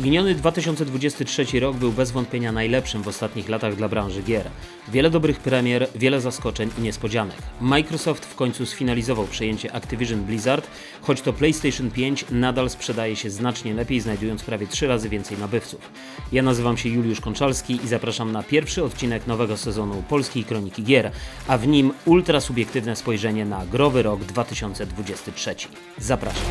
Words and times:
Miniony 0.00 0.34
2023 0.34 1.60
rok 1.60 1.76
był 1.76 1.92
bez 1.92 2.10
wątpienia 2.10 2.52
najlepszym 2.52 3.02
w 3.02 3.08
ostatnich 3.08 3.48
latach 3.48 3.76
dla 3.76 3.88
branży 3.88 4.22
gier. 4.22 4.50
Wiele 4.88 5.10
dobrych 5.10 5.38
premier, 5.38 5.88
wiele 5.94 6.20
zaskoczeń 6.20 6.70
i 6.78 6.82
niespodzianek. 6.82 7.36
Microsoft 7.60 8.24
w 8.24 8.34
końcu 8.34 8.66
sfinalizował 8.66 9.26
przejęcie 9.26 9.72
Activision 9.74 10.20
Blizzard, 10.20 10.66
choć 11.02 11.20
to 11.20 11.32
PlayStation 11.32 11.90
5 11.90 12.24
nadal 12.30 12.70
sprzedaje 12.70 13.16
się 13.16 13.30
znacznie 13.30 13.74
lepiej, 13.74 14.00
znajdując 14.00 14.42
prawie 14.42 14.66
3 14.66 14.86
razy 14.86 15.08
więcej 15.08 15.38
nabywców. 15.38 15.90
Ja 16.32 16.42
nazywam 16.42 16.76
się 16.76 16.88
Juliusz 16.88 17.20
Konczalski 17.20 17.80
i 17.84 17.88
zapraszam 17.88 18.32
na 18.32 18.42
pierwszy 18.42 18.84
odcinek 18.84 19.26
nowego 19.26 19.56
sezonu 19.56 20.02
Polskiej 20.08 20.44
Kroniki 20.44 20.82
Gier, 20.82 21.10
a 21.48 21.58
w 21.58 21.66
nim 21.66 21.92
ultra 22.04 22.40
subiektywne 22.40 22.96
spojrzenie 22.96 23.44
na 23.44 23.66
growy 23.66 24.02
rok 24.02 24.24
2023. 24.24 25.54
Zapraszam. 25.98 26.44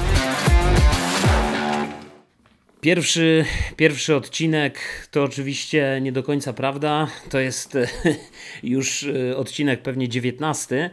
Pierwszy, 2.81 3.45
pierwszy 3.77 4.15
odcinek 4.15 4.79
to 5.11 5.23
oczywiście 5.23 5.99
nie 6.01 6.11
do 6.11 6.23
końca 6.23 6.53
prawda. 6.53 7.07
To 7.29 7.39
jest 7.39 7.77
już 8.63 9.03
e, 9.03 9.37
odcinek 9.37 9.81
pewnie 9.81 10.09
19, 10.09 10.89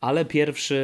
ale 0.00 0.24
pierwszy, 0.24 0.82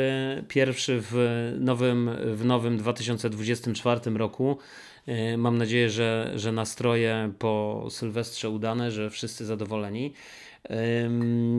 pierwszy 0.49 1.03
w, 1.03 1.53
nowym, 1.61 2.11
w 2.35 2.45
nowym 2.45 2.79
2024 2.79 4.11
roku. 4.11 4.59
E, 5.07 5.37
mam 5.37 5.59
nadzieję, 5.59 5.91
że, 5.91 6.33
że 6.37 6.53
nastroje 6.53 7.33
po 7.39 7.87
Sylwestrze 7.91 8.51
udane, 8.51 8.91
że 8.91 9.11
wszyscy 9.11 9.45
zadowoleni. 9.45 10.13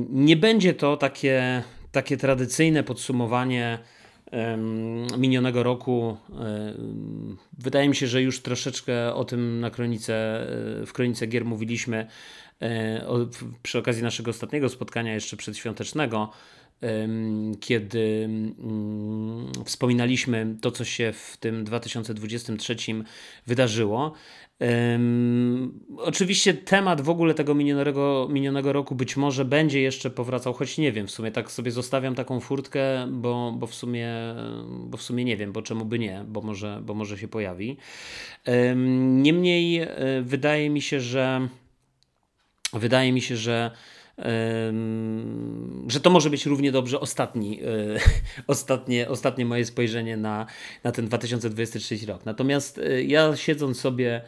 Nie 0.10 0.38
będzie 0.38 0.74
to 0.74 0.98
takie, 0.98 1.64
takie 1.92 2.18
tradycyjne 2.18 2.84
podsumowanie 2.84 3.80
minionego 5.18 5.64
roku. 5.64 6.18
Wydaje 7.58 7.90
mi 7.90 7.96
się, 7.96 8.08
że 8.08 8.22
już 8.22 8.42
troszeczkę 8.42 9.14
o 9.14 9.26
tym 9.26 9.60
na 9.60 9.70
kronice, 9.70 10.48
w 10.86 10.90
kronice 10.94 11.28
gier 11.28 11.46
mówiliśmy 11.46 12.08
e, 12.62 13.28
przy 13.64 13.80
okazji 13.80 14.04
naszego 14.04 14.32
ostatniego 14.32 14.70
spotkania 14.70 15.14
jeszcze 15.14 15.38
przedświątecznego, 15.38 16.32
kiedy 17.60 18.24
mm, 18.24 19.52
wspominaliśmy 19.66 20.56
to, 20.62 20.72
co 20.72 20.86
się 20.86 21.14
w 21.14 21.38
tym 21.38 21.64
2023 21.64 22.76
wydarzyło. 23.48 24.14
Um, 24.60 25.80
oczywiście 25.98 26.54
temat 26.54 27.02
w 27.02 27.10
ogóle 27.10 27.34
tego 27.34 27.56
minionego, 27.56 28.28
minionego 28.32 28.74
roku 28.74 28.96
być 28.96 29.18
może 29.18 29.46
będzie 29.46 29.82
jeszcze 29.82 30.10
powracał, 30.10 30.54
choć 30.54 30.78
nie 30.78 30.92
wiem, 30.92 31.08
w 31.08 31.12
sumie 31.12 31.32
tak 31.32 31.52
sobie 31.52 31.72
zostawiam 31.72 32.16
taką 32.16 32.40
furtkę, 32.40 33.08
bo, 33.12 33.54
bo, 33.58 33.68
w, 33.68 33.76
sumie, 33.76 34.14
bo 34.68 34.98
w 34.98 35.02
sumie 35.02 35.26
nie 35.26 35.38
wiem, 35.38 35.52
bo 35.52 35.62
czemu 35.62 35.86
by 35.86 36.00
nie, 36.00 36.26
bo 36.28 36.42
może, 36.42 36.82
bo 36.86 36.94
może 36.94 37.18
się 37.18 37.28
pojawi. 37.28 37.78
Um, 38.48 39.24
niemniej 39.24 39.80
e, 39.80 39.90
wydaje 40.22 40.70
mi 40.70 40.82
się, 40.82 41.00
że 41.00 41.48
wydaje 42.74 43.14
mi 43.14 43.22
się, 43.22 43.38
że 43.38 43.72
że 45.88 46.00
to 46.02 46.10
może 46.10 46.30
być 46.30 46.46
równie 46.46 46.72
dobrze 46.72 47.00
ostatni, 47.00 47.62
e, 47.64 47.66
ostatnie, 48.48 49.10
ostatnie 49.10 49.46
moje 49.46 49.66
spojrzenie 49.66 50.18
na, 50.18 50.46
na 50.84 50.92
ten 50.92 51.06
2023 51.06 52.06
rok. 52.06 52.26
Natomiast 52.26 52.78
e, 52.78 53.04
ja 53.04 53.36
siedząc 53.36 53.80
sobie 53.80 54.22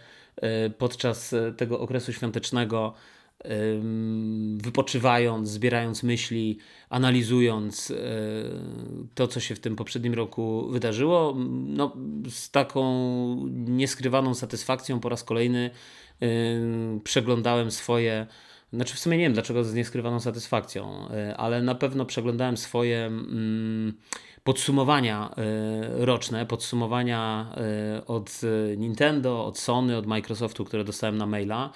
podczas 0.77 1.33
e, 1.33 1.51
tego 1.51 1.79
okresu 1.79 2.13
świątecznego, 2.13 2.93
wypoczywając, 4.57 5.49
zbierając 5.49 6.03
myśli, 6.03 6.57
analizując 6.89 7.91
e, 7.91 7.95
to, 9.15 9.27
co 9.27 9.39
się 9.39 9.55
w 9.55 9.59
tym 9.59 9.75
poprzednim 9.75 10.13
roku 10.13 10.67
wydarzyło, 10.71 11.35
no, 11.67 11.95
z 12.29 12.51
taką 12.51 12.83
nieskrywaną 13.49 14.33
satysfakcją 14.33 14.99
po 14.99 15.09
raz 15.09 15.23
kolejny 15.23 15.69
przeglądałem 17.03 17.71
swoje. 17.71 18.27
Znaczy, 18.73 18.95
w 18.95 18.99
sumie 18.99 19.17
nie 19.17 19.23
wiem 19.23 19.33
dlaczego 19.33 19.63
z 19.63 19.73
nieskrywaną 19.73 20.19
satysfakcją, 20.19 21.07
ale 21.37 21.61
na 21.61 21.75
pewno 21.75 22.05
przeglądałem 22.05 22.57
swoje 22.57 23.05
mm, 23.05 23.93
podsumowania 24.47 25.29
e, 25.37 26.05
roczne, 26.05 26.45
podsumowania 26.45 27.51
e, 27.57 28.05
od 28.05 28.41
Nintendo, 28.77 29.45
od 29.45 29.59
Sony, 29.59 29.97
od 29.97 30.07
Microsoftu, 30.07 30.65
które 30.65 30.83
dostałem 30.83 31.17
na 31.17 31.25
maila. 31.25 31.71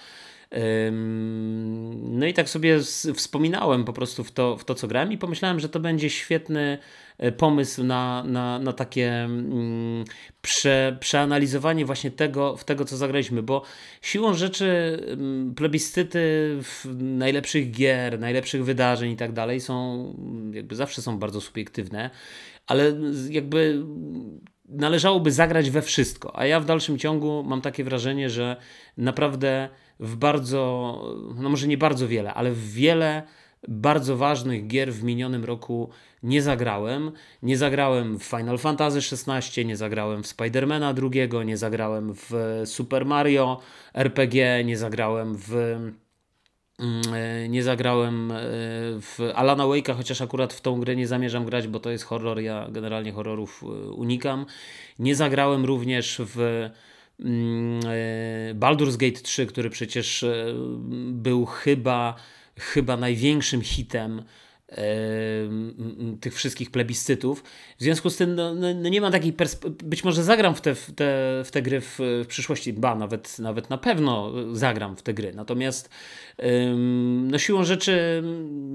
No 1.93 2.25
i 2.25 2.33
tak 2.33 2.49
sobie 2.49 2.79
wspominałem 3.15 3.85
po 3.85 3.93
prostu 3.93 4.23
w 4.23 4.31
to, 4.31 4.57
w 4.57 4.65
to, 4.65 4.75
co 4.75 4.87
grałem 4.87 5.11
i 5.11 5.17
pomyślałem, 5.17 5.59
że 5.59 5.69
to 5.69 5.79
będzie 5.79 6.09
świetny 6.09 6.77
e, 7.17 7.31
pomysł 7.31 7.83
na, 7.83 8.23
na, 8.23 8.59
na 8.59 8.73
takie 8.73 9.11
mm, 9.11 10.05
prze, 10.41 10.97
przeanalizowanie 10.99 11.85
właśnie 11.85 12.11
tego, 12.11 12.57
w 12.57 12.63
tego, 12.63 12.85
co 12.85 12.97
zagraliśmy, 12.97 13.43
bo 13.43 13.63
siłą 14.01 14.33
rzeczy 14.33 14.99
plebiscyty 15.55 16.57
najlepszych 16.95 17.71
gier, 17.71 18.19
najlepszych 18.19 18.65
wydarzeń 18.65 19.11
i 19.11 19.17
tak 19.17 19.31
dalej 19.31 19.61
są, 19.61 20.05
jakby 20.53 20.75
zawsze 20.75 21.01
są 21.01 21.19
bardzo 21.19 21.41
subiektywne 21.41 22.09
ale 22.71 22.93
jakby 23.29 23.85
należałoby 24.69 25.31
zagrać 25.31 25.69
we 25.69 25.81
wszystko. 25.81 26.39
A 26.39 26.45
ja 26.45 26.59
w 26.59 26.65
dalszym 26.65 26.97
ciągu 26.97 27.43
mam 27.43 27.61
takie 27.61 27.83
wrażenie, 27.83 28.29
że 28.29 28.57
naprawdę 28.97 29.69
w 29.99 30.15
bardzo, 30.15 30.61
no 31.35 31.49
może 31.49 31.67
nie 31.67 31.77
bardzo 31.77 32.07
wiele, 32.07 32.33
ale 32.33 32.51
w 32.51 32.71
wiele 32.71 33.23
bardzo 33.67 34.17
ważnych 34.17 34.67
gier 34.67 34.93
w 34.93 35.03
minionym 35.03 35.45
roku 35.45 35.89
nie 36.23 36.41
zagrałem. 36.41 37.11
Nie 37.43 37.57
zagrałem 37.57 38.19
w 38.19 38.23
Final 38.23 38.57
Fantasy 38.57 38.99
XVI, 39.15 39.65
nie 39.65 39.77
zagrałem 39.77 40.23
w 40.23 40.27
Spidermana 40.27 40.93
II, 41.01 41.45
nie 41.45 41.57
zagrałem 41.57 42.13
w 42.13 42.61
Super 42.65 43.05
Mario 43.05 43.59
RPG, 43.93 44.63
nie 44.63 44.77
zagrałem 44.77 45.35
w 45.37 45.77
nie 47.49 47.63
zagrałem 47.63 48.31
e, 48.31 48.35
w 49.01 49.19
Alana 49.35 49.63
Wake'a, 49.63 49.95
chociaż 49.95 50.21
akurat 50.21 50.53
w 50.53 50.61
tą 50.61 50.79
grę 50.79 50.95
nie 50.95 51.07
zamierzam 51.07 51.45
grać, 51.45 51.67
bo 51.67 51.79
to 51.79 51.91
jest 51.91 52.03
horror. 52.03 52.39
Ja 52.39 52.67
generalnie 52.71 53.11
horrorów 53.11 53.63
e, 53.63 53.91
unikam. 53.91 54.45
Nie 54.99 55.15
zagrałem 55.15 55.65
również 55.65 56.21
w 56.25 56.69
mm, 57.19 57.81
Baldur's 58.59 58.97
Gate 58.97 59.21
3, 59.21 59.45
który 59.45 59.69
przecież 59.69 60.25
był 61.07 61.45
chyba, 61.45 62.15
chyba 62.57 62.97
największym 62.97 63.61
hitem 63.61 64.23
tych 66.21 66.35
wszystkich 66.35 66.71
plebiscytów. 66.71 67.43
W 67.77 67.83
związku 67.83 68.09
z 68.09 68.17
tym 68.17 68.35
no, 68.35 68.55
no, 68.55 68.73
no 68.73 68.89
nie 68.89 69.01
ma 69.01 69.11
takiej 69.11 69.33
perspektywy, 69.33 69.89
być 69.89 70.03
może 70.03 70.23
zagram 70.23 70.55
w 70.55 70.61
te, 70.61 70.75
w 70.75 70.85
te, 70.85 71.41
w 71.45 71.49
te 71.51 71.61
gry 71.61 71.81
w, 71.81 71.97
w, 71.99 72.25
przyszłości, 72.27 72.73
ba, 72.73 72.95
nawet, 72.95 73.39
nawet 73.39 73.69
na 73.69 73.77
pewno 73.77 74.31
zagram 74.55 74.95
w 74.95 75.01
te 75.01 75.13
gry. 75.13 75.33
Natomiast 75.33 75.89
no 77.23 77.37
siłą 77.37 77.63
rzeczy 77.63 78.23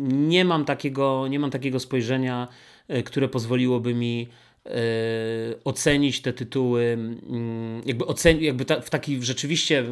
nie 0.08 0.44
mam 0.44 0.64
takiego, 0.64 1.28
nie 1.28 1.38
mam 1.38 1.50
takiego 1.50 1.80
spojrzenia, 1.80 2.48
e, 2.88 3.02
które 3.02 3.28
pozwoliłoby 3.28 3.94
mi 3.94 4.28
ocenić 5.64 6.22
te 6.22 6.32
tytuły, 6.32 6.82
mm, 6.82 7.82
jakby, 7.86 8.06
ocen, 8.06 8.40
jakby 8.40 8.64
ta, 8.64 8.80
w 8.80 8.90
taki 8.90 9.22
rzeczywiście 9.22 9.84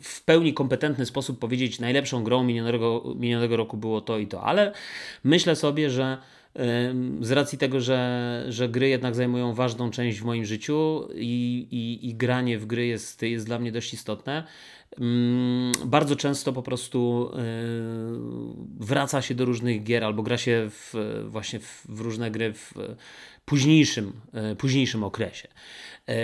w 0.00 0.24
pełni 0.24 0.54
kompetentny 0.54 1.06
sposób 1.06 1.38
powiedzieć, 1.38 1.80
najlepszą 1.80 2.24
grą 2.24 2.44
minionego, 2.44 3.14
minionego 3.18 3.56
roku 3.56 3.76
było 3.76 4.00
to 4.00 4.18
i 4.18 4.26
to, 4.26 4.42
ale 4.42 4.72
myślę 5.24 5.56
sobie, 5.56 5.90
że 5.90 6.18
z 7.20 7.30
racji 7.30 7.58
tego, 7.58 7.80
że, 7.80 8.44
że 8.48 8.68
gry 8.68 8.88
jednak 8.88 9.14
zajmują 9.14 9.54
ważną 9.54 9.90
część 9.90 10.20
w 10.20 10.24
moim 10.24 10.44
życiu 10.44 11.08
i, 11.14 11.66
i, 11.70 12.08
i 12.08 12.14
granie 12.14 12.58
w 12.58 12.66
gry 12.66 12.86
jest, 12.86 13.22
jest 13.22 13.46
dla 13.46 13.58
mnie 13.58 13.72
dość 13.72 13.94
istotne, 13.94 14.44
mm, 14.98 15.72
bardzo 15.84 16.16
często 16.16 16.52
po 16.52 16.62
prostu 16.62 17.30
e, 17.34 17.42
wraca 18.80 19.22
się 19.22 19.34
do 19.34 19.44
różnych 19.44 19.82
gier 19.82 20.04
albo 20.04 20.22
gra 20.22 20.38
się 20.38 20.70
w, 20.70 20.94
właśnie 21.28 21.60
w, 21.60 21.86
w 21.88 22.00
różne 22.00 22.30
gry 22.30 22.52
w 22.52 22.74
późniejszym, 23.46 24.12
e, 24.32 24.56
późniejszym 24.56 25.04
okresie. 25.04 25.48
E, 26.08 26.14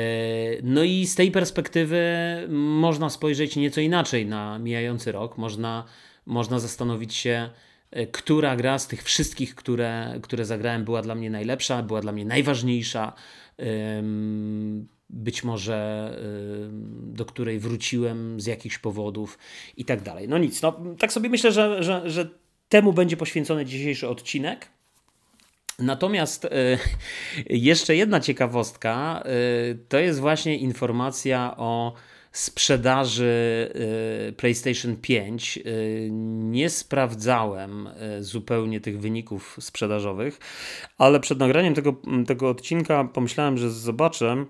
no 0.62 0.82
i 0.82 1.06
z 1.06 1.14
tej 1.14 1.30
perspektywy 1.30 2.02
można 2.48 3.10
spojrzeć 3.10 3.56
nieco 3.56 3.80
inaczej 3.80 4.26
na 4.26 4.58
mijający 4.58 5.12
rok. 5.12 5.38
Można, 5.38 5.84
można 6.26 6.58
zastanowić 6.58 7.14
się, 7.14 7.50
e, 7.90 8.06
która 8.06 8.56
gra 8.56 8.78
z 8.78 8.88
tych 8.88 9.02
wszystkich, 9.02 9.54
które, 9.54 10.18
które 10.22 10.44
zagrałem, 10.44 10.84
była 10.84 11.02
dla 11.02 11.14
mnie 11.14 11.30
najlepsza, 11.30 11.82
była 11.82 12.00
dla 12.00 12.12
mnie 12.12 12.24
najważniejsza. 12.24 13.12
Być 15.10 15.44
może 15.44 16.18
do 17.02 17.24
której 17.24 17.58
wróciłem 17.58 18.40
z 18.40 18.46
jakichś 18.46 18.78
powodów 18.78 19.38
i 19.76 19.84
tak 19.84 20.02
dalej. 20.02 20.28
No 20.28 20.38
nic, 20.38 20.62
no, 20.62 20.80
tak 20.98 21.12
sobie 21.12 21.28
myślę, 21.28 21.52
że, 21.52 21.82
że, 21.82 22.10
że 22.10 22.28
temu 22.68 22.92
będzie 22.92 23.16
poświęcony 23.16 23.64
dzisiejszy 23.64 24.08
odcinek. 24.08 24.68
Natomiast 25.82 26.44
e, 26.44 26.50
jeszcze 27.68 27.96
jedna 27.96 28.20
ciekawostka 28.20 29.22
e, 29.24 29.30
to 29.88 29.98
jest 29.98 30.20
właśnie 30.20 30.56
informacja 30.56 31.54
o 31.56 31.92
sprzedaży 32.32 33.72
e, 34.28 34.32
PlayStation 34.32 34.96
5. 34.96 35.58
Nie 36.40 36.70
sprawdzałem 36.70 37.88
zupełnie 38.20 38.80
tych 38.80 39.00
wyników 39.00 39.56
sprzedażowych, 39.60 40.38
ale 40.98 41.20
przed 41.20 41.38
nagraniem 41.38 41.74
tego, 41.74 41.96
tego 42.26 42.48
odcinka 42.48 43.04
pomyślałem, 43.04 43.58
że 43.58 43.70
zobaczę 43.70 44.44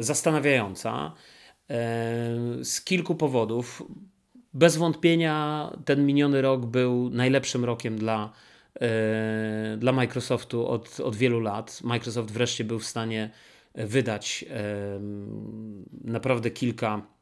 zastanawiająca 0.00 1.12
z 2.62 2.80
kilku 2.84 3.14
powodów. 3.14 3.82
Bez 4.54 4.76
wątpienia 4.76 5.70
ten 5.84 6.06
miniony 6.06 6.42
rok 6.42 6.66
był 6.66 7.10
najlepszym 7.10 7.64
rokiem 7.64 7.98
dla, 7.98 8.32
yy, 8.80 8.88
dla 9.78 9.92
Microsoftu 9.92 10.68
od, 10.68 11.00
od 11.00 11.16
wielu 11.16 11.40
lat. 11.40 11.80
Microsoft 11.84 12.30
wreszcie 12.30 12.64
był 12.64 12.78
w 12.78 12.86
stanie 12.86 13.30
wydać 13.74 14.44
naprawdę 16.04 16.50
kilka 16.50 17.02
E, 17.02 17.15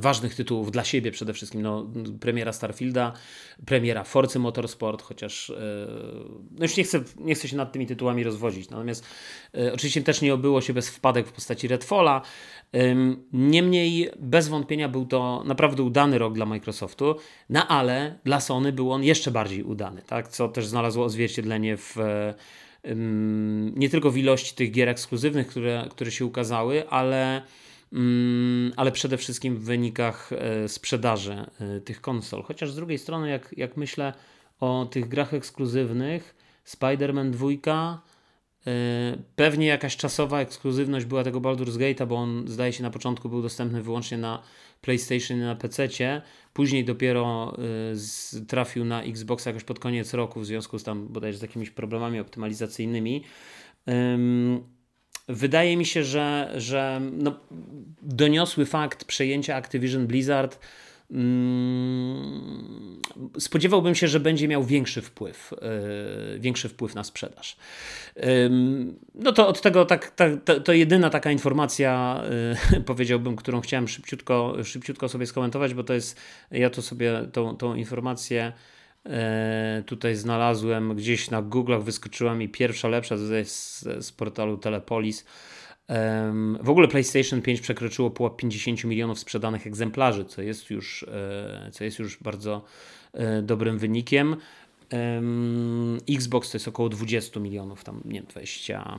ważnych 0.00 0.34
tytułów 0.34 0.70
dla 0.70 0.84
siebie 0.84 1.10
przede 1.10 1.32
wszystkim. 1.32 1.62
No, 1.62 1.86
premiera 2.20 2.52
Starfielda, 2.52 3.12
premiera 3.66 4.04
Forcy 4.04 4.38
Motorsport, 4.38 5.02
chociaż 5.02 5.50
e, 5.50 5.54
no 6.50 6.64
już 6.64 6.76
nie 6.76 6.84
chcę, 6.84 7.00
nie 7.16 7.34
chcę 7.34 7.48
się 7.48 7.56
nad 7.56 7.72
tymi 7.72 7.86
tytułami 7.86 8.24
rozwodzić. 8.24 8.70
Natomiast 8.70 9.06
e, 9.54 9.72
oczywiście 9.72 10.02
też 10.02 10.20
nie 10.20 10.34
obyło 10.34 10.60
się 10.60 10.72
bez 10.72 10.88
wpadek 10.88 11.28
w 11.28 11.32
postaci 11.32 11.68
Redfalla. 11.68 12.22
Niemniej 13.32 14.10
bez 14.18 14.48
wątpienia 14.48 14.88
był 14.88 15.06
to 15.06 15.42
naprawdę 15.46 15.82
udany 15.82 16.18
rok 16.18 16.34
dla 16.34 16.46
Microsoftu, 16.46 17.16
no 17.50 17.68
ale 17.68 18.18
dla 18.24 18.40
Sony 18.40 18.72
był 18.72 18.92
on 18.92 19.04
jeszcze 19.04 19.30
bardziej 19.30 19.62
udany, 19.62 20.02
tak? 20.06 20.28
co 20.28 20.48
też 20.48 20.66
znalazło 20.66 21.04
odzwierciedlenie 21.04 21.76
w 21.76 21.96
nie 23.74 23.88
tylko 23.90 24.10
w 24.10 24.16
ilości 24.16 24.54
tych 24.54 24.70
gier 24.70 24.88
ekskluzywnych, 24.88 25.46
które, 25.46 25.86
które 25.90 26.10
się 26.10 26.26
ukazały, 26.26 26.88
ale 26.88 27.42
ale 28.76 28.92
przede 28.92 29.16
wszystkim 29.16 29.56
w 29.56 29.64
wynikach 29.64 30.30
e, 30.32 30.68
sprzedaży 30.68 31.32
e, 31.60 31.80
tych 31.80 32.00
konsol. 32.00 32.42
Chociaż 32.42 32.70
z 32.70 32.76
drugiej 32.76 32.98
strony, 32.98 33.30
jak, 33.30 33.54
jak 33.56 33.76
myślę 33.76 34.12
o 34.60 34.86
tych 34.90 35.08
grach 35.08 35.34
ekskluzywnych, 35.34 36.34
Spider-Man 36.66 37.30
2, 37.30 38.02
e, 38.66 38.72
pewnie 39.36 39.66
jakaś 39.66 39.96
czasowa 39.96 40.40
ekskluzywność 40.40 41.06
była 41.06 41.24
tego 41.24 41.40
Baldur's 41.40 41.78
Gate'a, 41.78 42.06
bo 42.06 42.16
on 42.16 42.48
zdaje 42.48 42.72
się 42.72 42.82
na 42.82 42.90
początku 42.90 43.28
był 43.28 43.42
dostępny 43.42 43.82
wyłącznie 43.82 44.18
na 44.18 44.42
PlayStation 44.80 45.36
i 45.36 45.40
na 45.40 45.54
PC. 45.54 45.88
Później 46.52 46.84
dopiero 46.84 47.56
trafił 48.48 48.84
na 48.84 49.02
Xbox 49.02 49.46
jakoś 49.46 49.64
pod 49.64 49.78
koniec 49.78 50.14
roku, 50.14 50.40
w 50.40 50.46
związku 50.46 50.78
z 50.78 50.84
tam 50.84 51.08
bodajże 51.08 51.38
z 51.38 51.42
jakimiś 51.42 51.70
problemami 51.70 52.20
optymalizacyjnymi. 52.20 53.24
Wydaje 55.32 55.76
mi 55.76 55.86
się, 55.86 56.04
że, 56.04 56.52
że 56.56 57.00
no, 57.12 57.34
doniosły 58.02 58.66
fakt 58.66 59.04
przejęcia 59.04 59.56
Activision 59.56 60.06
Blizzard 60.06 60.58
mm, 61.10 63.00
spodziewałbym 63.38 63.94
się, 63.94 64.08
że 64.08 64.20
będzie 64.20 64.48
miał 64.48 64.64
większy 64.64 65.02
wpływ, 65.02 65.54
yy, 66.32 66.38
większy 66.40 66.68
wpływ 66.68 66.94
na 66.94 67.04
sprzedaż. 67.04 67.56
Yy, 68.16 68.22
no 69.14 69.32
to 69.32 69.48
od 69.48 69.60
tego 69.60 69.84
tak, 69.84 70.10
tak, 70.10 70.44
to, 70.44 70.60
to 70.60 70.72
jedyna 70.72 71.10
taka 71.10 71.30
informacja, 71.32 72.22
yy, 72.72 72.80
powiedziałbym, 72.90 73.36
którą 73.36 73.60
chciałem 73.60 73.88
szybciutko, 73.88 74.56
szybciutko 74.64 75.08
sobie 75.08 75.26
skomentować, 75.26 75.74
bo 75.74 75.84
to 75.84 75.94
jest, 75.94 76.20
ja 76.50 76.70
to 76.70 76.82
sobie 76.82 77.12
tą, 77.32 77.56
tą 77.56 77.74
informację 77.74 78.52
tutaj 79.86 80.16
znalazłem 80.16 80.94
gdzieś 80.96 81.30
na 81.30 81.42
Google'ach, 81.42 81.82
wyskoczyła 81.82 82.34
mi 82.34 82.48
pierwsza 82.48 82.88
lepsza 82.88 83.16
z, 83.16 83.48
z 84.04 84.12
portalu 84.12 84.58
Telepolis. 84.58 85.24
W 86.60 86.70
ogóle 86.70 86.88
PlayStation 86.88 87.42
5 87.42 87.60
przekroczyło 87.60 88.10
pułap 88.10 88.36
50 88.36 88.84
milionów 88.84 89.18
sprzedanych 89.18 89.66
egzemplarzy, 89.66 90.24
co 90.24 90.42
jest 90.42 90.70
już, 90.70 91.02
e, 91.02 91.70
co 91.72 91.84
jest 91.84 91.98
już 91.98 92.22
bardzo 92.22 92.64
e, 93.12 93.42
dobrym 93.42 93.78
wynikiem. 93.78 94.36
Xbox 96.08 96.50
to 96.50 96.56
jest 96.56 96.68
około 96.68 96.88
20 96.88 97.40
milionów, 97.40 97.84
tam 97.84 98.00
nie 98.04 98.22
20. 98.22 98.98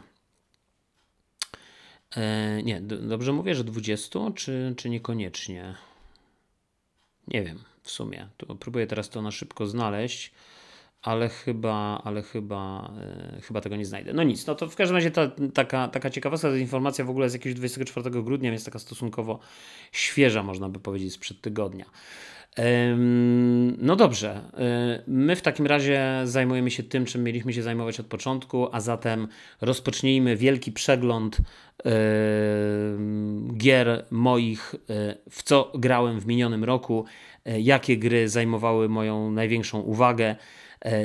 Nie, 2.63 2.81
dobrze 2.81 3.33
mówię, 3.33 3.55
że 3.55 3.63
20, 3.63 4.19
czy, 4.35 4.73
czy 4.77 4.89
niekoniecznie? 4.89 5.75
Nie 7.27 7.43
wiem 7.43 7.72
w 7.83 7.91
sumie. 7.91 8.27
Tu 8.37 8.55
próbuję 8.55 8.87
teraz 8.87 9.09
to 9.09 9.21
na 9.21 9.31
szybko 9.31 9.65
znaleźć, 9.65 10.31
ale 11.01 11.29
chyba, 11.29 12.01
ale 12.03 12.21
chyba, 12.21 12.91
yy, 13.35 13.41
chyba 13.41 13.61
tego 13.61 13.75
nie 13.75 13.85
znajdę. 13.85 14.13
No 14.13 14.23
nic, 14.23 14.47
no 14.47 14.55
to 14.55 14.69
w 14.69 14.75
każdym 14.75 14.95
razie 14.95 15.11
ta, 15.11 15.31
taka, 15.53 15.87
taka 15.87 16.09
ciekawostka, 16.09 16.49
ta 16.49 16.57
informacja 16.57 17.05
w 17.05 17.09
ogóle 17.09 17.29
z 17.29 17.33
jakiegoś 17.33 17.55
24 17.55 18.09
grudnia, 18.23 18.51
jest 18.51 18.65
taka 18.65 18.79
stosunkowo 18.79 19.39
świeża, 19.91 20.43
można 20.43 20.69
by 20.69 20.79
powiedzieć, 20.79 21.13
sprzed 21.13 21.41
tygodnia. 21.41 21.85
No 23.77 23.95
dobrze, 23.95 24.41
e, 24.53 25.03
my 25.07 25.35
w 25.35 25.41
takim 25.41 25.67
razie 25.67 26.21
zajmujemy 26.23 26.71
się 26.71 26.83
tym, 26.83 27.05
czym 27.05 27.23
mieliśmy 27.23 27.53
się 27.53 27.63
zajmować 27.63 27.99
od 27.99 28.05
początku, 28.05 28.67
a 28.71 28.79
zatem 28.79 29.27
rozpocznijmy 29.61 30.35
wielki 30.35 30.71
przegląd 30.71 31.37
gier 33.57 34.05
moich, 34.11 34.75
e, 34.89 35.15
w 35.29 35.43
co 35.43 35.71
grałem 35.75 36.19
w 36.19 36.27
minionym 36.27 36.63
roku, 36.63 37.05
e, 37.05 37.32
jakie 37.45 37.97
gry 37.97 38.29
zajmowały 38.29 38.89
moją 38.89 39.31
największą 39.31 39.79
uwagę. 39.79 40.35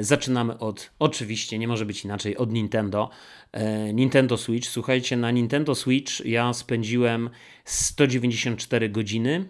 Zaczynamy 0.00 0.58
od, 0.58 0.90
oczywiście, 0.98 1.58
nie 1.58 1.68
może 1.68 1.86
być 1.86 2.04
inaczej, 2.04 2.36
od 2.36 2.52
Nintendo. 2.52 3.10
Nintendo 3.94 4.36
Switch. 4.36 4.68
Słuchajcie, 4.68 5.16
na 5.16 5.30
Nintendo 5.30 5.74
Switch 5.74 6.24
ja 6.24 6.52
spędziłem 6.52 7.30
194 7.64 8.88
godziny 8.88 9.48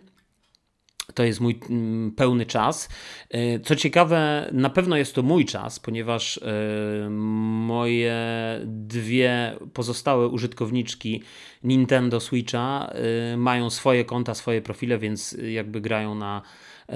to 1.14 1.24
jest 1.24 1.40
mój 1.40 1.60
mm, 1.70 2.12
pełny 2.12 2.46
czas. 2.46 2.88
E, 3.30 3.60
co 3.60 3.76
ciekawe, 3.76 4.48
na 4.52 4.70
pewno 4.70 4.96
jest 4.96 5.14
to 5.14 5.22
mój 5.22 5.44
czas, 5.44 5.80
ponieważ 5.80 6.38
e, 6.38 7.10
moje 7.10 8.16
dwie 8.64 9.56
pozostałe 9.72 10.28
użytkowniczki 10.28 11.22
Nintendo 11.64 12.20
Switcha 12.20 12.92
e, 13.32 13.36
mają 13.36 13.70
swoje 13.70 14.04
konta, 14.04 14.34
swoje 14.34 14.62
profile, 14.62 14.98
więc 14.98 15.36
jakby 15.48 15.80
grają 15.80 16.14
na 16.14 16.42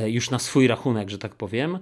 już 0.06 0.30
na 0.30 0.38
swój 0.38 0.66
rachunek, 0.66 1.10
że 1.10 1.18
tak 1.18 1.34
powiem. 1.34 1.78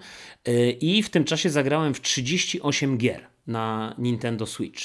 I 0.81 1.03
w 1.03 1.11
tym 1.11 1.25
czasie 1.25 1.51
zagrałem 1.51 1.95
w 1.95 2.01
38 2.01 2.99
gier 2.99 3.27
na 3.47 3.95
Nintendo 3.99 4.47
Switch. 4.47 4.83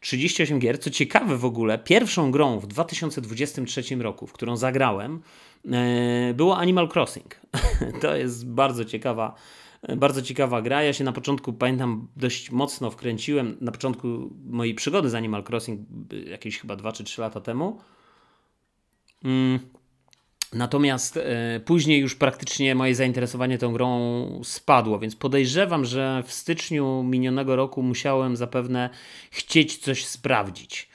38 0.00 0.58
gier. 0.58 0.80
Co 0.80 0.90
ciekawe 0.90 1.36
w 1.36 1.44
ogóle, 1.44 1.78
pierwszą 1.78 2.30
grą 2.30 2.58
w 2.58 2.66
2023 2.66 3.96
roku, 3.96 4.26
w 4.26 4.32
którą 4.32 4.56
zagrałem, 4.56 5.22
E, 5.70 6.34
było 6.34 6.56
Animal 6.56 6.88
Crossing. 6.94 7.40
to 8.02 8.16
jest 8.16 8.48
bardzo 8.48 8.84
ciekawa, 8.84 9.34
bardzo 9.96 10.22
ciekawa 10.22 10.62
gra. 10.62 10.82
Ja 10.82 10.92
się 10.92 11.04
na 11.04 11.12
początku, 11.12 11.52
pamiętam, 11.52 12.08
dość 12.16 12.50
mocno 12.50 12.90
wkręciłem. 12.90 13.56
Na 13.60 13.72
początku 13.72 14.30
mojej 14.44 14.74
przygody 14.74 15.10
z 15.10 15.14
Animal 15.14 15.44
Crossing, 15.48 15.80
jakieś 16.26 16.58
chyba 16.58 16.76
2 16.76 16.92
czy 16.92 17.04
3 17.04 17.20
lata 17.20 17.40
temu. 17.40 17.80
Natomiast 20.52 21.16
e, 21.16 21.60
później 21.64 22.00
już 22.00 22.14
praktycznie 22.14 22.74
moje 22.74 22.94
zainteresowanie 22.94 23.58
tą 23.58 23.72
grą 23.72 24.40
spadło, 24.44 24.98
więc 24.98 25.16
podejrzewam, 25.16 25.84
że 25.84 26.22
w 26.26 26.32
styczniu 26.32 27.02
minionego 27.02 27.56
roku 27.56 27.82
musiałem 27.82 28.36
zapewne 28.36 28.90
chcieć 29.30 29.76
coś 29.76 30.06
sprawdzić. 30.06 30.88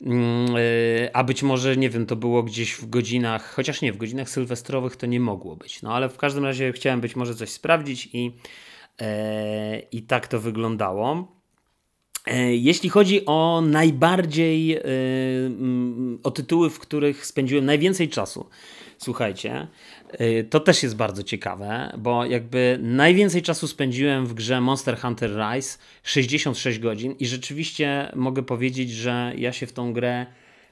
Mm, 0.00 0.56
y, 0.56 1.10
a 1.12 1.24
być 1.24 1.42
może, 1.42 1.76
nie 1.76 1.90
wiem, 1.90 2.06
to 2.06 2.16
było 2.16 2.42
gdzieś 2.42 2.72
w 2.72 2.88
godzinach, 2.88 3.54
chociaż 3.54 3.82
nie, 3.82 3.92
w 3.92 3.96
godzinach 3.96 4.30
sylwestrowych 4.30 4.96
to 4.96 5.06
nie 5.06 5.20
mogło 5.20 5.56
być. 5.56 5.82
No 5.82 5.94
ale 5.94 6.08
w 6.08 6.16
każdym 6.16 6.44
razie 6.44 6.72
chciałem 6.72 7.00
być 7.00 7.16
może 7.16 7.34
coś 7.34 7.50
sprawdzić 7.50 8.08
i, 8.12 8.32
e, 9.00 9.78
i 9.78 10.02
tak 10.02 10.28
to 10.28 10.40
wyglądało. 10.40 11.34
E, 12.26 12.54
jeśli 12.54 12.88
chodzi 12.88 13.26
o 13.26 13.62
najbardziej, 13.66 14.78
o 16.22 16.30
tytuły, 16.30 16.70
w 16.70 16.78
których 16.78 17.26
spędziłem 17.26 17.64
najwięcej 17.64 18.08
czasu, 18.08 18.46
słuchajcie, 18.98 19.66
to 20.50 20.60
też 20.60 20.82
jest 20.82 20.96
bardzo 20.96 21.22
ciekawe, 21.22 21.92
bo 21.98 22.24
jakby 22.24 22.78
najwięcej 22.82 23.42
czasu 23.42 23.68
spędziłem 23.68 24.26
w 24.26 24.34
grze 24.34 24.60
Monster 24.60 24.98
Hunter 24.98 25.30
Rise 25.30 25.78
66 26.02 26.78
godzin 26.78 27.12
i 27.12 27.26
rzeczywiście 27.26 28.12
mogę 28.14 28.42
powiedzieć, 28.42 28.90
że 28.90 29.32
ja 29.36 29.52
się 29.52 29.66
w 29.66 29.72
tą 29.72 29.92
grę 29.92 30.26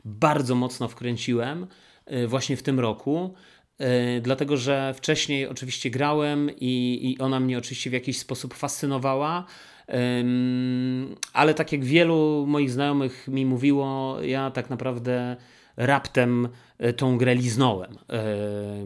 bardzo 0.05 0.55
mocno 0.55 0.89
wkręciłem 0.89 1.67
właśnie 2.27 2.57
w 2.57 2.63
tym 2.63 2.81
roku. 2.81 3.35
Dlatego, 4.21 4.57
że 4.57 4.95
wcześniej 4.97 5.47
oczywiście 5.47 5.91
grałem 5.91 6.51
i, 6.61 7.01
i 7.03 7.19
ona 7.19 7.41
mnie 7.41 7.59
oczywiście 7.59 7.91
w 7.91 7.93
jakiś 7.93 8.19
sposób 8.19 8.55
fascynowała, 8.55 9.47
ale 11.33 11.55
tak 11.55 11.73
jak 11.73 11.85
wielu 11.85 12.45
moich 12.49 12.71
znajomych 12.71 13.29
mi 13.29 13.47
mówiło, 13.47 14.19
ja 14.23 14.51
tak 14.51 14.71
naprawdę 14.71 15.37
raptem 15.77 16.49
e, 16.79 16.93
tą 16.93 17.19
grę 17.19 17.35
liznąłem. 17.35 17.99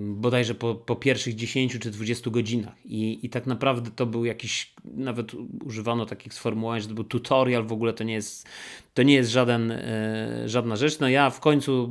Bodajże 0.01 0.55
po, 0.55 0.75
po 0.75 0.97
pierwszych 0.97 1.35
10 1.35 1.79
czy 1.79 1.91
20 1.91 2.31
godzinach. 2.31 2.75
I, 2.85 3.27
I 3.27 3.31
tak 3.31 3.47
naprawdę 3.47 3.91
to 3.91 4.07
był 4.07 4.25
jakiś, 4.25 4.75
nawet 4.85 5.33
używano 5.65 6.07
takich 6.07 6.35
sformułowań, 6.35 6.81
że 6.81 6.89
to 6.89 6.95
był 6.95 7.05
tutorial, 7.05 7.67
w 7.67 7.73
ogóle 7.73 7.93
to 7.93 8.05
nie 8.05 8.15
jest, 8.15 8.49
to 8.95 9.03
nie 9.03 9.15
jest 9.15 9.31
żaden, 9.31 9.71
e, 9.71 10.43
żadna 10.47 10.77
rzecz. 10.77 11.01
No 11.01 11.09
ja 11.09 11.31
w 11.31 11.41
końcu 11.41 11.91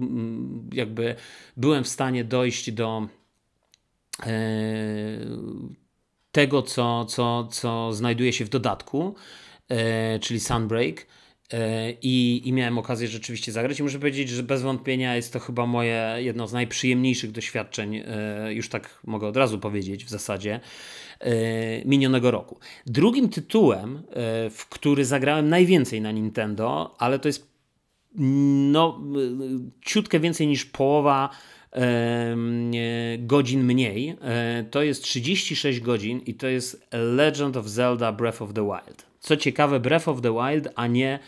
jakby 0.74 1.16
byłem 1.58 1.84
w 1.84 1.88
stanie 1.88 2.24
dojść 2.24 2.72
do 2.72 3.08
e, 4.24 4.36
tego, 6.32 6.62
co, 6.62 7.06
co, 7.06 7.48
co 7.52 7.94
znajduje 7.94 8.34
się 8.34 8.46
w 8.46 8.50
dodatku, 8.50 9.16
e, 9.70 10.20
czyli 10.20 10.40
Sunbreak. 10.40 11.06
E, 11.54 11.92
I, 11.92 12.42
I 12.46 12.54
miałem 12.54 12.78
okazję 12.78 13.08
rzeczywiście 13.08 13.52
zagrać. 13.52 13.80
I 13.80 13.84
muszę 13.84 14.00
powiedzieć, 14.00 14.30
że 14.30 14.44
bez 14.44 14.62
wątpienia 14.62 15.16
jest 15.16 15.34
to 15.34 15.40
chyba 15.40 15.66
moje 15.66 16.16
jedno 16.18 16.48
z 16.48 16.54
najprzyjemniejszych 16.54 17.32
doświadczeń, 17.32 17.96
e, 17.96 18.54
już 18.54 18.70
tak 18.70 19.00
mogę 19.04 19.28
od 19.28 19.38
razu 19.38 19.60
powiedzieć 19.60 20.06
w 20.06 20.10
zasadzie, 20.10 20.60
minionego 21.86 22.32
roku. 22.32 22.60
Drugim 22.86 23.30
tytułem, 23.30 24.04
w 24.52 24.66
który 24.70 25.06
zagrałem 25.06 25.50
najwięcej 25.50 26.02
na 26.02 26.12
Nintendo, 26.12 26.96
ale 27.00 27.20
to 27.20 27.28
jest 27.28 27.48
no, 28.72 29.02
ciutkę 29.82 30.20
więcej 30.20 30.48
niż 30.48 30.66
połowa 30.66 31.30
godzin 33.20 33.64
mniej. 33.64 34.16
E, 34.22 34.66
to 34.72 34.84
jest 34.84 35.04
36 35.04 35.80
godzin 35.80 36.20
i 36.20 36.34
to 36.34 36.48
jest 36.48 36.88
Legend 36.92 37.58
of 37.58 37.68
Zelda 37.68 38.12
Breath 38.12 38.42
of 38.42 38.54
the 38.54 38.64
Wild. 38.64 39.06
Co 39.26 39.38
ciekawe, 39.38 39.80
Breath 39.80 40.08
of 40.08 40.22
the 40.22 40.34
Wild, 40.34 40.70
a 40.76 40.88
nie, 40.88 41.20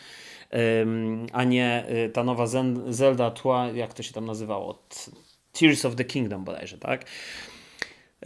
a 1.33 1.43
nie 1.43 1.85
e, 1.87 2.09
ta 2.09 2.23
nowa 2.23 2.45
Zelda 2.89 3.31
tła, 3.31 3.67
jak 3.67 3.93
to 3.93 4.03
się 4.03 4.13
tam 4.13 4.25
nazywało? 4.25 4.83
Tears 5.51 5.85
of 5.85 5.95
the 5.95 6.05
Kingdom 6.05 6.43
bodajże, 6.43 6.77
tak? 6.77 7.05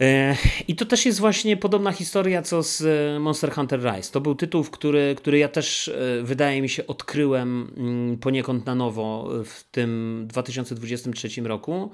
E, 0.00 0.36
I 0.68 0.76
to 0.76 0.86
też 0.86 1.06
jest 1.06 1.20
właśnie 1.20 1.56
podobna 1.56 1.92
historia 1.92 2.42
co 2.42 2.62
z 2.62 2.82
Monster 3.20 3.52
Hunter 3.52 3.80
Rise. 3.80 4.12
To 4.12 4.20
był 4.20 4.34
tytuł, 4.34 4.64
który, 4.64 5.14
który 5.18 5.38
ja 5.38 5.48
też 5.48 5.90
wydaje 6.22 6.62
mi 6.62 6.68
się 6.68 6.86
odkryłem 6.86 7.72
mm, 7.76 8.18
poniekąd 8.18 8.66
na 8.66 8.74
nowo 8.74 9.28
w 9.44 9.64
tym 9.70 10.24
2023 10.28 11.40
roku. 11.40 11.90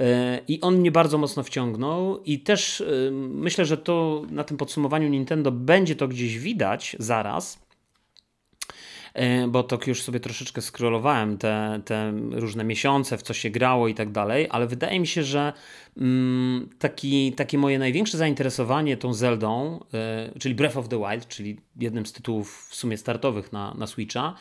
E, 0.00 0.40
I 0.48 0.60
on 0.60 0.76
mnie 0.76 0.90
bardzo 0.90 1.18
mocno 1.18 1.42
wciągnął, 1.42 2.22
i 2.22 2.40
też 2.40 2.84
myślę, 3.12 3.64
że 3.64 3.76
to 3.76 4.22
na 4.30 4.44
tym 4.44 4.56
podsumowaniu 4.56 5.08
Nintendo 5.08 5.52
będzie 5.52 5.96
to 5.96 6.08
gdzieś 6.08 6.38
widać 6.38 6.96
zaraz 6.98 7.66
E, 9.16 9.48
bo 9.48 9.62
to 9.62 9.78
już 9.86 10.02
sobie 10.02 10.20
troszeczkę 10.20 10.62
scrollowałem 10.62 11.38
te, 11.38 11.80
te 11.84 12.12
różne 12.30 12.64
miesiące, 12.64 13.18
w 13.18 13.22
co 13.22 13.34
się 13.34 13.50
grało 13.50 13.88
i 13.88 13.94
tak 13.94 14.12
dalej, 14.12 14.46
ale 14.50 14.66
wydaje 14.66 15.00
mi 15.00 15.06
się, 15.06 15.22
że 15.22 15.52
mm, 15.96 16.68
taki, 16.78 17.32
takie 17.32 17.58
moje 17.58 17.78
największe 17.78 18.18
zainteresowanie 18.18 18.96
tą 18.96 19.14
Zeldą, 19.14 19.80
czyli 20.40 20.54
Breath 20.54 20.76
of 20.76 20.88
the 20.88 20.98
Wild, 20.98 21.28
czyli 21.28 21.60
jednym 21.76 22.06
z 22.06 22.12
tytułów 22.12 22.68
w 22.70 22.74
sumie 22.74 22.96
startowych 22.96 23.52
na, 23.52 23.74
na 23.74 23.86
Switcha, 23.86 24.34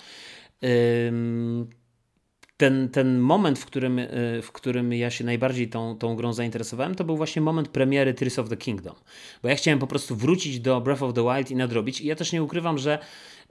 ten, 2.57 2.89
ten 2.89 3.19
moment, 3.19 3.59
w 3.59 3.65
którym, 3.65 4.01
w 4.41 4.51
którym 4.51 4.93
ja 4.93 5.09
się 5.09 5.23
najbardziej 5.23 5.69
tą, 5.69 5.97
tą 5.97 6.15
grą 6.15 6.33
zainteresowałem, 6.33 6.95
to 6.95 7.03
był 7.03 7.17
właśnie 7.17 7.41
moment 7.41 7.67
premiery 7.67 8.13
Tears 8.13 8.39
of 8.39 8.49
the 8.49 8.57
Kingdom. 8.57 8.95
Bo 9.43 9.49
ja 9.49 9.55
chciałem 9.55 9.79
po 9.79 9.87
prostu 9.87 10.15
wrócić 10.15 10.59
do 10.59 10.81
Breath 10.81 11.03
of 11.03 11.13
the 11.13 11.23
Wild 11.23 11.51
i 11.51 11.55
nadrobić. 11.55 12.01
I 12.01 12.07
ja 12.07 12.15
też 12.15 12.31
nie 12.31 12.43
ukrywam, 12.43 12.77
że 12.77 12.99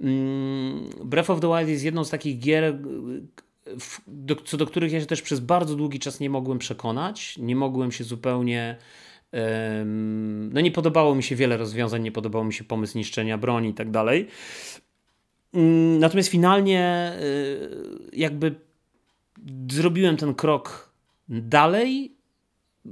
Mm, 0.00 0.90
Breath 1.04 1.30
of 1.30 1.40
the 1.40 1.48
Wild 1.48 1.68
jest 1.68 1.84
jedną 1.84 2.04
z 2.04 2.10
takich 2.10 2.38
gier, 2.38 2.78
do, 4.06 4.36
co 4.36 4.56
do 4.56 4.66
których 4.66 4.92
ja 4.92 5.00
się 5.00 5.06
też 5.06 5.22
przez 5.22 5.40
bardzo 5.40 5.76
długi 5.76 5.98
czas 5.98 6.20
nie 6.20 6.30
mogłem 6.30 6.58
przekonać. 6.58 7.38
Nie 7.38 7.56
mogłem 7.56 7.92
się 7.92 8.04
zupełnie. 8.04 8.76
No, 10.50 10.60
nie 10.60 10.70
podobało 10.70 11.14
mi 11.14 11.22
się 11.22 11.36
wiele 11.36 11.56
rozwiązań, 11.56 12.02
nie 12.02 12.12
podobał 12.12 12.44
mi 12.44 12.52
się 12.52 12.64
pomysł 12.64 12.98
niszczenia 12.98 13.38
broni 13.38 13.68
i 13.68 13.74
tak 13.74 13.90
dalej. 13.90 14.26
Mm, 15.54 15.98
natomiast 15.98 16.28
finalnie, 16.28 17.12
y, 17.22 17.70
jakby 18.12 18.54
zrobiłem 19.70 20.16
ten 20.16 20.34
krok 20.34 20.94
dalej 21.28 22.14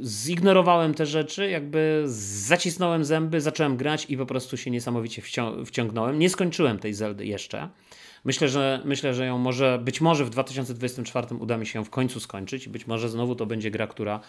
zignorowałem 0.01 0.95
te 0.95 1.07
rzeczy, 1.07 1.51
jakby 1.51 2.03
zacisnąłem 2.47 3.05
zęby, 3.05 3.41
zacząłem 3.41 3.77
grać 3.77 4.07
i 4.09 4.17
po 4.17 4.27
prostu 4.27 4.57
się 4.57 4.71
niesamowicie 4.71 5.23
wciągnąłem. 5.67 6.19
Nie 6.19 6.31
skończyłem 6.31 6.79
tej 6.79 6.95
Zeldy 6.95 7.27
jeszcze. 7.27 7.69
Myślę, 8.25 8.49
że 8.49 8.83
myślę, 8.85 9.15
że 9.15 9.27
ją 9.27 9.39
może, 9.39 9.79
być 9.85 10.01
może 10.01 10.25
w 10.25 10.31
2024 10.31 11.27
uda 11.37 11.57
mi 11.57 11.67
się 11.67 11.79
ją 11.79 11.85
w 11.85 11.91
końcu 11.91 12.21
skończyć 12.21 12.69
być 12.69 12.87
może 12.87 13.09
znowu 13.09 13.35
to 13.35 13.47
będzie 13.47 13.71
gra, 13.71 13.87
która 13.87 14.21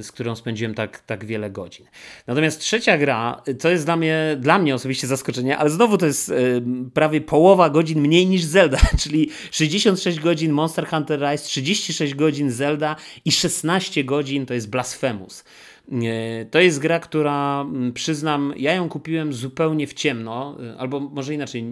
z 0.00 0.12
którą 0.12 0.36
spędziłem 0.36 0.74
tak, 0.74 0.98
tak 0.98 1.24
wiele 1.24 1.50
godzin. 1.50 1.86
Natomiast 2.26 2.60
trzecia 2.60 2.98
gra, 2.98 3.42
to 3.60 3.70
jest 3.70 3.84
dla 3.84 3.96
mnie, 3.96 4.36
dla 4.40 4.58
mnie 4.58 4.74
osobiście 4.74 5.06
zaskoczenie, 5.06 5.58
ale 5.58 5.70
znowu 5.70 5.98
to 5.98 6.06
jest 6.06 6.28
y, 6.28 6.62
prawie 6.94 7.20
połowa 7.20 7.70
godzin 7.70 8.00
mniej 8.00 8.26
niż 8.26 8.42
Zelda, 8.42 8.78
czyli 9.02 9.30
66 9.50 10.20
godzin 10.20 10.52
Monster 10.52 10.86
Hunter 10.86 11.20
Rise, 11.20 11.44
36 11.44 12.14
godzin 12.14 12.50
Zelda 12.50 12.96
i 13.24 13.32
16 13.32 14.04
godzin 14.04 14.46
to 14.46 14.54
jest 14.54 14.70
Blasphemous. 14.70 15.44
Y, 15.92 16.46
to 16.50 16.60
jest 16.60 16.78
gra, 16.78 17.00
która 17.00 17.60
mm, 17.60 17.92
przyznam, 17.92 18.54
ja 18.56 18.74
ją 18.74 18.88
kupiłem 18.88 19.32
zupełnie 19.32 19.86
w 19.86 19.94
ciemno, 19.94 20.58
albo 20.78 21.00
może 21.00 21.34
inaczej, 21.34 21.64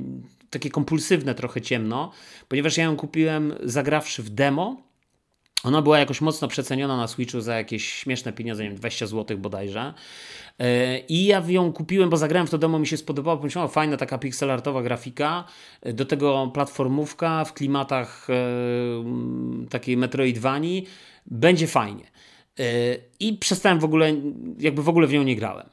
takie 0.50 0.70
kompulsywne 0.70 1.34
trochę 1.34 1.60
ciemno, 1.60 2.12
ponieważ 2.48 2.76
ja 2.76 2.84
ją 2.84 2.96
kupiłem 2.96 3.54
zagrawszy 3.62 4.22
w 4.22 4.30
demo 4.30 4.91
ona 5.64 5.82
była 5.82 5.98
jakoś 5.98 6.20
mocno 6.20 6.48
przeceniona 6.48 6.96
na 6.96 7.08
Switchu 7.08 7.40
za 7.40 7.56
jakieś 7.56 7.92
śmieszne 7.92 8.32
pieniądze, 8.32 8.62
nie 8.62 8.68
wiem, 8.68 8.78
20 8.78 9.06
zł 9.06 9.38
bodajże. 9.38 9.94
E, 10.58 10.98
I 10.98 11.24
ja 11.24 11.42
ją 11.48 11.72
kupiłem, 11.72 12.10
bo 12.10 12.16
zagrałem 12.16 12.46
w 12.46 12.50
to 12.50 12.58
demo, 12.58 12.78
mi 12.78 12.86
się 12.86 12.96
spodobało. 12.96 13.36
Pomyślałem, 13.36 13.70
fajna 13.70 13.96
taka 13.96 14.18
pixelartowa 14.18 14.82
grafika. 14.82 15.44
E, 15.82 15.92
do 15.92 16.04
tego 16.04 16.50
platformówka 16.54 17.44
w 17.44 17.52
klimatach 17.52 18.28
e, 18.30 18.34
takiej 19.70 19.96
Metroidvanii. 19.96 20.86
Będzie 21.26 21.66
fajnie. 21.66 22.04
I 23.20 23.32
przestałem 23.32 23.80
w 23.80 23.84
ogóle, 23.84 24.14
jakby 24.58 24.82
w 24.82 24.88
ogóle 24.88 25.06
w 25.06 25.12
nią 25.12 25.22
nie 25.22 25.36
grałem. 25.36 25.66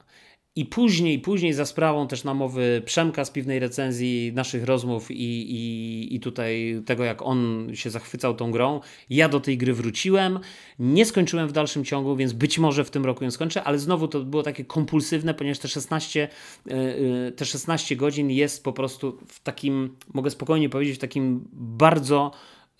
I 0.55 0.65
później, 0.65 1.19
później 1.19 1.53
za 1.53 1.65
sprawą 1.65 2.07
też 2.07 2.23
namowy 2.23 2.81
Przemka 2.85 3.25
z 3.25 3.31
piwnej 3.31 3.59
recenzji 3.59 4.31
naszych 4.35 4.63
rozmów 4.63 5.11
i, 5.11 5.51
i, 5.51 6.15
i 6.15 6.19
tutaj 6.19 6.81
tego, 6.85 7.03
jak 7.03 7.21
on 7.21 7.67
się 7.73 7.89
zachwycał 7.89 8.35
tą 8.35 8.51
grą, 8.51 8.79
ja 9.09 9.29
do 9.29 9.39
tej 9.39 9.57
gry 9.57 9.73
wróciłem. 9.73 10.39
Nie 10.79 11.05
skończyłem 11.05 11.47
w 11.47 11.51
dalszym 11.51 11.85
ciągu, 11.85 12.15
więc 12.15 12.33
być 12.33 12.59
może 12.59 12.83
w 12.83 12.89
tym 12.89 13.05
roku 13.05 13.23
ją 13.23 13.31
skończę, 13.31 13.63
ale 13.63 13.79
znowu 13.79 14.07
to 14.07 14.19
było 14.19 14.43
takie 14.43 14.65
kompulsywne, 14.65 15.33
ponieważ 15.33 15.59
te 15.59 15.67
16, 15.67 16.27
e, 16.67 16.71
e, 16.71 17.31
te 17.31 17.45
16 17.45 17.95
godzin 17.95 18.31
jest 18.31 18.63
po 18.63 18.73
prostu 18.73 19.17
w 19.27 19.43
takim, 19.43 19.95
mogę 20.13 20.29
spokojnie 20.29 20.69
powiedzieć, 20.69 20.95
w 20.95 20.99
takim 20.99 21.47
bardzo 21.53 22.31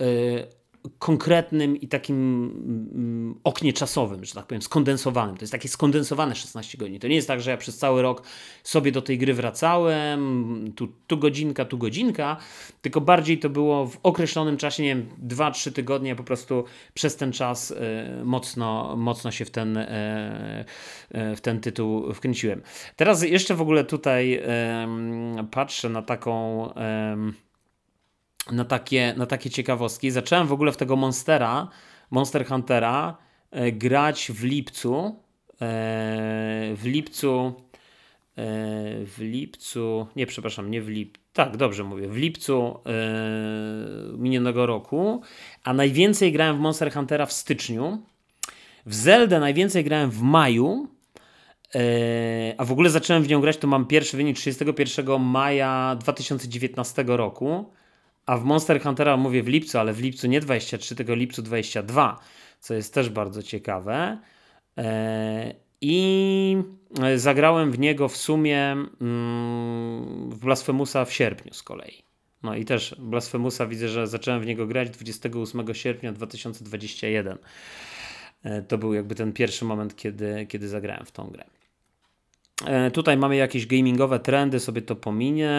e, 0.01 0.05
konkretnym 0.99 1.77
i 1.77 1.87
takim 1.87 2.15
mm, 2.95 3.39
oknie 3.43 3.73
czasowym, 3.73 4.25
że 4.25 4.33
tak 4.33 4.45
powiem, 4.45 4.61
skondensowanym. 4.61 5.37
To 5.37 5.43
jest 5.43 5.51
takie 5.51 5.69
skondensowane 5.69 6.35
16 6.35 6.77
godzin. 6.77 6.99
To 6.99 7.07
nie 7.07 7.15
jest 7.15 7.27
tak, 7.27 7.41
że 7.41 7.51
ja 7.51 7.57
przez 7.57 7.77
cały 7.77 8.01
rok 8.01 8.23
sobie 8.63 8.91
do 8.91 9.01
tej 9.01 9.17
gry 9.17 9.33
wracałem, 9.33 10.71
tu, 10.75 10.87
tu 11.07 11.17
godzinka, 11.17 11.65
tu 11.65 11.77
godzinka, 11.77 12.37
tylko 12.81 13.01
bardziej 13.01 13.39
to 13.39 13.49
było 13.49 13.87
w 13.87 13.97
określonym 14.03 14.57
czasie, 14.57 14.83
nie 14.83 14.89
wiem, 14.89 15.09
2-3 15.27 15.71
tygodnie, 15.71 16.15
po 16.15 16.23
prostu 16.23 16.63
przez 16.93 17.15
ten 17.15 17.31
czas 17.31 17.71
e, 17.71 18.23
mocno, 18.23 18.95
mocno 18.97 19.31
się 19.31 19.45
w 19.45 19.51
ten, 19.51 19.77
e, 19.77 20.65
e, 21.11 21.35
w 21.35 21.41
ten 21.41 21.59
tytuł 21.59 22.13
wkręciłem. 22.13 22.61
Teraz 22.95 23.23
jeszcze 23.23 23.55
w 23.55 23.61
ogóle 23.61 23.83
tutaj 23.83 24.41
patrzę 25.51 25.89
na 25.89 26.01
taką 26.01 26.69
na 28.51 28.65
takie, 28.65 29.13
na 29.17 29.25
takie 29.25 29.49
ciekawostki. 29.49 30.11
Zacząłem 30.11 30.47
w 30.47 30.51
ogóle 30.53 30.71
w 30.71 30.77
tego 30.77 30.95
Monstera, 30.95 31.67
Monster 32.11 32.45
Huntera 32.45 33.17
e, 33.51 33.71
grać 33.71 34.31
w 34.31 34.43
lipcu. 34.43 35.15
E, 35.61 36.75
w 36.75 36.81
lipcu 36.83 37.53
w 39.05 39.15
lipcu, 39.19 40.07
nie 40.15 40.25
przepraszam, 40.25 40.71
nie 40.71 40.81
w 40.81 40.89
lipcu, 40.89 41.21
tak, 41.33 41.57
dobrze 41.57 41.83
mówię, 41.83 42.07
w 42.07 42.17
lipcu 42.17 42.79
minionego 44.17 44.65
roku, 44.65 45.21
a 45.63 45.73
najwięcej 45.73 46.31
grałem 46.31 46.57
w 46.57 46.59
Monster 46.59 46.93
Huntera 46.93 47.25
w 47.25 47.33
styczniu. 47.33 48.01
W 48.85 48.95
Zeldę 48.95 49.39
najwięcej 49.39 49.83
grałem 49.83 50.11
w 50.11 50.21
maju, 50.21 50.87
a 52.57 52.65
w 52.65 52.71
ogóle 52.71 52.89
zacząłem 52.89 53.23
w 53.23 53.27
nią 53.27 53.41
grać, 53.41 53.57
to 53.57 53.67
mam 53.67 53.85
pierwszy 53.85 54.17
wynik 54.17 54.37
31 54.37 55.21
maja 55.21 55.97
2019 55.99 57.03
roku, 57.07 57.71
a 58.29 58.37
w 58.37 58.43
Monster 58.43 58.81
Huntera 58.81 59.17
mówię 59.17 59.43
w 59.43 59.47
lipcu, 59.47 59.79
ale 59.79 59.93
w 59.93 60.01
lipcu 60.01 60.27
nie 60.27 60.39
23, 60.39 60.95
tylko 60.95 61.15
lipcu 61.15 61.41
22, 61.41 62.19
co 62.59 62.73
jest 62.73 62.93
też 62.93 63.09
bardzo 63.09 63.43
ciekawe. 63.43 64.17
I 65.81 66.57
zagrałem 67.15 67.71
w 67.71 67.79
niego 67.79 68.07
w 68.09 68.17
sumie 68.17 68.71
mm, 69.01 70.29
w 70.29 70.39
Blasfemusa 70.39 71.05
w 71.05 71.13
sierpniu 71.13 71.53
z 71.53 71.63
kolei. 71.63 72.03
No 72.43 72.55
i 72.55 72.65
też 72.65 72.95
Blasfemusa 72.99 73.67
widzę, 73.67 73.89
że 73.89 74.07
zacząłem 74.07 74.41
w 74.41 74.45
niego 74.45 74.67
grać 74.67 74.89
28 74.89 75.73
sierpnia 75.73 76.11
2021. 76.11 77.37
E, 78.43 78.61
to 78.61 78.77
był 78.77 78.93
jakby 78.93 79.15
ten 79.15 79.33
pierwszy 79.33 79.65
moment, 79.65 79.95
kiedy, 79.95 80.45
kiedy 80.49 80.67
zagrałem 80.67 81.05
w 81.05 81.11
tą 81.11 81.27
grę. 81.27 81.45
E, 82.65 82.91
tutaj 82.91 83.17
mamy 83.17 83.35
jakieś 83.35 83.67
gamingowe 83.67 84.19
trendy, 84.19 84.59
sobie 84.59 84.81
to 84.81 84.95
pominie. 84.95 85.49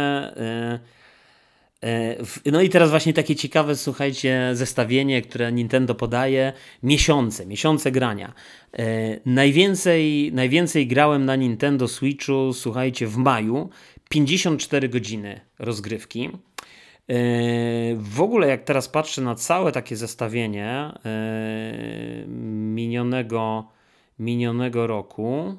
E, 1.85 2.17
no 2.53 2.63
i 2.63 2.69
teraz 2.69 2.91
właśnie 2.91 3.13
takie 3.13 3.37
ciekawe, 3.37 3.77
słuchajcie, 3.77 4.51
zestawienie, 4.53 5.23
które 5.23 5.53
Nintendo 5.53 5.95
podaje. 5.95 6.53
Miesiące, 6.83 7.47
miesiące 7.47 7.91
grania. 7.93 8.33
Najwięcej, 9.27 10.31
najwięcej 10.33 10.87
grałem 10.87 11.25
na 11.25 11.37
Nintendo 11.37 11.89
Switchu, 11.89 12.53
słuchajcie, 12.53 13.07
w 13.07 13.17
maju. 13.17 13.71
54 14.09 14.89
godziny 14.89 15.41
rozgrywki. 15.59 16.31
W 17.97 18.21
ogóle, 18.21 18.49
jak 18.49 18.65
teraz 18.65 18.89
patrzę 18.89 19.23
na 19.23 19.35
całe 19.35 19.73
takie 19.73 19.97
zestawienie 19.97 20.93
minionego, 22.75 23.69
minionego 24.19 24.87
roku, 24.87 25.57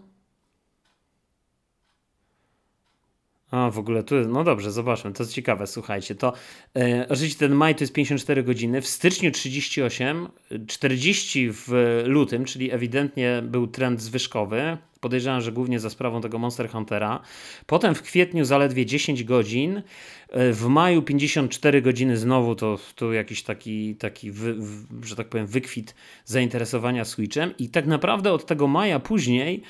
A, 3.51 3.69
w 3.71 3.79
ogóle 3.79 4.03
tu 4.03 4.15
jest, 4.15 4.29
no 4.29 4.43
dobrze, 4.43 4.71
zobaczmy, 4.71 5.13
to 5.13 5.23
jest 5.23 5.33
ciekawe, 5.33 5.67
słuchajcie, 5.67 6.15
to 6.15 6.33
e, 6.75 7.05
oczywiście 7.09 7.39
ten 7.39 7.55
maj 7.55 7.75
to 7.75 7.83
jest 7.83 7.93
54 7.93 8.43
godziny, 8.43 8.81
w 8.81 8.87
styczniu 8.87 9.31
38, 9.31 10.27
40 10.67 11.49
w 11.51 12.01
lutym, 12.05 12.45
czyli 12.45 12.71
ewidentnie 12.71 13.41
był 13.45 13.67
trend 13.67 14.01
zwyżkowy, 14.01 14.77
podejrzewam, 15.01 15.41
że 15.41 15.51
głównie 15.51 15.79
za 15.79 15.89
sprawą 15.89 16.21
tego 16.21 16.39
Monster 16.39 16.69
Huntera, 16.69 17.19
potem 17.65 17.95
w 17.95 18.01
kwietniu 18.01 18.45
zaledwie 18.45 18.85
10 18.85 19.23
godzin, 19.23 19.81
e, 20.29 20.53
w 20.53 20.65
maju 20.65 21.01
54 21.01 21.81
godziny 21.81 22.17
znowu 22.17 22.55
to, 22.55 22.79
to 22.95 23.13
jakiś 23.13 23.43
taki, 23.43 23.95
taki 23.95 24.31
wy, 24.31 24.53
w, 24.53 25.05
że 25.05 25.15
tak 25.15 25.27
powiem, 25.27 25.47
wykwit 25.47 25.95
zainteresowania 26.25 27.05
Switchem. 27.05 27.53
I 27.59 27.69
tak 27.69 27.85
naprawdę 27.85 28.33
od 28.33 28.45
tego 28.45 28.67
maja 28.67 28.99
później 28.99 29.63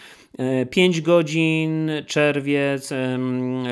5 0.70 0.98
e, 0.98 1.02
godzin, 1.02 1.92
czerwiec, 2.08 2.90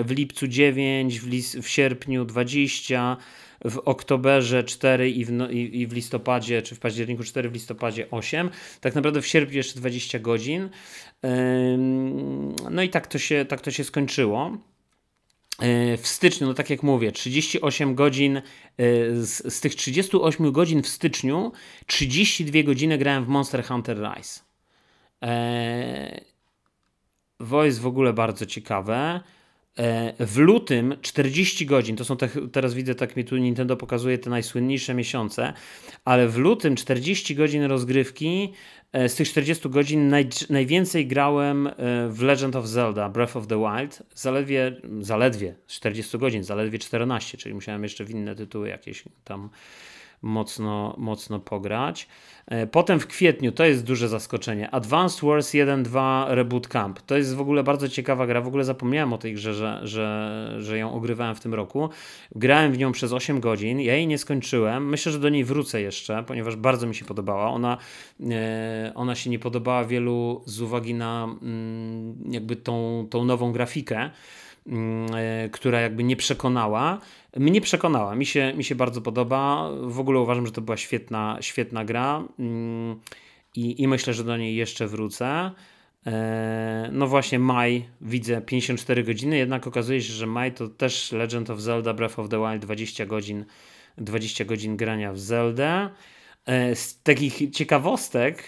w 0.06 0.12
lipcu 0.12 0.48
9, 0.48 1.20
w, 1.20 1.28
lis, 1.28 1.56
w 1.56 1.68
sierpniu 1.68 2.25
20, 2.25 3.18
w 3.66 3.78
oktoberze 3.78 4.63
4 4.63 5.10
i 5.10 5.25
w, 5.25 5.32
no, 5.32 5.50
i, 5.50 5.82
i 5.82 5.88
w, 5.88 5.94
listopadzie, 5.94 6.62
czy 6.62 6.75
w 6.75 6.80
październiku 6.80 7.24
4, 7.24 7.50
w 7.50 7.54
listopadzie 7.54 8.12
8. 8.12 8.50
Tak 8.82 8.96
naprawdę 8.96 9.22
w 9.22 9.28
sierpniu 9.28 9.58
jeszcze 9.58 9.80
20 9.80 10.20
godzin. 10.20 10.70
No 12.72 12.84
i 12.84 12.89
tak 12.89 13.08
to 13.08 13.18
się, 13.18 13.46
tak 13.46 13.62
to 13.62 13.72
się 13.72 13.84
skończyło. 13.84 14.58
E, 15.60 15.98
w 15.98 16.08
styczniu, 16.08 16.48
no 16.48 16.54
tak 16.54 16.70
jak 16.70 16.84
mówię, 16.84 17.12
38 17.12 17.96
godzin, 17.96 18.38
e, 18.38 18.42
z, 19.16 19.54
z 19.54 19.62
tych 19.62 19.75
38 19.75 20.52
godzin 20.52 20.82
w 20.82 20.88
styczniu, 20.88 21.52
32 21.86 22.63
godziny 22.63 22.98
grałem 22.98 23.26
w 23.26 23.28
Monster 23.28 23.63
Hunter 23.63 23.98
Rise. 23.98 24.41
Voice 27.39 27.82
w 27.82 27.88
ogóle 27.88 28.13
bardzo 28.13 28.45
ciekawe. 28.45 29.22
E, 29.80 30.26
w 30.26 30.38
lutym 30.38 30.96
40 31.02 31.65
godzin, 31.65 31.96
to 31.96 32.06
są 32.06 32.18
te, 32.18 32.30
teraz 32.52 32.74
widzę, 32.74 32.96
tak 32.96 33.15
mi 33.15 33.26
tu 33.26 33.38
Nintendo 33.38 33.78
pokazuje 33.78 34.18
te 34.18 34.30
najsłynniejsze 34.30 34.94
miesiące, 34.94 35.54
ale 36.06 36.28
w 36.28 36.38
lutym 36.38 36.76
40 36.76 37.36
godzin 37.36 37.63
rozgrywki, 37.63 38.54
e, 38.94 39.10
z 39.10 39.15
tych 39.15 39.30
40 39.30 39.70
godzin 39.70 40.08
naj, 40.08 40.30
najwięcej 40.50 41.08
grałem 41.08 41.68
e, 41.68 41.74
w 42.10 42.22
Legend 42.22 42.56
of 42.56 42.65
Zelda 42.65 43.10
Breath 43.10 43.38
of 43.38 43.48
the 43.48 43.58
Wild, 43.58 44.04
zaledwie, 44.15 44.82
zaledwie 45.02 45.56
40 45.68 46.18
godzin, 46.18 46.44
zaledwie 46.44 46.80
14, 46.80 47.38
czyli 47.38 47.56
musiałem 47.56 47.84
jeszcze 47.84 48.06
w 48.06 48.10
inne 48.10 48.36
tytuły 48.36 48.70
jakieś 48.70 49.04
tam 49.24 49.50
mocno, 50.21 50.95
mocno 50.97 51.39
pograć. 51.39 52.08
E, 52.47 52.67
potem 52.67 52.99
w 52.99 53.08
kwietniu, 53.08 53.51
to 53.51 53.65
jest 53.65 53.84
duże 53.84 54.08
zaskoczenie, 54.08 54.71
Advanced 54.71 55.21
Wars 55.23 55.51
1.2 55.51 56.25
Reboot 56.27 56.67
Camp. 56.67 57.01
To 57.01 57.17
jest 57.17 57.36
w 57.36 57.41
ogóle 57.41 57.63
bardzo 57.63 57.89
ciekawa 57.89 58.27
gra, 58.27 58.41
w 58.41 58.47
ogóle 58.47 58.63
zapomniałem 58.63 59.13
o 59.13 59.17
tej 59.17 59.34
grze, 59.34 59.53
że, 59.53 59.79
że, 59.84 60.55
że 60.60 60.77
ją 60.77 60.93
ogrywałem 60.93 61.36
w 61.36 61.39
tym 61.39 61.53
roku. 61.53 61.89
Grałem 62.36 62.71
w 62.71 62.77
nią 62.77 62.91
przez 62.91 63.13
8 63.13 63.39
godzin, 63.39 63.79
ja 63.79 63.95
jej 63.95 64.08
nie 64.08 64.17
skończyłem. 64.17 64.89
Myślę, 64.89 65.12
że 65.12 65.19
do 65.19 65.29
niej 65.29 65.43
wrócę 65.43 65.82
jeszcze, 65.82 66.23
ponieważ 66.27 66.55
bardzo 66.55 66.88
mi 66.88 66.95
się 66.95 67.05
podobała. 67.05 67.49
Ona, 67.49 67.77
e, 68.29 68.91
ona 68.95 69.15
się 69.15 69.29
nie 69.29 69.39
podobała 69.39 69.86
wielu 69.86 70.43
z 70.45 70.62
uwagi 70.62 70.93
na 70.93 71.23
mm, 71.41 72.17
jakby 72.32 72.55
tą, 72.55 73.08
tą 73.10 73.25
nową 73.25 73.51
grafikę. 73.51 74.10
Mm, 74.69 75.15
e, 75.15 75.49
która 75.49 75.82
jakby 75.82 76.03
nie 76.03 76.15
przekonała. 76.15 76.99
Mnie 77.38 77.62
przekonała, 77.62 78.15
mi 78.15 78.25
się, 78.25 78.53
mi 78.53 78.63
się 78.63 78.75
bardzo 78.75 79.01
podoba. 79.01 79.69
W 79.82 79.99
ogóle 79.99 80.19
uważam, 80.19 80.45
że 80.45 80.51
to 80.51 80.62
była 80.62 80.77
świetna, 80.77 81.38
świetna 81.41 81.86
gra 81.86 82.23
mm, 82.39 82.99
i, 83.55 83.82
i 83.82 83.88
myślę, 83.88 84.13
że 84.13 84.23
do 84.23 84.38
niej 84.38 84.55
jeszcze 84.55 84.88
wrócę. 84.88 85.51
E, 86.08 86.89
no 86.91 87.08
właśnie 87.08 87.39
maj 87.39 87.89
widzę 88.01 88.41
54 88.41 89.03
godziny, 89.03 89.38
jednak 89.38 89.67
okazuje 89.67 90.01
się, 90.01 90.13
że 90.13 90.27
maj 90.27 90.53
to 90.53 90.67
też 90.67 91.12
Legend 91.12 91.49
of 91.49 91.60
Zelda 91.60 91.93
Breath 91.93 92.19
of 92.19 92.29
the 92.29 92.38
Wild 92.38 92.62
20 92.62 93.05
godzin, 93.05 93.45
20 93.97 94.45
godzin 94.45 94.77
grania 94.77 95.13
w 95.13 95.19
Zeldę. 95.19 95.89
E, 96.45 96.75
z 96.75 97.01
takich 97.01 97.51
ciekawostek 97.51 98.47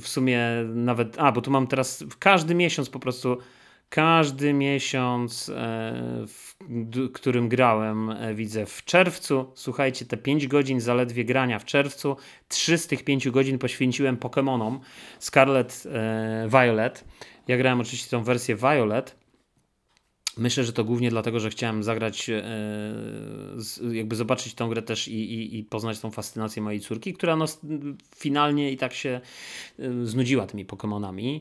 w 0.00 0.04
sumie 0.04 0.40
nawet, 0.74 1.18
a 1.18 1.32
bo 1.32 1.40
tu 1.40 1.50
mam 1.50 1.66
teraz 1.66 2.04
każdy 2.18 2.54
miesiąc 2.54 2.90
po 2.90 2.98
prostu 2.98 3.38
każdy 3.88 4.52
miesiąc, 4.52 5.48
e, 5.48 5.52
w 6.26 6.54
którym 7.12 7.48
grałem, 7.48 8.10
e, 8.10 8.34
widzę 8.34 8.66
w 8.66 8.84
czerwcu. 8.84 9.52
Słuchajcie, 9.54 10.04
te 10.04 10.16
5 10.16 10.46
godzin 10.46 10.80
zaledwie 10.80 11.24
grania 11.24 11.58
w 11.58 11.64
czerwcu, 11.64 12.16
3 12.48 12.78
z 12.78 12.86
tych 12.86 13.04
5 13.04 13.30
godzin 13.30 13.58
poświęciłem 13.58 14.16
Pokémonom 14.16 14.78
Scarlet 15.18 15.84
e, 15.86 16.48
Violet. 16.50 17.04
Ja 17.48 17.56
grałem 17.56 17.80
oczywiście 17.80 18.10
tą 18.10 18.24
wersję 18.24 18.56
Violet. 18.56 19.16
Myślę, 20.38 20.64
że 20.64 20.72
to 20.72 20.84
głównie 20.84 21.10
dlatego, 21.10 21.40
że 21.40 21.50
chciałem 21.50 21.82
zagrać, 21.82 22.30
jakby 23.92 24.16
zobaczyć 24.16 24.54
tą 24.54 24.68
grę 24.68 24.82
też 24.82 25.08
i, 25.08 25.34
i, 25.34 25.58
i 25.58 25.64
poznać 25.64 26.00
tą 26.00 26.10
fascynację 26.10 26.62
mojej 26.62 26.80
córki, 26.80 27.14
która 27.14 27.36
no, 27.36 27.44
finalnie 28.16 28.72
i 28.72 28.76
tak 28.76 28.94
się 28.94 29.20
znudziła 30.02 30.46
tymi 30.46 30.66
Pokémonami. 30.66 31.40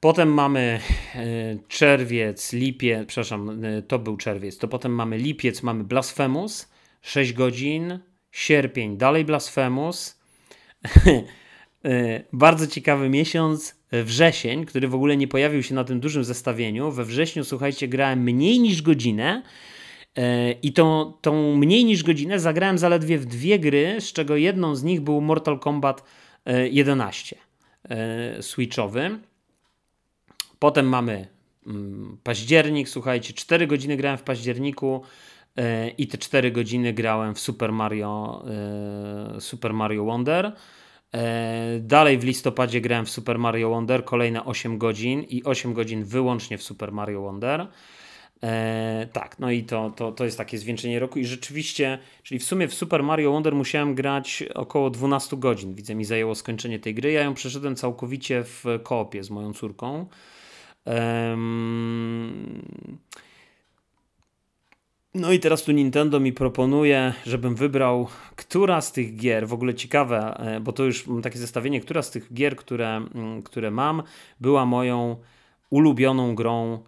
Potem 0.00 0.34
mamy 0.34 0.80
e, 1.14 1.20
czerwiec, 1.68 2.52
lipiec, 2.52 3.08
przepraszam, 3.08 3.64
e, 3.64 3.82
to 3.82 3.98
był 3.98 4.16
czerwiec, 4.16 4.58
to 4.58 4.68
potem 4.68 4.92
mamy 4.92 5.18
lipiec, 5.18 5.62
mamy 5.62 5.84
Blasphemous, 5.84 6.72
6 7.02 7.32
godzin, 7.32 7.98
sierpień, 8.30 8.96
dalej 8.96 9.24
Blasphemous, 9.24 10.20
e, 11.84 12.22
bardzo 12.32 12.66
ciekawy 12.66 13.08
miesiąc, 13.08 13.80
wrzesień, 13.92 14.66
który 14.66 14.88
w 14.88 14.94
ogóle 14.94 15.16
nie 15.16 15.28
pojawił 15.28 15.62
się 15.62 15.74
na 15.74 15.84
tym 15.84 16.00
dużym 16.00 16.24
zestawieniu. 16.24 16.90
We 16.90 17.04
wrześniu, 17.04 17.44
słuchajcie, 17.44 17.88
grałem 17.88 18.22
mniej 18.22 18.60
niż 18.60 18.82
godzinę 18.82 19.42
i 20.62 20.72
tą, 20.72 21.12
tą 21.20 21.56
mniej 21.56 21.84
niż 21.84 22.02
godzinę 22.02 22.40
zagrałem 22.40 22.78
zaledwie 22.78 23.18
w 23.18 23.26
dwie 23.26 23.58
gry, 23.58 23.96
z 24.00 24.12
czego 24.12 24.36
jedną 24.36 24.74
z 24.74 24.82
nich 24.82 25.00
był 25.00 25.20
Mortal 25.20 25.58
Kombat 25.58 26.04
11 26.70 27.36
switchowy. 28.40 29.18
Potem 30.60 30.88
mamy 30.88 31.28
mm, 31.66 32.18
październik, 32.22 32.88
słuchajcie, 32.88 33.34
4 33.34 33.66
godziny 33.66 33.96
grałem 33.96 34.18
w 34.18 34.22
październiku 34.22 35.02
e, 35.56 35.88
i 35.88 36.06
te 36.06 36.18
4 36.18 36.50
godziny 36.50 36.92
grałem 36.92 37.34
w 37.34 37.40
Super 37.40 37.72
Mario, 37.72 38.44
e, 39.36 39.40
Super 39.40 39.74
Mario 39.74 40.04
Wonder. 40.04 40.52
E, 41.14 41.78
dalej 41.80 42.18
w 42.18 42.24
listopadzie 42.24 42.80
grałem 42.80 43.06
w 43.06 43.10
Super 43.10 43.38
Mario 43.38 43.70
Wonder, 43.70 44.04
kolejne 44.04 44.44
8 44.44 44.78
godzin 44.78 45.22
i 45.22 45.44
8 45.44 45.74
godzin 45.74 46.04
wyłącznie 46.04 46.58
w 46.58 46.62
Super 46.62 46.92
Mario 46.92 47.22
Wonder. 47.22 47.66
E, 48.42 49.08
tak, 49.12 49.38
no 49.38 49.50
i 49.50 49.64
to, 49.64 49.92
to, 49.96 50.12
to 50.12 50.24
jest 50.24 50.38
takie 50.38 50.58
zwieńczenie 50.58 50.98
roku 50.98 51.18
i 51.18 51.24
rzeczywiście, 51.24 51.98
czyli 52.22 52.40
w 52.40 52.44
sumie 52.44 52.68
w 52.68 52.74
Super 52.74 53.02
Mario 53.02 53.32
Wonder 53.32 53.54
musiałem 53.54 53.94
grać 53.94 54.44
około 54.54 54.90
12 54.90 55.36
godzin. 55.36 55.74
Widzę, 55.74 55.94
mi 55.94 56.04
zajęło 56.04 56.34
skończenie 56.34 56.78
tej 56.78 56.94
gry. 56.94 57.12
Ja 57.12 57.22
ją 57.22 57.34
przeszedłem 57.34 57.76
całkowicie 57.76 58.44
w 58.44 58.64
koopie 58.82 59.24
z 59.24 59.30
moją 59.30 59.52
córką. 59.52 60.06
No 65.14 65.32
i 65.32 65.40
teraz 65.40 65.62
tu 65.62 65.72
Nintendo 65.72 66.20
mi 66.20 66.32
proponuje, 66.32 67.14
żebym 67.26 67.54
wybrał, 67.54 68.08
która 68.36 68.80
z 68.80 68.92
tych 68.92 69.16
gier, 69.16 69.48
w 69.48 69.52
ogóle 69.52 69.74
ciekawe, 69.74 70.36
e, 70.38 70.60
bo 70.60 70.72
to 70.72 70.84
już 70.84 71.04
takie 71.22 71.38
zestawienie, 71.38 71.80
która 71.80 72.02
z 72.02 72.10
tych 72.10 72.32
gier, 72.32 72.56
które, 72.56 73.04
które 73.44 73.70
mam, 73.70 74.02
była 74.40 74.66
moją 74.66 75.16
ulubioną 75.70 76.34
grą 76.34 76.82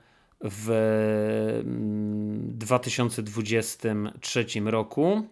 w 0.44 1.62
2023 2.34 4.46
mm, 4.56 4.68
roku. 4.68 5.26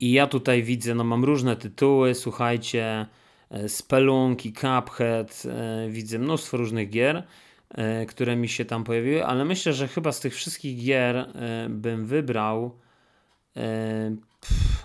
I 0.00 0.12
ja 0.12 0.26
tutaj 0.26 0.62
widzę, 0.62 0.94
no 0.94 1.04
mam 1.04 1.24
różne 1.24 1.56
tytuły, 1.56 2.14
słuchajcie, 2.14 3.06
Spelunki, 3.68 4.52
Cuphead, 4.52 5.42
e, 5.46 5.88
widzę 5.90 6.18
mnóstwo 6.18 6.56
różnych 6.56 6.90
gier, 6.90 7.22
e, 7.70 8.06
które 8.06 8.36
mi 8.36 8.48
się 8.48 8.64
tam 8.64 8.84
pojawiły, 8.84 9.26
ale 9.26 9.44
myślę, 9.44 9.72
że 9.72 9.88
chyba 9.88 10.12
z 10.12 10.20
tych 10.20 10.34
wszystkich 10.34 10.84
gier 10.84 11.32
bym 11.70 12.06
wybrał. 12.06 12.78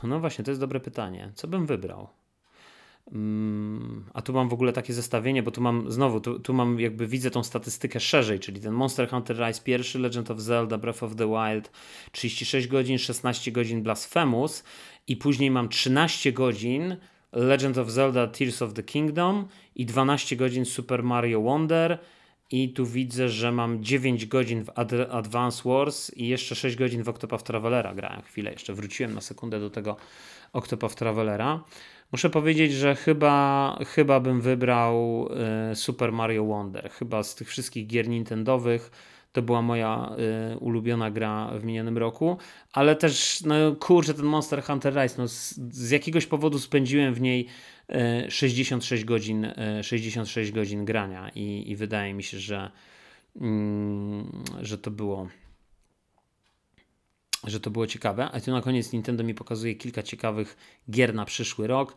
No 0.03 0.19
właśnie, 0.19 0.45
to 0.45 0.51
jest 0.51 0.61
dobre 0.61 0.79
pytanie. 0.79 1.31
Co 1.35 1.47
bym 1.47 1.65
wybrał? 1.65 2.07
Mm, 3.11 4.05
a 4.13 4.21
tu 4.21 4.33
mam 4.33 4.49
w 4.49 4.53
ogóle 4.53 4.73
takie 4.73 4.93
zestawienie, 4.93 5.43
bo 5.43 5.51
tu 5.51 5.61
mam 5.61 5.91
znowu, 5.91 6.21
tu, 6.21 6.39
tu 6.39 6.53
mam 6.53 6.79
jakby 6.79 7.07
widzę 7.07 7.31
tą 7.31 7.43
statystykę 7.43 7.99
szerzej, 7.99 8.39
czyli 8.39 8.61
ten 8.61 8.73
Monster 8.73 9.09
Hunter 9.09 9.37
Rise 9.37 9.61
pierwszy, 9.61 9.99
Legend 9.99 10.31
of 10.31 10.39
Zelda, 10.39 10.77
Breath 10.77 11.03
of 11.03 11.15
the 11.15 11.27
Wild, 11.27 11.71
36 12.11 12.67
godzin, 12.67 12.97
16 12.97 13.51
godzin 13.51 13.83
Blasphemous 13.83 14.63
i 15.07 15.17
później 15.17 15.51
mam 15.51 15.69
13 15.69 16.31
godzin 16.31 16.97
Legend 17.31 17.77
of 17.77 17.89
Zelda 17.89 18.27
Tears 18.27 18.61
of 18.61 18.73
the 18.73 18.83
Kingdom 18.83 19.47
i 19.75 19.85
12 19.85 20.35
godzin 20.35 20.65
Super 20.65 21.03
Mario 21.03 21.41
Wonder 21.41 21.99
i 22.51 22.69
tu 22.69 22.85
widzę, 22.85 23.29
że 23.29 23.51
mam 23.51 23.83
9 23.83 24.25
godzin 24.25 24.63
w 24.63 24.69
Ad 24.75 24.93
Advance 25.09 25.69
Wars 25.69 26.17
i 26.17 26.27
jeszcze 26.27 26.55
6 26.55 26.75
godzin 26.75 27.03
w 27.03 27.09
Octopath 27.09 27.43
Travelera 27.43 27.93
grałem 27.93 28.21
chwilę, 28.21 28.51
jeszcze 28.51 28.73
wróciłem 28.73 29.13
na 29.13 29.21
sekundę 29.21 29.59
do 29.59 29.69
tego 29.69 29.97
Octopath 30.53 30.95
Travelera. 30.95 31.63
Muszę 32.11 32.29
powiedzieć, 32.29 32.73
że 32.73 32.95
chyba, 32.95 33.77
chyba 33.87 34.19
bym 34.19 34.41
wybrał 34.41 35.27
y, 35.71 35.75
Super 35.75 36.11
Mario 36.11 36.45
Wonder. 36.45 36.91
Chyba 36.91 37.23
z 37.23 37.35
tych 37.35 37.49
wszystkich 37.49 37.87
gier 37.87 38.07
Nintendowych 38.07 38.91
to 39.31 39.41
była 39.41 39.61
moja 39.61 40.15
y, 40.53 40.57
ulubiona 40.57 41.11
gra 41.11 41.51
w 41.59 41.63
minionym 41.63 41.97
roku, 41.97 42.37
ale 42.73 42.95
też, 42.95 43.41
no 43.41 43.55
kurczę, 43.79 44.13
ten 44.13 44.25
Monster 44.25 44.63
Hunter 44.63 44.93
Rise, 44.93 45.15
no, 45.17 45.27
z, 45.27 45.53
z 45.71 45.89
jakiegoś 45.91 46.25
powodu 46.25 46.59
spędziłem 46.59 47.13
w 47.13 47.21
niej 47.21 47.47
y, 48.27 48.31
66 48.31 49.05
godzin, 49.05 49.45
y, 49.45 49.83
66 49.83 50.51
godzin 50.51 50.85
grania 50.85 51.29
i, 51.35 51.71
i 51.71 51.75
wydaje 51.75 52.13
mi 52.13 52.23
się, 52.23 52.39
że, 52.39 52.71
mm, 53.35 54.43
że 54.61 54.77
to 54.77 54.91
było 54.91 55.27
że 57.43 57.59
to 57.59 57.71
było 57.71 57.87
ciekawe. 57.87 58.31
A 58.31 58.39
tu 58.39 58.51
na 58.51 58.61
koniec 58.61 58.93
Nintendo 58.93 59.23
mi 59.23 59.33
pokazuje 59.33 59.75
kilka 59.75 60.03
ciekawych 60.03 60.57
gier 60.91 61.13
na 61.13 61.25
przyszły 61.25 61.67
rok. 61.67 61.95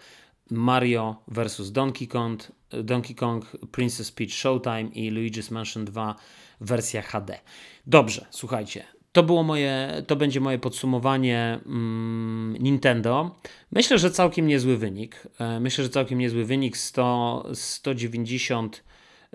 Mario 0.50 1.16
vs 1.28 1.72
Donkey 1.72 2.08
Kong, 2.08 2.52
Donkey 2.82 3.14
Kong, 3.14 3.56
Princess 3.72 4.12
Peach 4.12 4.30
Showtime 4.30 4.82
i 4.82 5.12
Luigi's 5.12 5.52
Mansion 5.52 5.84
2 5.84 6.16
wersja 6.64 7.02
HD. 7.02 7.38
Dobrze, 7.86 8.26
słuchajcie. 8.30 8.84
To 9.12 9.22
było 9.22 9.42
moje, 9.42 10.02
to 10.06 10.16
będzie 10.16 10.40
moje 10.40 10.58
podsumowanie 10.58 11.60
mm, 11.66 12.56
Nintendo. 12.60 13.40
Myślę, 13.72 13.98
że 13.98 14.10
całkiem 14.10 14.46
niezły 14.46 14.76
wynik. 14.76 15.22
E, 15.40 15.60
myślę, 15.60 15.84
że 15.84 15.90
całkiem 15.90 16.18
niezły 16.18 16.44
wynik. 16.44 16.76
100, 16.76 17.46
190, 17.54 18.84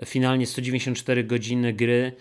finalnie 0.04 0.46
194 0.46 1.24
godziny 1.24 1.72
gry 1.72 2.12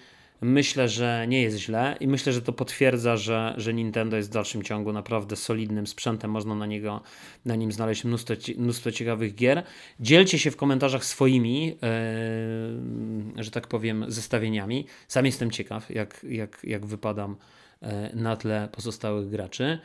Myślę, 0.41 0.89
że 0.89 1.25
nie 1.28 1.41
jest 1.41 1.58
źle 1.58 1.97
i 1.99 2.08
myślę, 2.08 2.34
że 2.34 2.41
to 2.41 2.54
potwierdza, 2.54 3.17
że, 3.17 3.54
że 3.58 3.73
Nintendo 3.73 4.17
jest 4.17 4.30
w 4.30 4.34
dalszym 4.34 4.63
ciągu 4.63 4.93
naprawdę 4.93 5.36
solidnym 5.36 5.88
sprzętem. 5.88 6.32
Można 6.32 6.56
na, 6.56 6.65
niego, 6.65 7.02
na 7.45 7.56
nim 7.56 7.71
znaleźć 7.71 8.04
mnóstwo, 8.04 8.34
mnóstwo 8.58 8.91
ciekawych 8.91 9.36
gier. 9.36 9.63
Dzielcie 9.99 10.39
się 10.39 10.52
w 10.52 10.56
komentarzach 10.56 11.06
swoimi, 11.06 11.65
yy, 11.65 13.43
że 13.43 13.52
tak 13.52 13.67
powiem, 13.67 14.06
zestawieniami. 14.08 14.86
Sam 15.08 15.25
jestem 15.25 15.52
ciekaw, 15.52 15.89
jak, 15.89 16.25
jak, 16.30 16.60
jak 16.63 16.86
wypadam 16.86 17.36
e, 17.82 18.15
na 18.15 18.36
tle 18.36 18.69
pozostałych 18.71 19.30
graczy. 19.30 19.80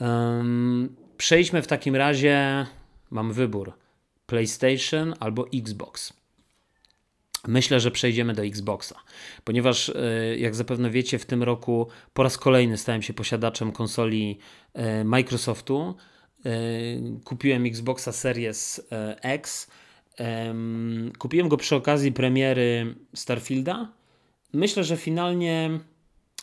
Yy, 0.00 0.06
przejdźmy 1.16 1.62
w 1.62 1.66
takim 1.66 1.96
razie, 1.96 2.66
mam 3.10 3.32
wybór: 3.32 3.72
PlayStation 4.26 5.14
albo 5.20 5.46
Xbox. 5.54 6.19
Myślę, 7.48 7.80
że 7.80 7.90
przejdziemy 7.90 8.34
do 8.34 8.44
Xboxa, 8.44 8.94
ponieważ 9.44 9.88
e, 9.88 9.94
jak 10.38 10.54
zapewne 10.54 10.90
wiecie, 10.90 11.18
w 11.18 11.26
tym 11.26 11.42
roku 11.42 11.88
po 12.14 12.22
raz 12.22 12.38
kolejny 12.38 12.76
stałem 12.76 13.02
się 13.02 13.14
posiadaczem 13.14 13.72
konsoli 13.72 14.38
e, 14.74 15.04
Microsoftu. 15.04 15.94
E, 16.46 16.50
kupiłem 17.24 17.66
Xboxa 17.66 18.12
Series 18.12 18.88
X. 19.22 19.70
Kupiłem 21.18 21.48
go 21.48 21.56
przy 21.56 21.76
okazji 21.76 22.12
premiery 22.12 22.94
Starfielda. 23.14 23.92
Myślę, 24.52 24.84
że 24.84 24.96
finalnie 24.96 25.80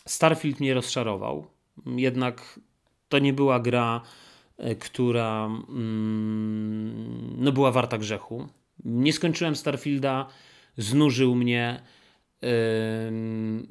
Starfield 0.06 0.60
mnie 0.60 0.74
rozczarował. 0.74 1.46
Jednak 1.86 2.60
to 3.08 3.18
nie 3.18 3.32
była 3.32 3.60
gra, 3.60 4.00
która 4.78 5.46
mm, 5.68 7.34
no, 7.38 7.52
była 7.52 7.72
warta 7.72 7.98
grzechu. 7.98 8.48
Nie 8.84 9.12
skończyłem 9.12 9.56
Starfielda 9.56 10.26
znużył 10.78 11.34
mnie. 11.34 11.82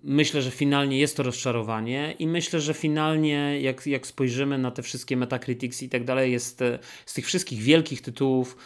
Myślę, 0.03 0.41
że 0.41 0.51
finalnie 0.51 0.99
jest 0.99 1.17
to 1.17 1.23
rozczarowanie 1.23 2.15
i 2.19 2.27
myślę, 2.27 2.61
że 2.61 2.73
finalnie 2.73 3.61
jak, 3.61 3.87
jak 3.87 4.07
spojrzymy 4.07 4.57
na 4.57 4.71
te 4.71 4.83
wszystkie 4.83 5.17
Metacritics 5.17 5.83
i 5.83 5.89
tak 5.89 6.03
dalej, 6.03 6.31
jest 6.31 6.61
e, 6.61 6.79
z 7.05 7.13
tych 7.13 7.25
wszystkich 7.25 7.59
wielkich 7.59 8.01
tytułów, 8.01 8.57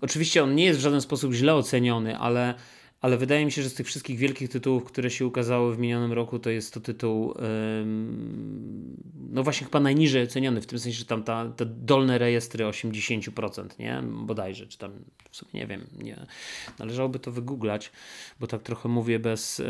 oczywiście 0.00 0.42
on 0.42 0.54
nie 0.54 0.64
jest 0.64 0.78
w 0.78 0.82
żaden 0.82 1.00
sposób 1.00 1.32
źle 1.32 1.54
oceniony, 1.54 2.18
ale 2.18 2.54
ale 3.00 3.16
wydaje 3.16 3.44
mi 3.44 3.52
się, 3.52 3.62
że 3.62 3.70
z 3.70 3.74
tych 3.74 3.86
wszystkich 3.86 4.18
wielkich 4.18 4.48
tytułów, 4.48 4.84
które 4.84 5.10
się 5.10 5.26
ukazały 5.26 5.74
w 5.74 5.78
minionym 5.78 6.12
roku, 6.12 6.38
to 6.38 6.50
jest 6.50 6.74
to 6.74 6.80
tytuł 6.80 7.34
no 9.30 9.42
właśnie 9.42 9.64
chyba 9.64 9.80
najniżej 9.80 10.22
oceniony, 10.22 10.60
w 10.60 10.66
tym 10.66 10.78
sensie, 10.78 10.98
że 10.98 11.04
tam 11.04 11.24
ta, 11.24 11.48
te 11.56 11.66
dolne 11.66 12.18
rejestry 12.18 12.64
80%, 12.64 13.78
nie? 13.78 14.02
Bodajże, 14.02 14.66
czy 14.66 14.78
tam 14.78 14.92
w 15.30 15.36
sumie 15.36 15.50
nie 15.54 15.66
wiem, 15.66 15.86
nie. 15.98 16.26
Należałoby 16.78 17.18
to 17.18 17.32
wygooglać, 17.32 17.92
bo 18.40 18.46
tak 18.46 18.62
trochę 18.62 18.88
mówię 18.88 19.18
bez 19.18 19.60
e, 19.60 19.64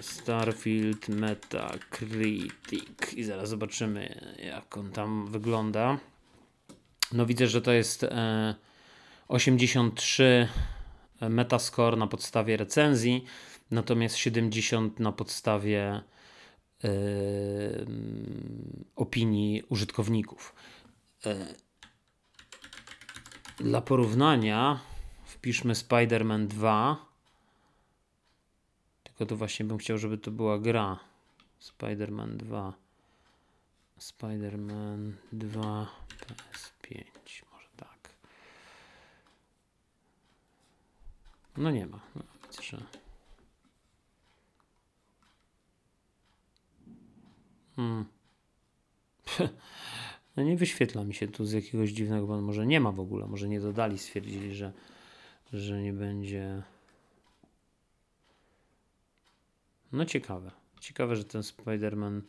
Starfield 0.00 1.08
Metacritic 1.08 3.14
i 3.16 3.24
zaraz 3.24 3.48
zobaczymy, 3.48 4.34
jak 4.44 4.76
on 4.76 4.90
tam 4.90 5.26
wygląda. 5.26 5.98
No 7.12 7.26
widzę, 7.26 7.46
że 7.46 7.62
to 7.62 7.72
jest 7.72 8.04
e, 8.04 8.54
83 9.28 10.48
Metascore 11.28 11.96
na 11.96 12.06
podstawie 12.06 12.56
recenzji, 12.56 13.24
natomiast 13.70 14.16
70 14.16 15.00
na 15.00 15.12
podstawie 15.12 16.02
yy, 16.82 16.90
opinii 18.96 19.62
użytkowników. 19.68 20.54
Yy, 21.24 21.34
dla 23.62 23.80
porównania 23.80 24.80
wpiszmy 25.24 25.74
Spider-Man 25.74 26.46
2. 26.46 27.06
Tylko 29.02 29.26
to 29.26 29.36
właśnie 29.36 29.64
bym 29.64 29.78
chciał, 29.78 29.98
żeby 29.98 30.18
to 30.18 30.30
była 30.30 30.58
gra. 30.58 30.98
Spider-Man 31.60 32.36
2. 32.36 32.74
Spider-Man 33.98 35.12
2 35.32 35.86
PS5. 36.20 37.41
No 41.56 41.70
nie 41.70 41.86
ma. 41.86 42.00
No. 42.16 42.22
Hmm. 47.76 48.04
No 50.36 50.42
nie 50.42 50.56
wyświetla 50.56 51.04
mi 51.04 51.14
się 51.14 51.28
tu 51.28 51.44
z 51.44 51.52
jakiegoś 51.52 51.90
dziwnego, 51.90 52.26
bo 52.26 52.40
może 52.40 52.66
nie 52.66 52.80
ma 52.80 52.92
w 52.92 53.00
ogóle, 53.00 53.26
może 53.26 53.48
nie 53.48 53.60
dodali, 53.60 53.98
stwierdzili, 53.98 54.54
że, 54.54 54.72
że 55.52 55.82
nie 55.82 55.92
będzie. 55.92 56.62
No 59.92 60.04
ciekawe. 60.04 60.50
Ciekawe, 60.80 61.16
że 61.16 61.24
ten 61.24 61.40
Spider-Man 61.40 62.20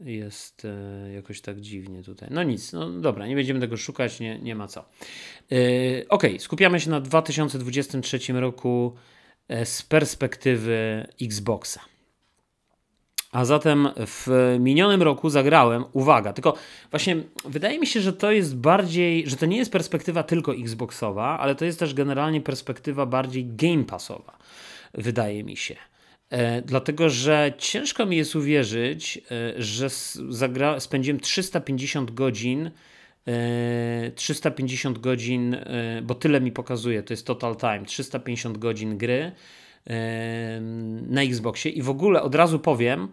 jest 0.00 0.64
e, 0.64 1.12
jakoś 1.12 1.40
tak 1.40 1.60
dziwnie 1.60 2.02
tutaj. 2.02 2.28
No 2.32 2.42
nic, 2.42 2.72
no 2.72 2.90
dobra, 2.90 3.26
nie 3.26 3.34
będziemy 3.34 3.60
tego 3.60 3.76
szukać, 3.76 4.20
nie, 4.20 4.38
nie 4.38 4.54
ma 4.54 4.68
co. 4.68 4.84
E, 5.52 5.56
ok, 6.08 6.22
skupiamy 6.38 6.80
się 6.80 6.90
na 6.90 7.00
2023 7.00 8.32
roku 8.32 8.94
e, 9.48 9.66
z 9.66 9.82
perspektywy 9.82 11.06
Xboxa. 11.22 11.80
A 13.32 13.44
zatem 13.44 13.88
w 13.96 14.56
minionym 14.60 15.02
roku 15.02 15.30
zagrałem, 15.30 15.84
uwaga, 15.92 16.32
tylko 16.32 16.54
właśnie 16.90 17.16
wydaje 17.44 17.78
mi 17.78 17.86
się, 17.86 18.00
że 18.00 18.12
to 18.12 18.32
jest 18.32 18.56
bardziej, 18.56 19.28
że 19.28 19.36
to 19.36 19.46
nie 19.46 19.56
jest 19.56 19.72
perspektywa 19.72 20.22
tylko 20.22 20.54
Xboxowa, 20.54 21.38
ale 21.38 21.54
to 21.54 21.64
jest 21.64 21.78
też 21.78 21.94
generalnie 21.94 22.40
perspektywa 22.40 23.06
bardziej 23.06 23.46
Game 23.46 23.84
Passowa, 23.84 24.38
wydaje 24.94 25.44
mi 25.44 25.56
się. 25.56 25.76
E, 26.30 26.62
dlatego, 26.62 27.08
że 27.08 27.52
ciężko 27.58 28.06
mi 28.06 28.16
jest 28.16 28.36
uwierzyć, 28.36 29.18
e, 29.30 29.62
że 29.62 29.88
zagra, 30.28 30.80
spędziłem 30.80 31.20
350 31.20 32.10
godzin 32.10 32.70
350 34.14 34.96
e, 34.96 35.00
godzin, 35.00 35.56
bo 36.02 36.14
tyle 36.14 36.40
mi 36.40 36.52
pokazuje, 36.52 37.02
to 37.02 37.12
jest 37.12 37.26
total 37.26 37.56
time, 37.56 37.84
350 37.86 38.58
godzin 38.58 38.98
gry 38.98 39.32
na 41.08 41.22
Xboxie 41.22 41.70
i 41.70 41.82
w 41.82 41.90
ogóle 41.90 42.22
od 42.22 42.34
razu 42.34 42.58
powiem 42.58 43.08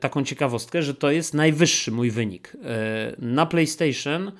taką 0.00 0.24
ciekawostkę, 0.24 0.82
że 0.82 0.94
to 0.94 1.10
jest 1.10 1.34
najwyższy 1.34 1.92
mój 1.92 2.10
wynik. 2.10 2.56
Na 3.18 3.46
PlayStation 3.46 4.32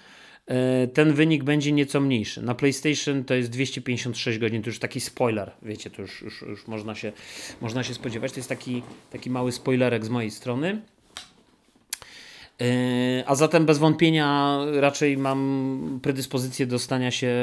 ten 0.94 1.12
wynik 1.12 1.44
będzie 1.44 1.72
nieco 1.72 2.00
mniejszy. 2.00 2.42
Na 2.42 2.54
PlayStation 2.54 3.24
to 3.24 3.34
jest 3.34 3.50
256 3.50 4.38
godzin, 4.38 4.62
to 4.62 4.68
już 4.68 4.78
taki 4.78 5.00
spoiler, 5.00 5.52
wiecie, 5.62 5.90
to 5.90 6.02
już, 6.02 6.22
już, 6.22 6.42
już 6.42 6.66
można, 6.66 6.94
się, 6.94 7.12
można 7.60 7.82
się 7.82 7.94
spodziewać. 7.94 8.32
To 8.32 8.38
jest 8.38 8.48
taki, 8.48 8.82
taki 9.10 9.30
mały 9.30 9.52
spoilerek 9.52 10.04
z 10.04 10.08
mojej 10.08 10.30
strony. 10.30 10.80
E, 12.60 13.24
a 13.26 13.34
zatem 13.34 13.66
bez 13.66 13.78
wątpienia 13.78 14.58
raczej 14.80 15.16
mam 15.16 16.00
predyspozycję 16.02 16.66
do 16.66 16.78
stania 16.78 17.10
się 17.10 17.34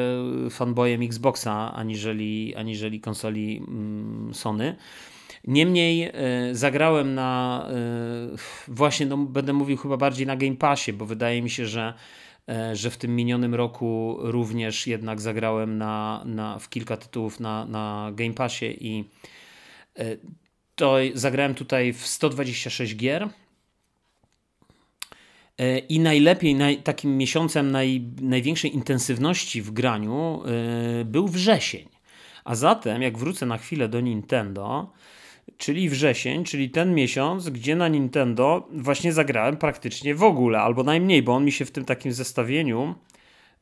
fanboyem 0.49 1.01
Xboxa 1.01 1.73
aniżeli, 1.75 2.55
aniżeli 2.55 3.01
konsoli 3.01 3.57
mm, 3.67 4.33
Sony. 4.33 4.75
Niemniej 5.47 6.03
e, 6.03 6.11
zagrałem 6.51 7.15
na 7.15 7.67
e, 7.69 7.73
właśnie, 8.67 9.05
no, 9.05 9.17
będę 9.17 9.53
mówił 9.53 9.77
chyba 9.77 9.97
bardziej 9.97 10.27
na 10.27 10.35
Game 10.35 10.55
Passie, 10.55 10.93
bo 10.93 11.05
wydaje 11.05 11.41
mi 11.41 11.49
się, 11.49 11.65
że, 11.65 11.93
że 12.73 12.89
w 12.89 12.97
tym 12.97 13.15
minionym 13.15 13.55
roku 13.55 14.17
również 14.19 14.87
jednak 14.87 15.21
zagrałem 15.21 15.77
na, 15.77 16.23
na, 16.25 16.59
w 16.59 16.69
kilka 16.69 16.97
tytułów 16.97 17.39
na, 17.39 17.65
na 17.65 18.11
Game 18.13 18.33
Passie 18.33 18.77
i 18.87 19.09
to 20.75 20.95
zagrałem 21.13 21.55
tutaj 21.55 21.93
w 21.93 22.07
126 22.07 22.95
gier 22.95 23.29
E, 25.61 25.79
I 25.79 25.99
najlepiej, 25.99 26.55
naj, 26.55 26.77
takim 26.77 27.17
miesiącem 27.17 27.71
naj, 27.71 28.01
największej 28.21 28.75
intensywności 28.75 29.61
w 29.61 29.71
graniu 29.71 30.43
był 31.05 31.27
wrzesień. 31.27 31.89
A 32.45 32.55
zatem, 32.55 33.01
jak 33.01 33.17
wrócę 33.17 33.45
na 33.45 33.57
chwilę 33.57 33.89
do 33.89 34.01
Nintendo, 34.01 34.91
czyli 35.57 35.89
wrzesień, 35.89 36.43
czyli 36.43 36.69
ten 36.69 36.95
miesiąc, 36.95 37.49
gdzie 37.49 37.75
na 37.75 37.87
Nintendo 37.87 38.67
właśnie 38.73 39.13
zagrałem 39.13 39.57
praktycznie 39.57 40.15
w 40.15 40.23
ogóle, 40.23 40.59
albo 40.59 40.83
najmniej, 40.83 41.23
bo 41.23 41.33
on 41.35 41.45
mi 41.45 41.51
się 41.51 41.65
w 41.65 41.71
tym 41.71 41.85
takim 41.85 42.11
zestawieniu, 42.11 42.95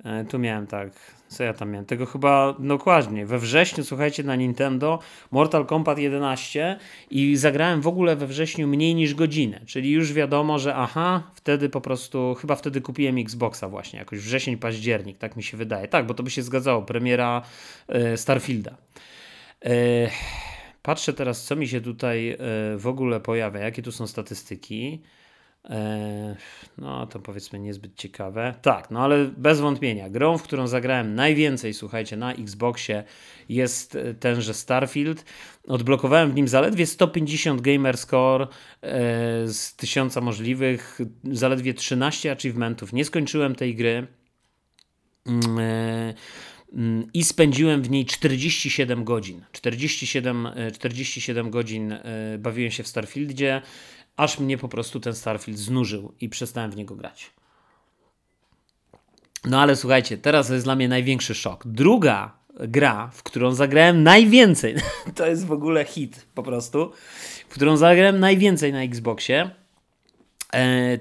yy, 0.06 0.26
tu 0.26 0.40
miałem 0.40 0.68
tak, 0.68 0.92
co 1.30 1.44
ja 1.44 1.54
tam 1.54 1.72
miałem? 1.72 1.86
Tego 1.86 2.06
chyba 2.06 2.56
dokładnie. 2.60 3.26
We 3.26 3.40
wrześniu, 3.40 3.84
słuchajcie, 3.84 4.24
na 4.24 4.36
Nintendo 4.36 5.00
Mortal 5.32 5.66
Kombat 5.66 6.00
11 6.00 6.78
i 7.12 7.36
zagrałem 7.36 7.82
w 7.82 7.88
ogóle 7.88 8.16
we 8.16 8.28
wrześniu 8.28 8.68
mniej 8.68 8.96
niż 8.96 9.14
godzinę. 9.14 9.62
Czyli 9.66 9.92
już 9.92 10.14
wiadomo, 10.14 10.60
że 10.60 10.76
aha, 10.76 11.32
wtedy 11.36 11.70
po 11.70 11.82
prostu, 11.82 12.36
chyba 12.36 12.56
wtedy 12.56 12.82
kupiłem 12.82 13.18
Xboxa 13.18 13.70
właśnie, 13.70 14.00
jakoś 14.00 14.20
wrzesień, 14.20 14.58
październik, 14.58 15.18
tak 15.18 15.36
mi 15.36 15.44
się 15.44 15.58
wydaje. 15.58 15.88
Tak, 15.88 16.06
bo 16.06 16.14
to 16.14 16.24
by 16.24 16.30
się 16.30 16.44
zgadzało. 16.44 16.82
Premiera 16.82 17.42
e, 17.88 18.18
Starfielda. 18.18 18.78
E, 19.66 19.70
patrzę 20.82 21.14
teraz, 21.14 21.44
co 21.44 21.56
mi 21.56 21.68
się 21.68 21.82
tutaj 21.82 22.30
e, 22.30 22.38
w 22.78 22.88
ogóle 22.88 23.20
pojawia, 23.20 23.60
jakie 23.60 23.82
tu 23.82 23.92
są 23.92 24.08
statystyki. 24.08 25.02
E, 25.66 26.36
no, 26.78 27.08
to 27.08 27.20
powiedzmy 27.20 27.60
niezbyt 27.60 27.96
ciekawe. 27.96 28.56
Tak, 28.62 28.92
no 28.92 29.04
ale 29.04 29.26
bez 29.26 29.60
wątpienia. 29.60 30.10
Grą, 30.10 30.38
w 30.38 30.44
którą 30.44 30.68
zagrałem 30.68 31.16
najwięcej, 31.16 31.74
słuchajcie, 31.74 32.18
na 32.18 32.34
Xboxie 32.34 33.04
jest 33.50 33.98
tenże 34.20 34.54
Starfield. 34.54 35.26
Odblokowałem 35.68 36.32
w 36.32 36.36
nim 36.36 36.48
zaledwie 36.48 36.86
150 36.86 37.62
gamer 37.62 37.98
score 37.98 38.42
e, 38.42 38.48
z 39.48 39.76
tysiąca 39.76 40.22
możliwych, 40.22 41.00
zaledwie 41.32 41.74
13 41.74 42.32
achievementów. 42.32 42.94
Nie 42.94 43.06
skończyłem 43.06 43.56
tej 43.56 43.76
gry. 43.76 44.08
Mm, 46.74 47.02
e, 47.02 47.06
i 47.14 47.24
spędziłem 47.24 47.82
w 47.82 47.90
niej 47.90 48.06
47 48.06 49.04
godzin. 49.04 49.46
47, 49.52 50.48
47 50.74 51.52
godzin 51.52 51.96
bawiłem 52.40 52.72
się 52.72 52.84
w 52.84 52.88
Starfieldzie 52.88 53.62
aż 54.20 54.40
mnie 54.40 54.58
po 54.58 54.70
prostu 54.70 55.00
ten 55.00 55.14
Starfield 55.14 55.60
znużył 55.60 56.14
i 56.22 56.30
przestałem 56.30 56.72
w 56.72 56.76
niego 56.76 56.96
grać. 56.96 57.32
No 59.46 59.62
ale 59.62 59.76
słuchajcie, 59.76 60.18
teraz 60.18 60.50
jest 60.50 60.66
dla 60.66 60.76
mnie 60.76 60.88
największy 60.88 61.36
szok. 61.36 61.68
Druga 61.68 62.40
gra, 62.60 63.10
w 63.14 63.24
którą 63.24 63.52
zagrałem 63.52 64.04
najwięcej, 64.04 64.76
to 65.16 65.28
jest 65.28 65.46
w 65.46 65.52
ogóle 65.52 65.86
hit 65.86 66.28
po 66.36 66.44
prostu, 66.44 66.92
w 67.50 67.54
którą 67.54 67.78
zagrałem 67.78 68.20
najwięcej 68.20 68.74
na 68.74 68.84
Xboxie, 68.84 69.42
e, 69.42 69.50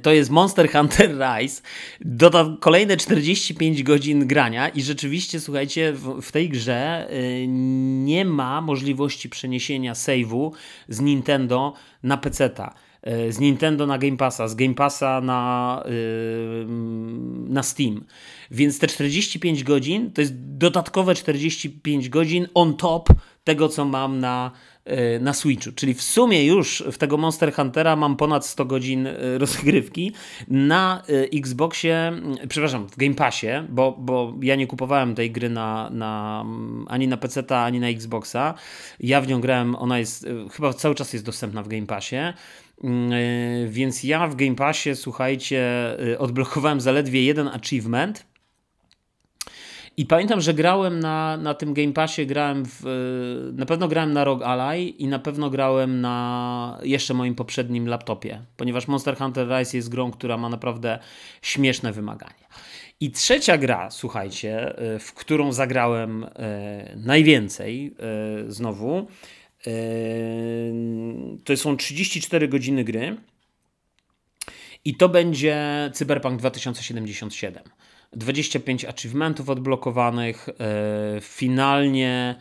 to 0.03 0.13
jest 0.13 0.31
Monster 0.31 0.73
Hunter 0.73 1.11
Rise. 1.19 1.63
Doda 2.01 2.57
kolejne 2.61 2.97
45 2.97 3.83
godzin 3.83 4.27
grania 4.27 4.69
i 4.69 4.83
rzeczywiście, 4.83 5.41
słuchajcie, 5.41 5.93
w, 5.93 6.23
w 6.23 6.33
tej 6.33 6.49
grze 6.49 7.09
e, 7.11 7.47
nie 8.05 8.25
ma 8.25 8.61
możliwości 8.61 9.29
przeniesienia 9.29 9.93
save'u 9.93 10.51
z 10.89 11.01
Nintendo 11.01 11.73
na 12.03 12.17
PC-ta. 12.17 12.75
E, 13.03 13.33
z 13.33 13.39
Nintendo 13.39 13.87
na 13.87 13.99
Game 13.99 14.17
Passa, 14.17 14.49
z 14.49 14.55
Game 14.55 14.75
Passa 14.75 15.21
na, 15.21 15.83
yy, 15.87 16.67
na 17.49 17.63
Steam. 17.63 18.05
Więc 18.51 18.79
te 18.79 18.87
45 18.87 19.65
godzin 19.65 20.11
to 20.13 20.21
jest 20.21 20.33
dodatkowe 20.37 21.15
45 21.15 22.09
godzin 22.09 22.49
on 22.55 22.77
top 22.77 23.09
tego, 23.45 23.69
co 23.69 23.85
mam 23.85 24.21
na, 24.21 24.51
na 25.21 25.35
Switchu. 25.35 25.73
Czyli 25.73 25.95
w 25.95 26.03
sumie 26.03 26.47
już 26.47 26.85
w 26.93 26.99
tego 26.99 27.17
Monster 27.17 27.53
Huntera 27.53 27.97
mam 27.97 28.17
ponad 28.17 28.47
100 28.47 28.65
godzin 28.65 29.05
yy, 29.05 29.39
rozgrywki. 29.39 30.13
Na 30.49 31.03
Xboxie, 31.33 32.13
przepraszam, 32.49 32.89
w 32.89 32.97
Game 32.97 33.15
Passie, 33.15 33.47
bo, 33.69 33.97
bo 33.99 34.35
ja 34.43 34.57
nie 34.57 34.67
kupowałem 34.67 35.15
tej 35.15 35.31
gry 35.31 35.49
na, 35.49 35.91
na, 35.91 36.45
ani 36.87 37.09
na 37.09 37.17
PC, 37.17 37.57
ani 37.57 37.81
na 37.81 37.89
Xboxa. 37.89 38.55
Ja 39.01 39.21
w 39.21 39.29
nią 39.29 39.41
grałem, 39.41 39.75
ona 39.75 39.99
jest, 39.99 40.27
chyba 40.53 40.73
cały 40.73 40.95
czas 40.95 41.13
jest 41.13 41.25
dostępna 41.25 41.63
w 41.63 41.69
Game 41.69 41.87
Passie. 41.87 42.17
Mm, 42.85 43.11
więc 43.69 44.05
ja 44.05 44.29
w 44.29 44.37
Game 44.37 44.55
Passie, 44.55 44.95
słuchajcie, 44.95 45.67
odblokowałem 46.19 46.81
zaledwie 46.81 47.25
jeden 47.25 47.49
achievement. 47.49 48.27
I 49.99 50.07
pamiętam, 50.07 50.41
że 50.41 50.55
grałem 50.55 51.01
na, 51.01 51.37
na 51.37 51.55
tym 51.55 51.75
Game 51.75 51.93
Passie, 51.93 52.27
grałem 52.27 52.65
w, 52.67 52.83
na 53.57 53.67
pewno 53.67 53.89
grałem 53.89 54.13
na 54.13 54.25
Rogue 54.25 54.45
Ally 54.45 54.89
i 54.89 55.07
na 55.07 55.19
pewno 55.19 55.51
grałem 55.51 56.01
na 56.01 56.79
jeszcze 56.83 57.15
moim 57.15 57.35
poprzednim 57.35 57.89
laptopie, 57.89 58.43
ponieważ 58.57 58.89
Monster 58.89 59.17
Hunter 59.17 59.49
Rise 59.49 59.77
jest 59.77 59.89
grą, 59.89 60.11
która 60.11 60.37
ma 60.37 60.49
naprawdę 60.49 60.99
śmieszne 61.43 61.93
wymagania. 61.93 62.49
I 63.01 63.11
trzecia 63.11 63.59
gra, 63.59 63.91
słuchajcie, 63.91 64.75
w 65.01 65.13
którą 65.13 65.53
zagrałem 65.53 66.27
najwięcej 66.97 67.95
znowu, 68.49 69.07
to 71.45 71.57
są 71.57 71.77
34 71.77 72.49
godziny 72.49 72.85
gry. 72.85 73.17
I 74.85 74.95
to 74.95 75.09
będzie 75.09 75.91
Cyberpunk 75.95 76.39
2077. 76.39 77.63
25 78.13 78.85
achievementów 78.85 79.51
odblokowanych. 79.51 80.49
E, 80.49 81.21
finalnie 81.21 82.37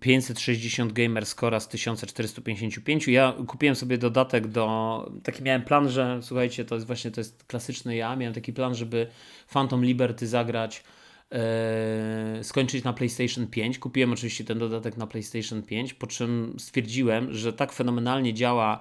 560 0.00 0.92
gamer 0.92 1.26
score 1.26 1.60
z 1.60 1.68
1455. 1.68 3.08
Ja 3.08 3.34
kupiłem 3.46 3.76
sobie 3.76 3.98
dodatek 3.98 4.46
do. 4.46 5.10
Taki 5.22 5.42
miałem 5.42 5.62
plan, 5.62 5.88
że 5.88 6.18
słuchajcie, 6.22 6.64
to 6.64 6.74
jest 6.74 6.86
właśnie 6.86 7.10
to 7.10 7.20
jest 7.20 7.44
klasyczny 7.44 7.96
ja. 7.96 8.16
Miałem 8.16 8.34
taki 8.34 8.52
plan, 8.52 8.74
żeby 8.74 9.06
Phantom 9.52 9.84
Liberty 9.84 10.26
zagrać 10.26 10.84
e, 11.32 12.38
skończyć 12.42 12.84
na 12.84 12.92
PlayStation 12.92 13.46
5. 13.46 13.78
Kupiłem 13.78 14.12
oczywiście 14.12 14.44
ten 14.44 14.58
dodatek 14.58 14.96
na 14.96 15.06
PlayStation 15.06 15.62
5, 15.62 15.94
po 15.94 16.06
czym 16.06 16.56
stwierdziłem, 16.58 17.32
że 17.34 17.52
tak 17.52 17.72
fenomenalnie 17.72 18.34
działa 18.34 18.78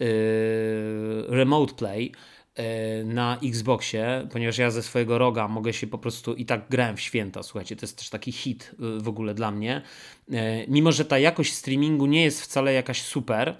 e, 0.00 0.04
Remote 1.28 1.74
Play 1.74 2.12
na 3.04 3.38
Xboxie, 3.42 4.28
ponieważ 4.32 4.58
ja 4.58 4.70
ze 4.70 4.82
swojego 4.82 5.18
roga 5.18 5.48
mogę 5.48 5.72
się 5.72 5.86
po 5.86 5.98
prostu 5.98 6.34
i 6.34 6.46
tak 6.46 6.66
grałem 6.70 6.96
w 6.96 7.00
święta, 7.00 7.42
słuchajcie, 7.42 7.76
to 7.76 7.86
jest 7.86 7.98
też 7.98 8.10
taki 8.10 8.32
hit 8.32 8.70
e, 8.72 9.00
w 9.00 9.08
ogóle 9.08 9.34
dla 9.34 9.50
mnie. 9.50 9.82
E, 10.32 10.66
mimo, 10.66 10.92
że 10.92 11.04
ta 11.04 11.18
jakość 11.18 11.52
streamingu 11.52 12.06
nie 12.06 12.24
jest 12.24 12.42
wcale 12.42 12.72
jakaś 12.72 13.02
super, 13.02 13.56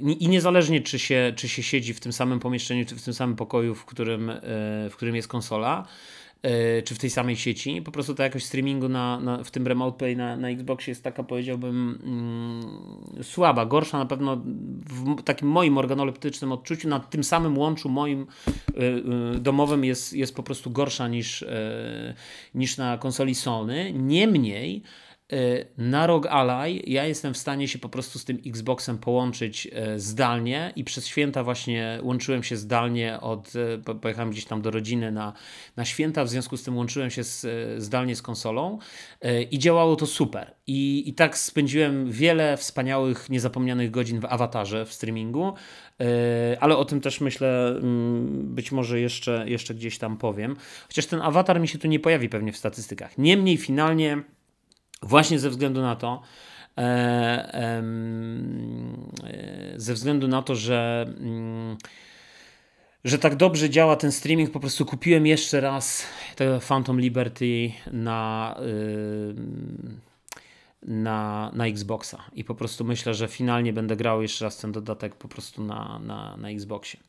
i 0.00 0.28
niezależnie, 0.28 0.80
czy 0.80 0.98
się, 0.98 1.32
czy 1.36 1.48
się 1.48 1.62
siedzi 1.62 1.94
w 1.94 2.00
tym 2.00 2.12
samym 2.12 2.40
pomieszczeniu, 2.40 2.86
czy 2.86 2.96
w 2.96 3.02
tym 3.02 3.14
samym 3.14 3.36
pokoju, 3.36 3.74
w 3.74 3.84
którym, 3.84 4.32
w 4.90 4.92
którym 4.96 5.16
jest 5.16 5.28
konsola, 5.28 5.86
E, 5.86 6.17
czy 6.84 6.94
w 6.94 6.98
tej 6.98 7.10
samej 7.10 7.36
sieci. 7.36 7.82
Po 7.82 7.92
prostu 7.92 8.14
ta 8.14 8.24
jakość 8.24 8.46
streamingu 8.46 8.88
na, 8.88 9.20
na, 9.20 9.44
w 9.44 9.50
tym 9.50 9.66
Remote 9.66 9.98
Play 9.98 10.16
na, 10.16 10.36
na 10.36 10.48
Xboxie 10.48 10.90
jest 10.90 11.04
taka, 11.04 11.22
powiedziałbym, 11.22 11.98
mm, 12.04 13.24
słaba, 13.24 13.66
gorsza 13.66 13.98
na 13.98 14.06
pewno 14.06 14.36
w 14.36 15.22
takim 15.22 15.48
moim 15.48 15.78
organoleptycznym 15.78 16.52
odczuciu, 16.52 16.88
na 16.88 17.00
tym 17.00 17.24
samym 17.24 17.58
łączu 17.58 17.88
moim 17.88 18.26
y, 18.48 18.82
y, 19.36 19.38
domowym 19.38 19.84
jest, 19.84 20.12
jest 20.12 20.34
po 20.34 20.42
prostu 20.42 20.70
gorsza 20.70 21.08
niż, 21.08 21.42
y, 21.42 21.48
niż 22.54 22.76
na 22.76 22.98
konsoli 22.98 23.34
Sony. 23.34 23.92
Niemniej 23.92 24.82
na 25.78 26.06
ROG 26.06 26.26
Ally 26.26 26.82
ja 26.86 27.04
jestem 27.04 27.34
w 27.34 27.38
stanie 27.38 27.68
się 27.68 27.78
po 27.78 27.88
prostu 27.88 28.18
z 28.18 28.24
tym 28.24 28.38
Xboxem 28.46 28.98
połączyć 28.98 29.66
y, 29.66 30.00
zdalnie 30.00 30.72
i 30.76 30.84
przez 30.84 31.06
święta 31.06 31.44
właśnie 31.44 31.98
łączyłem 32.02 32.42
się 32.42 32.56
zdalnie 32.56 33.20
od, 33.20 33.52
y, 33.54 33.94
pojechałem 34.00 34.30
gdzieś 34.30 34.44
tam 34.44 34.62
do 34.62 34.70
rodziny 34.70 35.12
na, 35.12 35.32
na 35.76 35.84
święta, 35.84 36.24
w 36.24 36.28
związku 36.28 36.56
z 36.56 36.62
tym 36.62 36.76
łączyłem 36.76 37.10
się 37.10 37.24
z, 37.24 37.46
zdalnie 37.82 38.16
z 38.16 38.22
konsolą 38.22 38.78
i 39.50 39.58
działało 39.58 39.96
to 39.96 40.06
super. 40.06 40.54
I, 40.66 41.08
I 41.08 41.14
tak 41.14 41.38
spędziłem 41.38 42.10
wiele 42.10 42.56
wspaniałych, 42.56 43.30
niezapomnianych 43.30 43.90
godzin 43.90 44.20
w 44.20 44.24
awatarze, 44.24 44.86
w 44.86 44.92
streamingu, 44.92 45.52
ale 46.60 46.76
o 46.76 46.84
tym 46.84 47.00
też 47.00 47.20
myślę, 47.20 47.68
mm, 47.68 48.54
być 48.54 48.72
może 48.72 49.00
jeszcze, 49.00 49.44
jeszcze 49.48 49.74
gdzieś 49.74 49.98
tam 49.98 50.16
powiem. 50.16 50.56
Chociaż 50.86 51.06
ten 51.06 51.20
awatar 51.20 51.60
mi 51.60 51.68
się 51.68 51.78
tu 51.78 51.88
nie 51.88 52.00
pojawi 52.00 52.28
pewnie 52.28 52.52
w 52.52 52.56
statystykach. 52.56 53.18
Niemniej 53.18 53.56
finalnie 53.56 54.22
Właśnie 55.02 55.38
ze 55.38 55.50
względu 55.50 55.80
na 55.82 55.96
to, 55.96 56.22
e, 56.78 56.80
e, 57.54 57.82
ze 59.76 59.94
względu 59.94 60.28
na 60.28 60.42
to, 60.42 60.54
że, 60.54 61.06
mm, 61.08 61.76
że 63.04 63.18
tak 63.18 63.36
dobrze 63.36 63.70
działa 63.70 63.96
ten 63.96 64.12
streaming, 64.12 64.50
po 64.50 64.60
prostu 64.60 64.86
kupiłem 64.86 65.26
jeszcze 65.26 65.60
raz 65.60 66.06
te 66.36 66.60
Phantom 66.60 67.00
Liberty 67.00 67.72
na, 67.92 68.56
na, 70.82 71.50
na 71.54 71.66
Xboxa 71.66 72.24
i 72.32 72.44
po 72.44 72.54
prostu 72.54 72.84
myślę, 72.84 73.14
że 73.14 73.28
finalnie 73.28 73.72
będę 73.72 73.96
grał 73.96 74.22
jeszcze 74.22 74.44
raz 74.44 74.56
ten 74.56 74.72
dodatek 74.72 75.14
po 75.14 75.28
prostu 75.28 75.64
na, 75.64 75.98
na, 75.98 76.36
na 76.36 76.50
Xboxie. 76.50 77.00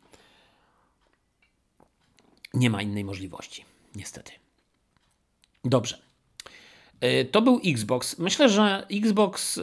Nie 2.53 2.69
ma 2.69 2.81
innej 2.81 3.03
możliwości, 3.03 3.65
niestety. 3.95 4.31
Dobrze. 5.65 6.08
E, 7.01 7.25
to 7.25 7.41
był 7.41 7.61
Xbox. 7.65 8.19
Myślę, 8.19 8.49
że 8.49 8.85
Xbox. 8.91 9.57
E, 9.57 9.61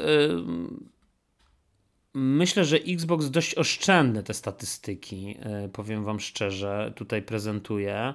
myślę, 2.15 2.65
że 2.65 2.77
Xbox 2.77 3.31
dość 3.31 3.55
oszczędne 3.55 4.23
te 4.23 4.35
statystyki, 4.35 5.37
e, 5.41 5.69
powiem 5.69 6.05
Wam 6.05 6.21
szczerze, 6.21 6.93
tutaj 6.97 7.23
prezentuje. 7.23 8.15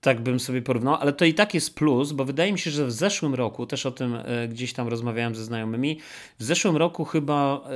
Tak 0.00 0.20
bym 0.20 0.40
sobie 0.40 0.62
porównał, 0.62 0.94
ale 0.94 1.12
to 1.12 1.24
i 1.24 1.34
tak 1.34 1.54
jest 1.54 1.74
plus, 1.74 2.12
bo 2.12 2.24
wydaje 2.24 2.52
mi 2.52 2.58
się, 2.58 2.70
że 2.70 2.86
w 2.86 2.92
zeszłym 2.92 3.34
roku, 3.34 3.66
też 3.66 3.86
o 3.86 3.90
tym 3.90 4.16
gdzieś 4.48 4.72
tam 4.72 4.88
rozmawiałem 4.88 5.34
ze 5.34 5.44
znajomymi, 5.44 6.00
w 6.38 6.44
zeszłym 6.44 6.76
roku 6.76 7.04
chyba 7.04 7.68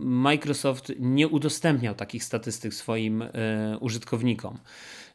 Microsoft 0.00 0.92
nie 0.98 1.28
udostępniał 1.28 1.94
takich 1.94 2.24
statystyk 2.24 2.74
swoim 2.74 3.24
użytkownikom. 3.80 4.58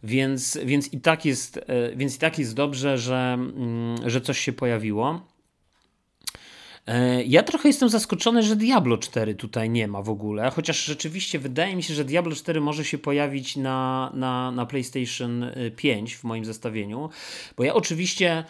Więc, 0.04 0.60
więc, 0.66 0.94
i 0.94 1.02
tak 1.02 1.26
jest, 1.26 1.58
e, 1.58 1.96
więc 1.96 2.16
i 2.16 2.20
tak 2.20 2.40
jest 2.40 2.56
dobrze, 2.56 2.98
że, 2.98 3.34
mm, 3.34 4.10
że 4.10 4.22
coś 4.22 4.40
się 4.40 4.54
pojawiło. 4.54 5.22
E, 6.88 7.24
ja 7.24 7.44
trochę 7.44 7.70
jestem 7.70 7.90
zaskoczony, 7.90 8.44
że 8.44 8.56
Diablo 8.56 8.98
4 8.98 9.36
tutaj 9.36 9.70
nie 9.70 9.88
ma 9.88 10.02
w 10.02 10.10
ogóle, 10.10 10.52
chociaż 10.52 10.86
rzeczywiście 10.86 11.40
wydaje 11.40 11.76
mi 11.76 11.84
się, 11.84 11.94
że 11.94 12.06
Diablo 12.06 12.36
4 12.36 12.62
może 12.62 12.86
się 12.86 12.98
pojawić 12.98 13.56
na, 13.56 14.12
na, 14.14 14.52
na 14.52 14.66
PlayStation 14.66 15.46
5 15.76 16.16
w 16.16 16.24
moim 16.24 16.46
zestawieniu, 16.46 17.10
bo 17.58 17.64
ja 17.64 17.74
oczywiście 17.74 18.32
e, 18.32 18.44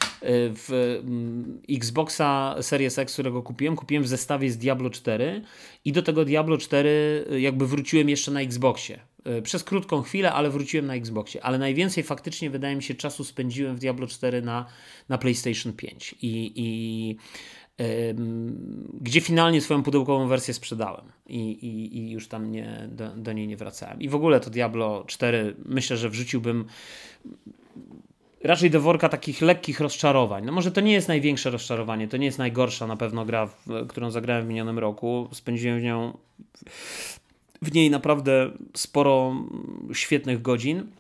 w 0.54 1.00
mm, 1.04 1.62
Xboxa 1.70 2.56
Series 2.62 2.98
X, 2.98 3.14
którego 3.14 3.44
kupiłem, 3.44 3.76
kupiłem 3.76 4.04
w 4.04 4.08
zestawie 4.08 4.52
z 4.52 4.58
Diablo 4.58 4.90
4 4.90 5.42
i 5.86 5.92
do 5.92 6.02
tego 6.02 6.26
Diablo 6.26 6.58
4 6.58 7.26
jakby 7.40 7.68
wróciłem 7.68 8.10
jeszcze 8.10 8.32
na 8.32 8.42
Xboxie. 8.42 9.00
E, 9.24 9.42
przez 9.42 9.64
krótką 9.64 10.02
chwilę, 10.02 10.32
ale 10.34 10.50
wróciłem 10.50 10.86
na 10.86 10.96
Xboxie. 10.96 11.44
Ale 11.44 11.58
najwięcej 11.58 12.04
faktycznie, 12.04 12.50
wydaje 12.50 12.76
mi 12.76 12.84
się, 12.84 12.96
czasu 12.96 13.24
spędziłem 13.24 13.76
w 13.76 13.80
Diablo 13.80 14.08
4 14.08 14.42
na, 14.42 14.66
na 15.10 15.18
PlayStation 15.18 15.74
5. 15.74 16.16
I, 16.22 16.54
i 16.56 17.18
gdzie 19.02 19.22
finalnie 19.22 19.62
swoją 19.62 19.84
pudełkową 19.84 20.28
wersję 20.28 20.54
sprzedałem 20.54 21.06
i, 21.28 21.52
i, 21.52 21.98
i 21.98 22.12
już 22.12 22.28
tam 22.28 22.52
nie, 22.52 22.90
do, 22.92 23.16
do, 23.16 23.34
niej 23.34 23.48
nie 23.48 23.58
wracałem. 23.58 24.02
I 24.02 24.10
w 24.10 24.16
ogóle 24.16 24.40
to 24.40 24.50
Diablo 24.50 25.04
4 25.08 25.56
myślę, 25.66 25.98
że 25.98 26.10
wrzuciłbym 26.10 26.66
raczej 28.44 28.70
do 28.70 28.82
worka 28.82 29.10
takich 29.10 29.42
lekkich 29.42 29.80
rozczarowań. 29.80 30.46
No 30.46 30.52
może 30.52 30.72
to 30.72 30.82
nie 30.82 30.94
jest 30.94 31.08
największe 31.08 31.50
rozczarowanie, 31.50 32.08
to 32.08 32.18
nie 32.18 32.26
jest 32.26 32.38
najgorsza 32.38 32.88
na 32.88 32.98
pewno 32.98 33.26
gra, 33.26 33.48
w, 33.48 33.88
którą 33.88 34.12
zagrałem 34.12 34.46
w 34.46 34.48
minionym 34.48 34.80
roku. 34.80 35.30
Spędziłem 35.32 35.80
w 35.80 35.84
nią 35.84 36.18
w 37.62 37.74
niej 37.74 37.90
naprawdę 37.90 38.52
sporo 38.76 39.36
świetnych 39.94 40.42
godzin, 40.42 40.92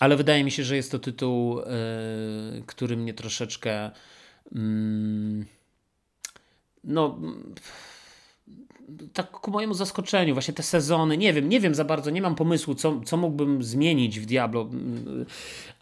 ale 0.00 0.16
wydaje 0.16 0.44
mi 0.44 0.50
się, 0.50 0.64
że 0.64 0.76
jest 0.76 0.92
to 0.92 0.98
tytuł, 0.98 1.58
yy, 1.58 2.62
który 2.66 2.96
mnie 2.96 3.14
troszeczkę 3.14 3.90
yy, 4.52 4.60
no 6.84 7.18
tak 9.12 9.30
ku 9.30 9.50
mojemu 9.50 9.74
zaskoczeniu, 9.74 10.34
właśnie 10.34 10.54
te 10.54 10.62
sezony, 10.62 11.16
nie 11.16 11.32
wiem, 11.32 11.48
nie 11.48 11.60
wiem 11.60 11.74
za 11.74 11.84
bardzo, 11.84 12.10
nie 12.10 12.22
mam 12.22 12.34
pomysłu, 12.34 12.74
co, 12.74 13.00
co 13.00 13.16
mógłbym 13.16 13.62
zmienić 13.62 14.20
w 14.20 14.26
Diablo, 14.26 14.68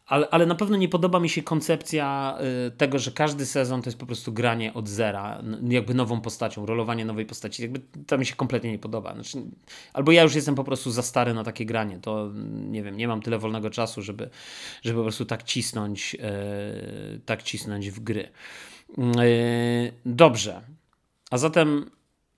ale, 0.09 0.29
ale 0.31 0.47
na 0.47 0.55
pewno 0.55 0.77
nie 0.77 0.89
podoba 0.89 1.21
mi 1.21 1.29
się 1.29 1.43
koncepcja 1.43 2.39
y, 2.67 2.71
tego, 2.71 2.99
że 2.99 3.13
każdy 3.13 3.47
sezon 3.47 3.83
to 3.83 3.89
jest 3.89 3.99
po 3.99 4.07
prostu 4.07 4.33
granie 4.33 4.75
od 4.75 4.89
zera, 4.89 5.43
jakby 5.69 5.95
nową 5.95 6.21
postacią, 6.21 6.67
rolowanie 6.67 7.05
nowej 7.05 7.27
postaci. 7.27 7.63
Jakby 7.63 7.81
to 8.07 8.19
mi 8.19 8.27
się 8.27 8.37
kompletnie 8.37 8.73
nie 8.73 8.79
podoba. 8.79 9.15
Znaczy, 9.15 9.39
albo 9.93 10.13
ja 10.13 10.23
już 10.23 10.35
jestem 10.35 10.55
po 10.55 10.65
prostu 10.65 10.91
za 10.91 11.03
stary 11.03 11.35
na 11.35 11.45
takie 11.45 11.67
granie. 11.67 11.99
To 12.03 12.31
nie 12.51 12.83
wiem, 12.83 12.97
nie 12.97 13.09
mam 13.09 13.23
tyle 13.23 13.39
wolnego 13.39 13.71
czasu, 13.71 14.03
żeby, 14.03 14.31
żeby 14.83 14.99
po 14.99 15.03
prostu 15.03 15.25
tak 15.25 15.43
cisnąć, 15.43 16.15
yy, 16.15 17.21
tak 17.27 17.43
cisnąć 17.43 17.91
w 17.91 18.01
gry. 18.01 18.29
Yy, 18.99 19.93
dobrze. 20.07 20.61
A 21.31 21.39
zatem 21.39 21.91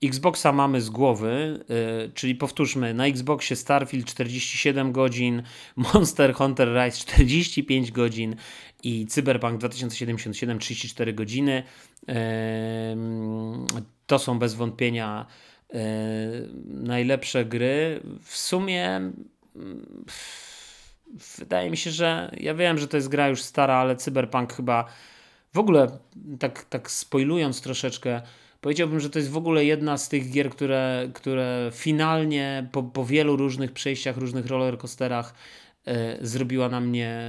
Xboxa 0.03 0.51
mamy 0.51 0.81
z 0.81 0.89
głowy, 0.89 1.63
yy, 1.69 2.11
czyli 2.13 2.35
powtórzmy, 2.35 2.93
na 2.93 3.07
Xboxie 3.07 3.55
Starfield 3.55 4.05
47 4.05 4.91
godzin, 4.91 5.43
Monster 5.93 6.33
Hunter 6.33 6.67
Rise 6.67 6.97
45 6.97 7.91
godzin 7.91 8.35
i 8.83 9.07
Cyberpunk 9.07 9.57
2077 9.57 10.59
34 10.59 11.13
godziny. 11.13 11.63
To 14.07 14.19
są 14.19 14.39
bez 14.39 14.53
wątpienia 14.53 15.25
yy, 15.73 15.79
najlepsze 16.65 17.45
gry. 17.45 18.01
W 18.23 18.37
sumie 18.37 19.01
wydaje 21.37 21.69
mi 21.69 21.77
się, 21.77 21.91
że 21.91 22.31
ja 22.37 22.55
wiem, 22.55 22.77
że 22.77 22.87
to 22.87 22.97
jest 22.97 23.09
gra 23.09 23.27
już 23.27 23.41
stara, 23.41 23.73
ale 23.75 23.95
Cyberpunk 23.95 24.53
chyba 24.53 24.85
w 25.53 25.59
ogóle 25.59 25.99
tak, 26.39 26.65
tak 26.65 26.91
spoilując 26.91 27.61
troszeczkę 27.61 28.21
Powiedziałbym, 28.61 28.99
że 28.99 29.09
to 29.09 29.19
jest 29.19 29.31
w 29.31 29.37
ogóle 29.37 29.65
jedna 29.65 29.97
z 29.97 30.09
tych 30.09 30.31
gier, 30.31 30.49
które, 30.49 31.09
które 31.13 31.69
finalnie 31.73 32.69
po, 32.71 32.83
po 32.83 33.05
wielu 33.05 33.35
różnych 33.35 33.71
przejściach, 33.71 34.17
różnych 34.17 34.45
rollercoasterach 34.45 35.33
e, 35.85 36.17
zrobiła 36.27 36.69
na 36.69 36.79
mnie 36.79 37.21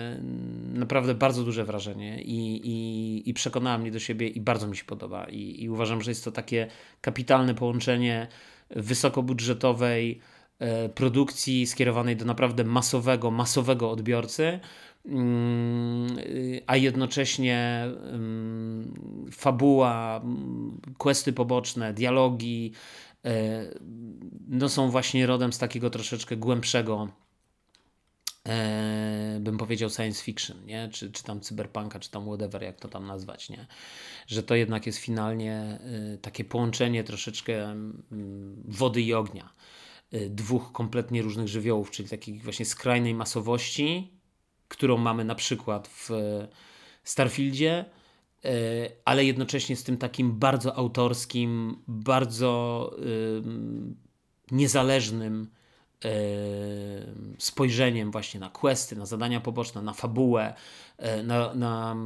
naprawdę 0.75 1.15
bardzo 1.15 1.45
duże 1.45 1.65
wrażenie 1.65 2.23
i, 2.23 2.61
i, 2.65 3.31
i 3.31 3.35
przekonała 3.35 3.79
mnie 3.79 3.91
do 3.91 3.99
siebie 3.99 4.29
i 4.29 4.41
bardzo 4.41 4.67
mi 4.67 4.77
się 4.77 4.85
podoba. 4.85 5.25
I, 5.25 5.63
I 5.63 5.71
uważam, 5.71 6.03
że 6.03 6.11
jest 6.11 6.25
to 6.25 6.33
takie 6.33 6.67
kapitalne 7.01 7.55
połączenie 7.55 8.29
wysokobudżetowej 8.71 10.21
e, 10.59 10.89
produkcji 10.89 11.67
skierowanej 11.67 12.17
do 12.17 12.25
naprawdę 12.25 12.65
masowego, 12.65 13.31
masowego 13.31 13.91
odbiorcy 13.91 14.61
a 16.67 16.77
jednocześnie 16.77 17.85
mm, 18.13 18.95
fabuła, 19.33 20.21
mm, 20.25 20.81
questy 20.99 21.33
poboczne, 21.33 21.95
dialogi 21.95 22.73
e, 23.25 23.65
no 24.49 24.69
są 24.69 24.91
właśnie 24.91 25.27
rodem 25.27 25.53
z 25.53 25.59
takiego 25.59 25.91
troszeczkę 25.91 26.37
głębszego 26.37 27.09
e, 28.49 29.39
bym 29.41 29.59
powiedział 29.59 29.91
science 29.91 30.25
fiction, 30.25 30.67
nie? 30.67 30.89
Czy, 30.93 31.13
czy 31.13 31.25
tam 31.25 31.41
cyberpunka, 31.41 31.99
czy 32.01 32.11
tam 32.11 32.27
whatever, 32.27 32.63
jak 32.63 32.81
to 32.81 32.89
tam 32.89 33.07
nazwać, 33.07 33.51
nie? 33.51 33.67
Że 34.27 34.43
to 34.43 34.55
jednak 34.55 34.87
jest 34.87 34.99
finalnie 34.99 35.55
e, 35.55 36.19
takie 36.19 36.45
połączenie 36.45 37.05
troszeczkę 37.05 37.77
wody 38.65 39.03
i 39.03 39.15
ognia. 39.15 39.53
Dwóch 40.31 40.73
kompletnie 40.73 41.23
różnych 41.23 41.49
żywiołów, 41.49 41.91
czyli 41.91 42.09
takiej 42.09 42.39
właśnie 42.39 42.67
skrajnej 42.67 43.15
masowości 43.15 44.22
którą 44.73 44.97
mamy 44.97 45.25
na 45.25 45.35
przykład 45.35 45.89
w 45.89 46.11
Starfieldzie, 47.05 47.85
e, 48.45 48.49
ale 49.05 49.25
jednocześnie 49.25 49.77
z 49.77 49.85
tym 49.85 49.97
takim 49.97 50.39
bardzo 50.39 50.77
autorskim, 50.77 51.83
bardzo 51.89 52.91
niezależnym 54.51 55.51
spojrzeniem 57.39 58.11
właśnie 58.11 58.41
na 58.41 58.51
questy, 58.51 58.97
na 58.97 59.07
zadania 59.07 59.41
poboczne, 59.41 59.83
na 59.83 59.93
fabułę, 59.93 60.55
e, 60.99 61.23
na, 61.23 61.55
na, 61.55 61.97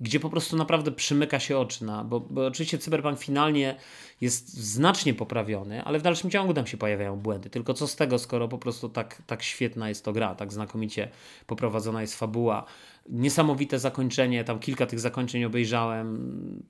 gdzie 0.00 0.20
po 0.20 0.30
prostu 0.30 0.56
naprawdę 0.56 0.92
przymyka 0.92 1.40
się 1.40 1.58
oczy. 1.58 1.84
Na, 1.84 2.04
bo, 2.04 2.20
bo 2.20 2.46
oczywiście 2.46 2.78
Cyberpunk 2.78 3.18
finalnie 3.18 3.76
jest 4.20 4.54
znacznie 4.54 5.14
poprawiony, 5.14 5.84
ale 5.84 5.98
w 5.98 6.02
dalszym 6.02 6.30
ciągu 6.30 6.54
tam 6.54 6.66
się 6.66 6.76
pojawiają 6.76 7.16
błędy. 7.16 7.50
Tylko 7.50 7.74
co 7.74 7.86
z 7.86 7.96
tego, 7.96 8.18
skoro 8.18 8.48
po 8.48 8.58
prostu 8.58 8.88
tak, 8.88 9.22
tak 9.26 9.42
świetna 9.42 9.88
jest 9.88 10.04
to 10.04 10.12
gra, 10.12 10.34
tak 10.34 10.52
znakomicie 10.52 11.08
poprowadzona 11.46 12.00
jest 12.00 12.18
fabuła, 12.18 12.64
niesamowite 13.08 13.78
zakończenie, 13.78 14.44
tam 14.44 14.58
kilka 14.58 14.86
tych 14.86 15.00
zakończeń 15.00 15.44
obejrzałem, 15.44 16.62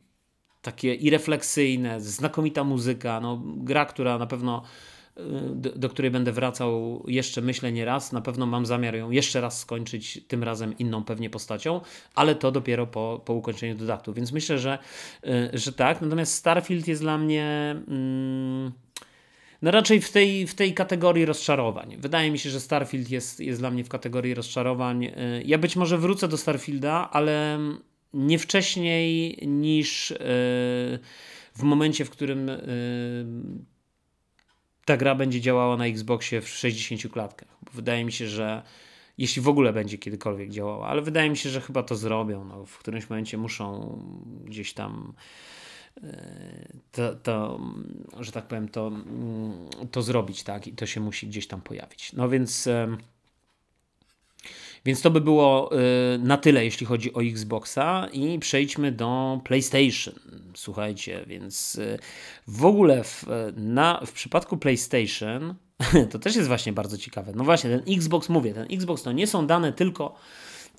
takie 0.63 0.95
irefleksyjne, 0.95 2.01
znakomita 2.01 2.65
muzyka, 2.65 3.21
no, 3.21 3.43
gra, 3.45 3.85
która 3.85 4.19
na 4.19 4.27
pewno 4.27 4.63
do, 5.55 5.71
do, 5.71 5.89
której 5.89 6.11
będę 6.11 6.33
wracał 6.33 7.03
jeszcze 7.09 7.41
myślę 7.43 7.73
nie 7.73 7.85
raz. 7.85 8.13
Na 8.13 8.21
pewno 8.21 8.47
mam 8.47 8.67
zamiar 8.67 8.97
ją 8.97 9.11
jeszcze 9.11 9.41
raz 9.41 9.61
skończyć, 9.61 10.21
tym 10.29 10.45
razem 10.45 10.79
inną 10.79 11.05
pewnie 11.05 11.31
postacią, 11.31 11.81
ale 12.15 12.35
to 12.35 12.53
dopiero 12.53 12.87
po, 12.87 13.23
po 13.25 13.35
ukończeniu 13.35 13.75
dodatku. 13.75 14.13
Więc 14.13 14.33
myślę, 14.33 14.59
że, 14.59 14.79
y, 15.27 15.51
że 15.59 15.73
tak. 15.73 16.01
Natomiast 16.01 16.35
Starfield 16.35 16.89
jest 16.89 17.03
dla 17.03 17.19
mnie. 17.19 17.77
Mm, 17.89 18.73
no 19.63 19.71
raczej 19.71 20.01
w 20.01 20.13
tej, 20.13 20.47
w 20.47 20.55
tej 20.55 20.75
kategorii 20.75 21.25
rozczarowań. 21.25 21.97
Wydaje 21.99 22.31
mi 22.31 22.39
się, 22.39 22.51
że 22.51 22.61
Starfield 22.61 23.11
jest, 23.11 23.41
jest 23.41 23.61
dla 23.61 23.71
mnie 23.71 23.85
w 23.85 23.89
kategorii 23.89 24.35
rozczarowań. 24.35 25.05
Y, 25.05 25.13
ja 25.45 25.59
być 25.59 25.77
może 25.77 25.99
wrócę 25.99 26.29
do 26.29 26.37
Starfielda, 26.37 27.11
ale 27.13 27.59
nie 28.15 28.39
wcześniej 28.39 29.39
niż 29.47 30.11
y, 30.11 30.17
w 31.55 31.63
momencie, 31.63 32.05
w 32.05 32.11
którym 32.11 32.51
ta 34.87 34.97
gra 34.97 35.15
będzie 35.15 35.41
działała 35.41 35.77
na 35.77 35.87
Xboxie 35.87 36.41
w 36.41 36.49
60 36.49 37.13
klatkach. 37.13 37.49
Wydaje 37.73 38.05
mi 38.05 38.13
się, 38.13 38.29
że 38.29 38.63
jeśli 39.19 39.43
w 39.43 39.49
ogóle 39.49 39.73
będzie 39.73 39.99
kiedykolwiek 39.99 40.51
działała, 40.51 40.89
ale 40.89 41.03
wydaje 41.03 41.31
mi 41.31 41.37
się, 41.37 41.51
że 41.51 41.61
chyba 41.61 41.83
to 41.83 41.97
zrobią. 41.97 42.45
No, 42.45 42.67
w 42.67 42.79
którymś 42.79 43.11
momencie 43.11 43.39
muszą 43.39 43.99
gdzieś 44.45 44.73
tam 44.73 45.13
e, 46.03 46.69
to, 46.93 47.15
to, 47.15 47.61
że 48.21 48.33
tak 48.33 48.49
powiem, 48.49 48.69
to, 48.69 48.87
mm, 48.87 49.69
to 49.91 50.03
zrobić, 50.03 50.43
tak? 50.43 50.67
I 50.67 50.73
to 50.73 50.87
się 50.87 51.01
musi 51.01 51.27
gdzieś 51.27 51.47
tam 51.47 51.61
pojawić. 51.61 52.13
No 52.13 52.29
więc. 52.29 52.69
Więc 54.85 55.03
to 55.03 55.11
by 55.11 55.21
było 55.21 55.71
y, 56.15 56.19
na 56.19 56.37
tyle, 56.37 56.65
jeśli 56.65 56.87
chodzi 56.87 57.15
o 57.15 57.23
Xboxa 57.23 58.09
i 58.13 58.39
przejdźmy 58.39 58.93
do 58.93 59.41
PlayStation. 59.45 60.15
Słuchajcie, 60.57 61.25
więc 61.27 61.75
y, 61.75 61.99
w 62.47 62.65
ogóle 62.65 63.05
w, 63.05 63.25
na, 63.57 64.03
w 64.07 64.13
przypadku 64.13 64.57
PlayStation 64.57 65.55
to 66.11 66.19
też 66.19 66.37
jest 66.37 66.49
właśnie 66.49 66.73
bardzo 66.73 66.99
ciekawe. 66.99 67.33
No 67.35 67.45
właśnie, 67.45 67.71
ten 67.71 67.95
Xbox, 67.95 68.29
mówię, 68.29 68.55
ten 68.55 68.67
Xbox 68.71 69.03
to 69.03 69.13
nie 69.13 69.27
są 69.27 69.47
dane 69.47 69.73
tylko 69.73 70.15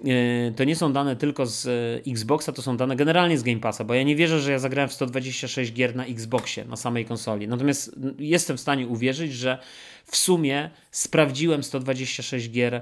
y, 0.06 0.54
to 0.56 0.64
nie 0.64 0.76
są 0.76 0.94
dane 0.94 1.16
tylko 1.16 1.46
z 1.46 1.68
Xboxa, 2.08 2.52
to 2.52 2.62
są 2.62 2.78
dane 2.78 2.96
generalnie 2.96 3.38
z 3.38 3.44
Game 3.44 3.60
Passa, 3.60 3.84
bo 3.84 3.94
ja 3.94 4.04
nie 4.04 4.16
wierzę, 4.16 4.40
że 4.40 4.52
ja 4.52 4.60
zagrałem 4.60 4.90
w 4.90 4.94
126 4.94 5.74
gier 5.74 5.96
na 5.96 6.06
Xboxie, 6.06 6.66
na 6.66 6.76
samej 6.76 7.06
konsoli. 7.06 7.48
Natomiast 7.48 7.96
jestem 8.20 8.58
w 8.58 8.62
stanie 8.62 8.88
uwierzyć, 8.88 9.34
że 9.34 9.58
w 10.06 10.18
sumie 10.18 10.70
sprawdziłem 10.92 11.64
126 11.64 12.50
gier 12.50 12.74
y, 12.76 12.82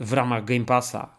w 0.00 0.12
ramach 0.12 0.44
Game 0.44 0.64
Passa. 0.64 1.17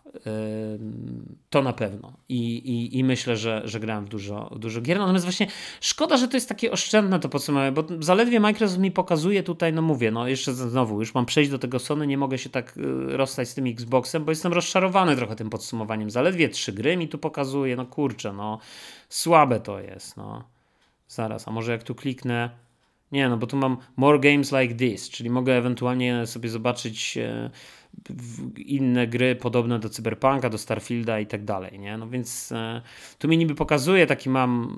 To 1.49 1.61
na 1.61 1.73
pewno. 1.73 2.13
I, 2.29 2.57
i, 2.57 2.97
i 2.97 3.03
myślę, 3.03 3.37
że, 3.37 3.61
że 3.65 3.79
grałem 3.79 4.05
w 4.05 4.09
dużo, 4.09 4.55
dużo 4.55 4.81
gier. 4.81 4.99
Natomiast 4.99 5.25
właśnie 5.25 5.47
szkoda, 5.81 6.17
że 6.17 6.27
to 6.27 6.37
jest 6.37 6.49
takie 6.49 6.71
oszczędne 6.71 7.19
to 7.19 7.29
podsumowanie, 7.29 7.71
bo 7.71 7.83
zaledwie 7.99 8.39
Microsoft 8.39 8.79
mi 8.79 8.91
pokazuje 8.91 9.43
tutaj, 9.43 9.73
no 9.73 9.81
mówię, 9.81 10.11
no 10.11 10.27
jeszcze 10.27 10.53
znowu, 10.53 10.99
już 10.99 11.13
mam 11.13 11.25
przejść 11.25 11.51
do 11.51 11.59
tego 11.59 11.79
Sony, 11.79 12.07
nie 12.07 12.17
mogę 12.17 12.37
się 12.37 12.49
tak 12.49 12.77
y, 12.77 13.17
rozstać 13.17 13.49
z 13.49 13.53
tym 13.53 13.67
Xboxem, 13.67 14.25
bo 14.25 14.31
jestem 14.31 14.53
rozczarowany 14.53 15.15
trochę 15.15 15.35
tym 15.35 15.49
podsumowaniem. 15.49 16.09
Zaledwie 16.09 16.49
trzy 16.49 16.73
gry 16.73 16.97
mi 16.97 17.07
tu 17.07 17.17
pokazuje, 17.17 17.75
no 17.75 17.85
kurczę, 17.85 18.33
no 18.33 18.59
słabe 19.09 19.59
to 19.59 19.79
jest, 19.79 20.17
no. 20.17 20.43
Zaraz, 21.07 21.47
a 21.47 21.51
może 21.51 21.71
jak 21.71 21.83
tu 21.83 21.95
kliknę 21.95 22.49
nie, 23.11 23.29
no 23.29 23.37
bo 23.37 23.47
tu 23.47 23.57
mam 23.57 23.77
more 23.95 24.19
games 24.19 24.51
like 24.51 24.75
this, 24.75 25.09
czyli 25.09 25.29
mogę 25.29 25.57
ewentualnie 25.57 26.27
sobie 26.27 26.49
zobaczyć 26.49 27.17
e, 27.17 27.49
inne 28.57 29.07
gry 29.07 29.35
podobne 29.35 29.79
do 29.79 29.89
Cyberpunka, 29.89 30.49
do 30.49 30.57
Starfielda 30.57 31.19
i 31.19 31.27
tak 31.27 31.43
dalej, 31.43 31.79
nie? 31.79 31.97
No 31.97 32.09
więc 32.09 32.51
e, 32.51 32.81
tu 33.19 33.27
mi 33.27 33.37
niby 33.37 33.55
pokazuje 33.55 34.07
taki 34.07 34.29
mam 34.29 34.75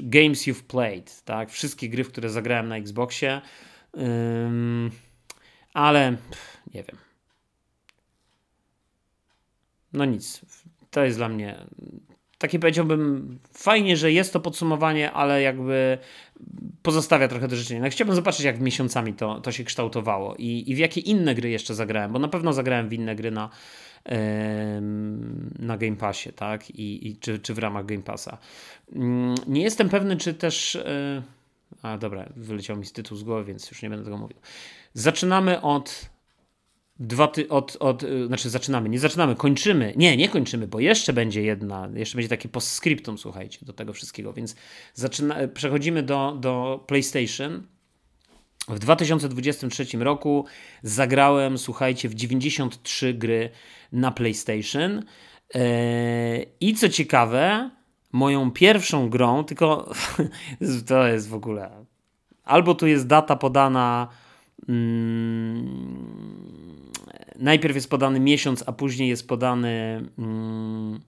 games 0.00 0.46
you've 0.46 0.62
played, 0.62 1.22
tak? 1.24 1.50
Wszystkie 1.50 1.88
gry, 1.88 2.04
w 2.04 2.08
które 2.08 2.30
zagrałem 2.30 2.68
na 2.68 2.76
Xboxie, 2.76 3.40
ale 5.74 6.16
pff, 6.30 6.60
nie 6.74 6.82
wiem. 6.82 6.96
No 9.92 10.04
nic. 10.04 10.40
To 10.90 11.04
jest 11.04 11.18
dla 11.18 11.28
mnie 11.28 11.66
takie 12.38 12.58
powiedziałbym, 12.58 13.38
fajnie, 13.52 13.96
że 13.96 14.12
jest 14.12 14.32
to 14.32 14.40
podsumowanie, 14.40 15.12
ale 15.12 15.42
jakby 15.42 15.98
pozostawia 16.82 17.28
trochę 17.28 17.48
do 17.48 17.56
życzenia. 17.56 17.90
Chciałbym 17.90 18.16
zobaczyć, 18.16 18.44
jak 18.44 18.60
miesiącami 18.60 19.14
to, 19.14 19.40
to 19.40 19.52
się 19.52 19.64
kształtowało 19.64 20.34
i, 20.38 20.64
i 20.66 20.74
w 20.74 20.78
jakie 20.78 21.00
inne 21.00 21.34
gry 21.34 21.50
jeszcze 21.50 21.74
zagrałem, 21.74 22.12
bo 22.12 22.18
na 22.18 22.28
pewno 22.28 22.52
zagrałem 22.52 22.88
w 22.88 22.92
inne 22.92 23.16
gry 23.16 23.30
na, 23.30 23.50
na 25.58 25.76
Game 25.76 25.96
Passie, 25.96 26.32
tak? 26.32 26.70
I, 26.70 27.08
i 27.08 27.16
czy, 27.16 27.38
czy 27.38 27.54
w 27.54 27.58
ramach 27.58 27.86
Game 27.86 28.02
Passa. 28.02 28.38
Mm, 28.92 29.34
nie 29.46 29.62
jestem 29.62 29.88
pewny, 29.88 30.16
czy 30.16 30.34
też. 30.34 30.76
E, 30.76 31.22
a 31.82 31.98
dobra, 31.98 32.28
wyleciał 32.36 32.76
mi 32.76 32.86
z 32.86 32.92
tytułu 32.92 33.18
z 33.18 33.22
głowy, 33.22 33.44
więc 33.44 33.70
już 33.70 33.82
nie 33.82 33.90
będę 33.90 34.04
tego 34.04 34.18
mówił. 34.18 34.36
Zaczynamy 34.94 35.60
od 35.60 36.10
dwa 36.98 37.28
ty, 37.28 37.48
od, 37.48 37.76
od, 37.80 38.02
y, 38.02 38.26
znaczy 38.26 38.50
zaczynamy, 38.50 38.88
nie 38.88 38.98
zaczynamy, 38.98 39.36
kończymy. 39.36 39.92
Nie, 39.96 40.16
nie 40.16 40.28
kończymy, 40.28 40.66
bo 40.66 40.80
jeszcze 40.80 41.12
będzie 41.12 41.42
jedna, 41.42 41.88
jeszcze 41.94 42.16
będzie 42.16 42.28
takie 42.28 42.48
postscriptum, 42.48 43.18
słuchajcie, 43.18 43.58
do 43.62 43.72
tego 43.72 43.92
wszystkiego, 43.92 44.32
więc 44.32 44.56
zaczyna, 44.94 45.36
przechodzimy 45.54 46.02
do, 46.02 46.36
do 46.40 46.84
PlayStation. 46.86 47.66
W 48.68 48.78
2023 48.78 49.98
roku 49.98 50.44
zagrałem, 50.82 51.58
słuchajcie, 51.58 52.08
w 52.08 52.14
93 52.14 53.14
gry 53.14 53.50
na 53.92 54.10
PlayStation. 54.10 55.02
Yy, 55.54 55.60
I 56.60 56.74
co 56.74 56.88
ciekawe, 56.88 57.70
moją 58.12 58.50
pierwszą 58.50 59.08
grą, 59.08 59.44
tylko 59.44 59.92
to 60.88 61.06
jest 61.06 61.28
w 61.28 61.34
ogóle. 61.34 61.84
Albo 62.44 62.74
tu 62.74 62.86
jest 62.86 63.06
data 63.06 63.36
podana. 63.36 64.08
Mm, 64.68 66.36
najpierw 67.38 67.74
jest 67.74 67.90
podany 67.90 68.20
miesiąc, 68.20 68.64
a 68.66 68.72
później 68.72 69.08
jest 69.08 69.28
podany. 69.28 70.02
Mm, 70.18 71.00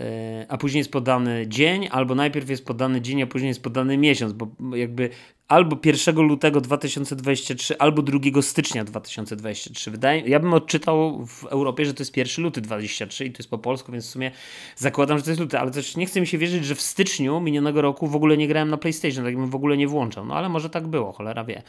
e, 0.00 0.46
a 0.48 0.58
później 0.58 0.80
jest 0.80 0.92
podany 0.92 1.44
dzień, 1.48 1.88
albo 1.90 2.14
najpierw 2.14 2.50
jest 2.50 2.66
podany 2.66 3.00
dzień, 3.00 3.22
a 3.22 3.26
później 3.26 3.48
jest 3.48 3.62
podany 3.62 3.98
miesiąc, 3.98 4.32
bo 4.32 4.76
jakby 4.76 5.10
albo 5.48 5.76
1 5.84 6.16
lutego 6.16 6.60
2023, 6.60 7.78
albo 7.78 8.02
2 8.02 8.42
stycznia 8.42 8.84
2023. 8.84 9.90
Wydaje, 9.90 10.20
ja 10.20 10.40
bym 10.40 10.54
odczytał 10.54 11.26
w 11.26 11.44
Europie, 11.44 11.86
że 11.86 11.94
to 11.94 12.02
jest 12.02 12.16
1 12.16 12.44
luty 12.44 12.60
2023 12.60 13.24
i 13.24 13.32
to 13.32 13.38
jest 13.38 13.50
po 13.50 13.58
polsku, 13.58 13.92
więc 13.92 14.06
w 14.06 14.10
sumie 14.10 14.30
zakładam, 14.76 15.18
że 15.18 15.24
to 15.24 15.30
jest 15.30 15.40
luty, 15.40 15.58
ale 15.58 15.70
też 15.70 15.96
nie 15.96 16.06
chcę 16.06 16.20
mi 16.20 16.26
się 16.26 16.38
wierzyć, 16.38 16.64
że 16.64 16.74
w 16.74 16.80
styczniu 16.80 17.40
minionego 17.40 17.82
roku 17.82 18.06
w 18.06 18.16
ogóle 18.16 18.36
nie 18.36 18.48
grałem 18.48 18.70
na 18.70 18.76
PlayStation, 18.76 19.24
tak 19.24 19.36
bym 19.36 19.50
w 19.50 19.54
ogóle 19.54 19.76
nie 19.76 19.88
włączał. 19.88 20.24
No 20.24 20.34
ale 20.34 20.48
może 20.48 20.70
tak 20.70 20.86
było, 20.86 21.12
cholera 21.12 21.44
wie. 21.44 21.62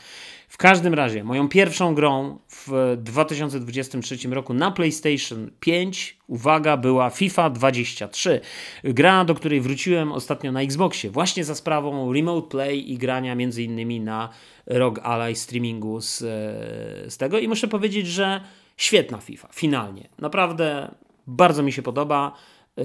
W 0.48 0.58
każdym 0.58 0.94
razie, 0.94 1.24
moją 1.24 1.50
pierwszą 1.50 1.96
grą 1.96 2.38
w 2.50 2.98
2023 2.98 4.28
roku 4.30 4.54
na 4.54 4.72
PlayStation 4.72 5.52
5, 5.60 6.18
uwaga, 6.28 6.78
była 6.78 7.10
FIFA 7.10 7.50
23. 7.50 8.42
Gra, 8.84 9.26
do 9.26 9.36
której 9.36 9.62
wróciłem 9.62 10.12
ostatnio 10.12 10.52
na 10.52 10.62
Xboxie, 10.62 11.10
właśnie 11.10 11.44
za 11.44 11.56
sprawą 11.56 12.14
Remote 12.14 12.50
Play 12.50 12.92
i 12.92 12.98
grania 12.98 13.36
między 13.36 13.64
innymi 13.66 14.00
na 14.00 14.30
ROG 14.66 15.00
Ally 15.04 15.36
streamingu 15.36 16.02
z, 16.02 16.22
e, 16.22 17.10
z 17.10 17.18
tego 17.18 17.40
i 17.40 17.48
muszę 17.48 17.68
powiedzieć, 17.68 18.08
że 18.08 18.42
świetna 18.78 19.18
FIFA, 19.18 19.50
finalnie. 19.54 20.10
Naprawdę 20.20 20.96
bardzo 21.28 21.64
mi 21.64 21.72
się 21.72 21.82
podoba. 21.82 22.36
E, 22.78 22.84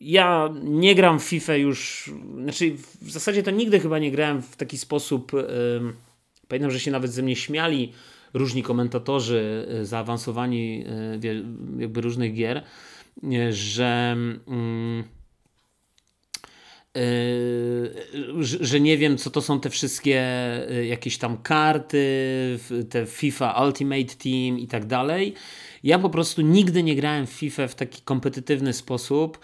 ja 0.00 0.50
nie 0.62 0.94
gram 0.94 1.20
w 1.20 1.24
FIFA 1.24 1.54
już, 1.54 2.10
znaczy 2.42 2.74
w 3.02 3.10
zasadzie 3.10 3.42
to 3.42 3.50
nigdy 3.50 3.80
chyba 3.80 3.98
nie 3.98 4.10
grałem 4.10 4.42
w 4.42 4.56
taki 4.56 4.78
sposób. 4.78 5.32
Pamiętam, 6.48 6.70
że 6.70 6.80
się 6.80 6.90
nawet 6.90 7.12
ze 7.12 7.22
mnie 7.22 7.36
śmiali 7.36 7.92
różni 8.34 8.62
komentatorzy 8.62 9.66
e, 9.70 9.84
zaawansowani 9.84 10.84
jakby 11.78 12.00
różnych 12.00 12.34
gier, 12.34 12.64
że. 13.50 14.16
Yy, 16.94 18.44
że 18.60 18.80
nie 18.80 18.98
wiem, 18.98 19.18
co 19.18 19.30
to 19.30 19.42
są 19.42 19.60
te 19.60 19.70
wszystkie 19.70 20.24
yy, 20.70 20.86
jakieś 20.86 21.18
tam 21.18 21.38
karty, 21.42 22.58
te 22.90 23.06
FIFA 23.06 23.64
Ultimate 23.66 24.14
Team 24.22 24.58
i 24.58 24.66
tak 24.66 24.86
dalej. 24.86 25.34
Ja 25.82 25.98
po 25.98 26.10
prostu 26.10 26.42
nigdy 26.42 26.82
nie 26.82 26.96
grałem 26.96 27.26
w 27.26 27.30
FIFA 27.30 27.68
w 27.68 27.74
taki 27.74 28.02
kompetytywny 28.02 28.72
sposób. 28.72 29.38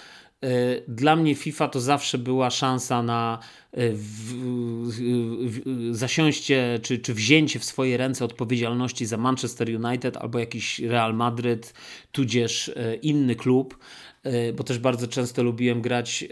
Dla 0.89 1.17
mnie 1.17 1.35
FIFA 1.35 1.69
to 1.69 1.81
zawsze 1.81 2.19
była 2.19 2.51
szansa 2.51 3.03
na 3.03 3.39
w, 3.73 4.35
w, 5.47 5.97
zasiąście 5.97 6.79
czy, 6.83 6.99
czy 6.99 7.15
wzięcie 7.15 7.59
w 7.59 7.65
swoje 7.65 7.97
ręce 7.97 8.25
odpowiedzialności 8.25 9.07
za 9.07 9.17
Manchester 9.17 9.69
United 9.85 10.17
albo 10.17 10.39
jakiś 10.39 10.79
Real 10.79 11.15
Madryt, 11.15 11.75
tudzież 12.13 12.71
inny 13.03 13.35
klub. 13.35 13.79
E, 14.23 14.53
bo 14.53 14.65
też 14.65 14.79
bardzo 14.79 15.09
często 15.09 15.43
lubiłem 15.43 15.83
grać 15.83 16.23
e, 16.23 16.27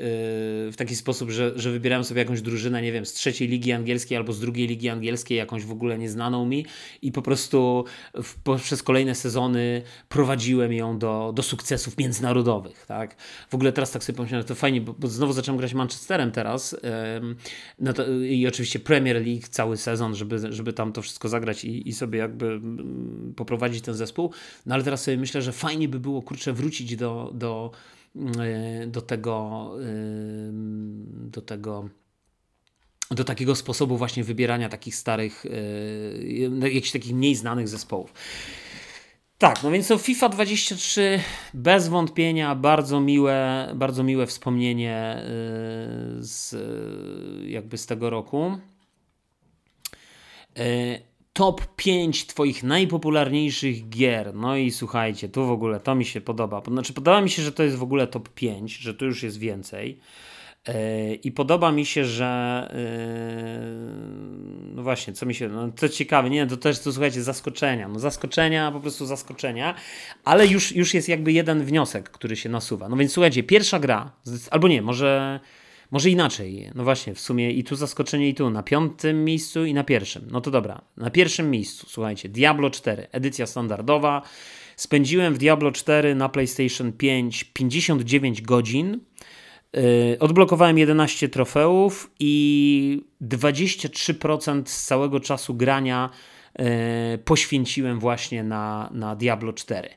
w 0.70 0.74
taki 0.76 0.97
sposób, 0.97 1.30
że, 1.30 1.53
że 1.57 1.70
wybierałem 1.70 2.05
sobie 2.05 2.18
jakąś 2.20 2.43
drużynę, 2.43 2.82
nie 2.82 2.93
wiem, 2.93 3.07
z 3.07 3.12
trzeciej 3.12 3.49
ligi 3.49 3.72
angielskiej 3.72 4.18
albo 4.18 4.32
z 4.32 4.41
drugiej 4.41 4.66
ligi 4.66 4.89
angielskiej, 4.89 5.39
jakąś 5.39 5.64
w 5.64 5.72
ogóle 5.72 5.99
nieznaną 5.99 6.47
mi 6.47 6.66
i 7.03 7.12
po 7.12 7.22
prostu 7.22 7.84
w, 8.14 8.59
przez 8.62 8.82
kolejne 8.82 9.14
sezony 9.14 9.82
prowadziłem 10.09 10.72
ją 10.72 10.99
do, 10.99 11.32
do 11.34 11.43
sukcesów 11.43 11.99
międzynarodowych, 11.99 12.86
tak? 12.86 13.16
W 13.51 13.55
ogóle 13.55 13.72
teraz 13.72 13.91
tak 13.91 14.05
sobie 14.05 14.16
pomyślałem, 14.16 14.47
to 14.47 14.55
fajnie, 14.55 14.80
bo, 14.80 14.93
bo 14.93 15.09
znowu 15.09 15.32
zacząłem 15.32 15.59
grać 15.59 15.74
Manchesterem 15.74 16.32
teraz 16.32 16.76
no 17.78 17.93
to, 17.93 18.12
i 18.12 18.47
oczywiście 18.47 18.78
Premier 18.78 19.26
League 19.26 19.43
cały 19.51 19.76
sezon, 19.76 20.14
żeby, 20.14 20.53
żeby 20.53 20.72
tam 20.72 20.93
to 20.93 21.03
wszystko 21.03 21.28
zagrać 21.28 21.64
i, 21.64 21.89
i 21.89 21.93
sobie 21.93 22.18
jakby 22.18 22.47
mm, 22.47 23.32
poprowadzić 23.36 23.84
ten 23.84 23.95
zespół, 23.95 24.32
no 24.66 24.74
ale 24.74 24.84
teraz 24.84 25.03
sobie 25.03 25.16
myślę, 25.16 25.43
że 25.43 25.53
fajnie 25.53 25.89
by 25.89 26.01
było, 26.01 26.22
kurczę, 26.22 26.53
wrócić 26.53 26.97
do, 26.97 27.30
do 27.34 27.70
do 28.87 29.03
tego, 29.03 29.71
e, 29.83 29.89
do 31.31 31.43
tego 31.43 31.89
do 33.11 33.25
takiego 33.25 33.55
sposobu 33.55 33.97
właśnie 33.97 34.25
wybierania 34.25 34.69
takich 34.69 34.97
starych, 34.97 35.47
e, 36.63 36.69
jakichś 36.69 36.93
takich 36.93 37.15
mniej 37.15 37.35
znanych 37.35 37.69
zespołów. 37.69 38.13
Tak, 39.39 39.63
no 39.63 39.71
więc 39.71 39.89
to 39.89 39.99
FIFA 39.99 40.29
23 40.29 41.21
bez 41.55 41.89
wątpienia 41.89 42.55
bardzo 42.55 43.01
miłe, 43.01 43.69
bardzo 43.75 44.03
miłe 44.05 44.27
wspomnienie 44.27 45.23
z, 46.19 46.57
jakby 47.47 47.79
z 47.79 47.87
tego 47.87 48.11
roku 48.11 48.59
top 51.39 51.76
5 51.76 52.26
Twoich 52.26 52.62
najpopularniejszych 52.62 53.89
gier. 53.89 54.34
No 54.34 54.57
i 54.57 54.70
słuchajcie, 54.70 55.28
tu 55.28 55.47
w 55.47 55.51
ogóle 55.51 55.80
to 55.80 55.95
mi 55.95 56.05
się 56.05 56.20
podoba. 56.20 56.62
Znaczy, 56.68 56.93
podoba 56.93 57.20
mi 57.20 57.30
się, 57.30 57.43
że 57.43 57.53
to 57.53 57.62
jest 57.62 57.76
w 57.76 57.82
ogóle 57.82 58.07
top 58.07 58.28
5, 58.28 58.76
że 58.76 58.95
tu 58.95 59.05
już 59.05 59.22
jest 59.22 59.39
więcej. 59.39 59.99
E, 60.66 61.14
I 61.14 61.32
podoba 61.32 61.72
mi 61.72 61.86
się, 61.86 62.05
że 62.05 62.26
e, 62.72 62.78
no 64.74 64.82
właśnie, 64.82 65.12
co 65.12 65.26
mi 65.26 65.34
się, 65.34 65.49
no 65.49 65.68
to 65.68 65.89
ciekawe, 65.89 66.30
nie, 66.30 66.47
to 66.47 66.57
też 66.57 66.78
to 66.78 66.93
słuchajcie, 66.93 67.22
zaskoczenia, 67.22 67.89
no 67.89 67.99
zaskoczenia, 67.99 68.72
po 68.72 68.80
prostu 68.80 69.07
zaskoczenia, 69.07 69.74
ale 70.24 70.47
już, 70.47 70.72
już 70.72 70.95
jest 70.95 71.09
jakby 71.09 71.32
jeden 71.32 71.64
wniosek, 71.64 72.11
który 72.11 72.36
się 72.36 72.49
nasuwa. 72.49 72.89
No 72.89 72.97
więc 72.97 73.12
słuchajcie, 73.12 73.43
pierwsza 73.43 73.78
gra, 73.78 74.12
albo 74.51 74.68
nie, 74.68 74.82
może 74.82 75.41
może 75.91 76.11
inaczej. 76.11 76.70
No 76.74 76.84
właśnie, 76.84 77.14
w 77.14 77.20
sumie 77.20 77.51
i 77.51 77.64
tu 77.64 77.76
zaskoczenie, 77.76 78.28
i 78.28 78.34
tu. 78.34 78.51
Na 78.51 78.62
piątym 78.62 79.24
miejscu 79.24 79.64
i 79.64 79.74
na 79.74 79.84
pierwszym. 79.84 80.28
No 80.30 80.41
to 80.41 80.51
dobra. 80.51 80.82
Na 80.97 81.11
pierwszym 81.11 81.51
miejscu, 81.51 81.86
słuchajcie, 81.89 82.28
Diablo 82.28 82.70
4, 82.70 83.07
edycja 83.12 83.47
standardowa. 83.47 84.22
Spędziłem 84.76 85.34
w 85.34 85.39
Diablo 85.39 85.72
4 85.72 86.14
na 86.14 86.28
PlayStation 86.28 86.93
5 86.93 87.45
59 87.45 88.43
godzin. 88.43 89.01
Yy, 89.72 90.16
odblokowałem 90.20 90.78
11 90.78 91.28
trofeów 91.28 92.11
i 92.20 93.03
23% 93.22 94.62
z 94.66 94.86
całego 94.86 95.20
czasu 95.20 95.55
grania 95.55 96.11
yy, 96.59 96.64
poświęciłem 97.18 98.01
właśnie 98.01 98.43
na, 98.45 98.91
na 98.93 99.16
Diablo 99.16 99.53
4. 99.53 99.89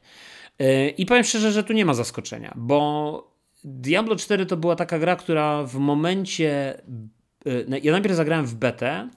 Yy, 0.60 0.90
I 0.90 1.06
powiem 1.06 1.24
szczerze, 1.24 1.52
że 1.52 1.64
tu 1.64 1.74
nie 1.74 1.86
ma 1.86 1.94
zaskoczenia, 1.94 2.54
bo 2.56 3.31
Diablo 3.64 4.16
4 4.16 4.46
to 4.46 4.58
była 4.58 4.76
taka 4.76 5.00
gra, 5.00 5.16
która 5.16 5.64
w 5.64 5.76
momencie. 5.76 6.82
E, 7.46 7.80
ja 7.80 7.92
najpierw 7.92 8.16
zagrałem 8.16 8.46
w 8.46 8.56
betę, 8.56 9.10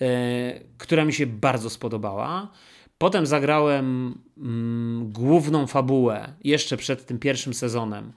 e, 0.00 0.60
która 0.78 1.04
mi 1.04 1.12
się 1.12 1.26
bardzo 1.26 1.70
spodobała. 1.70 2.52
Potem 2.98 3.26
zagrałem 3.26 4.18
mm, 4.38 5.12
główną 5.12 5.66
fabułę 5.66 6.32
jeszcze 6.44 6.76
przed 6.76 7.06
tym 7.06 7.18
pierwszym 7.18 7.54
sezonem. 7.54 8.12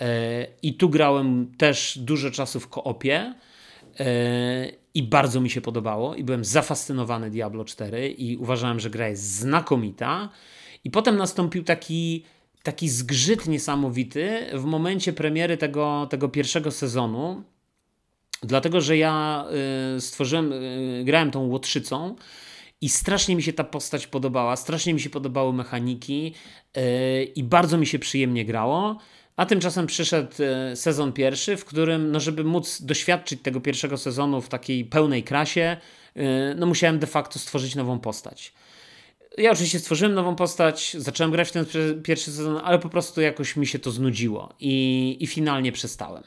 E, 0.00 0.46
I 0.62 0.74
tu 0.74 0.88
grałem 0.88 1.52
też 1.58 1.98
dużo 1.98 2.30
czasu 2.30 2.60
w 2.60 2.68
koopie. 2.68 3.34
I 4.94 5.02
bardzo 5.02 5.40
mi 5.40 5.50
się 5.50 5.60
podobało, 5.60 6.14
i 6.14 6.24
byłem 6.24 6.44
zafascynowany 6.44 7.30
Diablo 7.30 7.64
4, 7.64 8.08
i 8.08 8.36
uważałem, 8.36 8.80
że 8.80 8.90
gra 8.90 9.08
jest 9.08 9.22
znakomita. 9.22 10.28
I 10.84 10.90
potem 10.90 11.16
nastąpił 11.16 11.64
taki 11.64 12.24
taki 12.64 12.88
zgrzyt 12.88 13.46
niesamowity 13.46 14.46
w 14.52 14.64
momencie 14.64 15.12
premiery 15.12 15.56
tego, 15.56 16.06
tego 16.10 16.28
pierwszego 16.28 16.70
sezonu, 16.70 17.42
dlatego 18.42 18.80
że 18.80 18.96
ja 18.96 19.44
y, 19.96 20.00
stworzyłem, 20.00 20.52
y, 20.52 21.02
grałem 21.04 21.30
tą 21.30 21.46
łotrzycą. 21.46 22.16
I 22.80 22.88
strasznie 22.88 23.36
mi 23.36 23.42
się 23.42 23.52
ta 23.52 23.64
postać 23.64 24.06
podobała, 24.06 24.56
strasznie 24.56 24.94
mi 24.94 25.00
się 25.00 25.10
podobały 25.10 25.52
mechaniki 25.52 26.34
yy, 26.76 27.24
i 27.24 27.44
bardzo 27.44 27.78
mi 27.78 27.86
się 27.86 27.98
przyjemnie 27.98 28.44
grało. 28.44 28.98
A 29.36 29.46
tymczasem 29.46 29.86
przyszedł 29.86 30.32
sezon 30.74 31.12
pierwszy, 31.12 31.56
w 31.56 31.64
którym, 31.64 32.12
no 32.12 32.20
żeby 32.20 32.44
móc 32.44 32.82
doświadczyć 32.82 33.42
tego 33.42 33.60
pierwszego 33.60 33.96
sezonu 33.96 34.40
w 34.40 34.48
takiej 34.48 34.84
pełnej 34.84 35.22
krasie, 35.22 35.76
no 36.56 36.66
musiałem 36.66 36.98
de 36.98 37.06
facto 37.06 37.38
stworzyć 37.38 37.74
nową 37.74 37.98
postać. 37.98 38.52
Ja 39.38 39.50
oczywiście 39.50 39.78
stworzyłem 39.78 40.14
nową 40.14 40.36
postać, 40.36 40.96
zacząłem 40.98 41.32
grać 41.32 41.48
w 41.48 41.52
ten 41.52 41.66
pierwszy 42.02 42.32
sezon, 42.32 42.60
ale 42.64 42.78
po 42.78 42.88
prostu 42.88 43.20
jakoś 43.20 43.56
mi 43.56 43.66
się 43.66 43.78
to 43.78 43.90
znudziło 43.90 44.54
i, 44.60 45.16
i 45.20 45.26
finalnie 45.26 45.72
przestałem. 45.72 46.22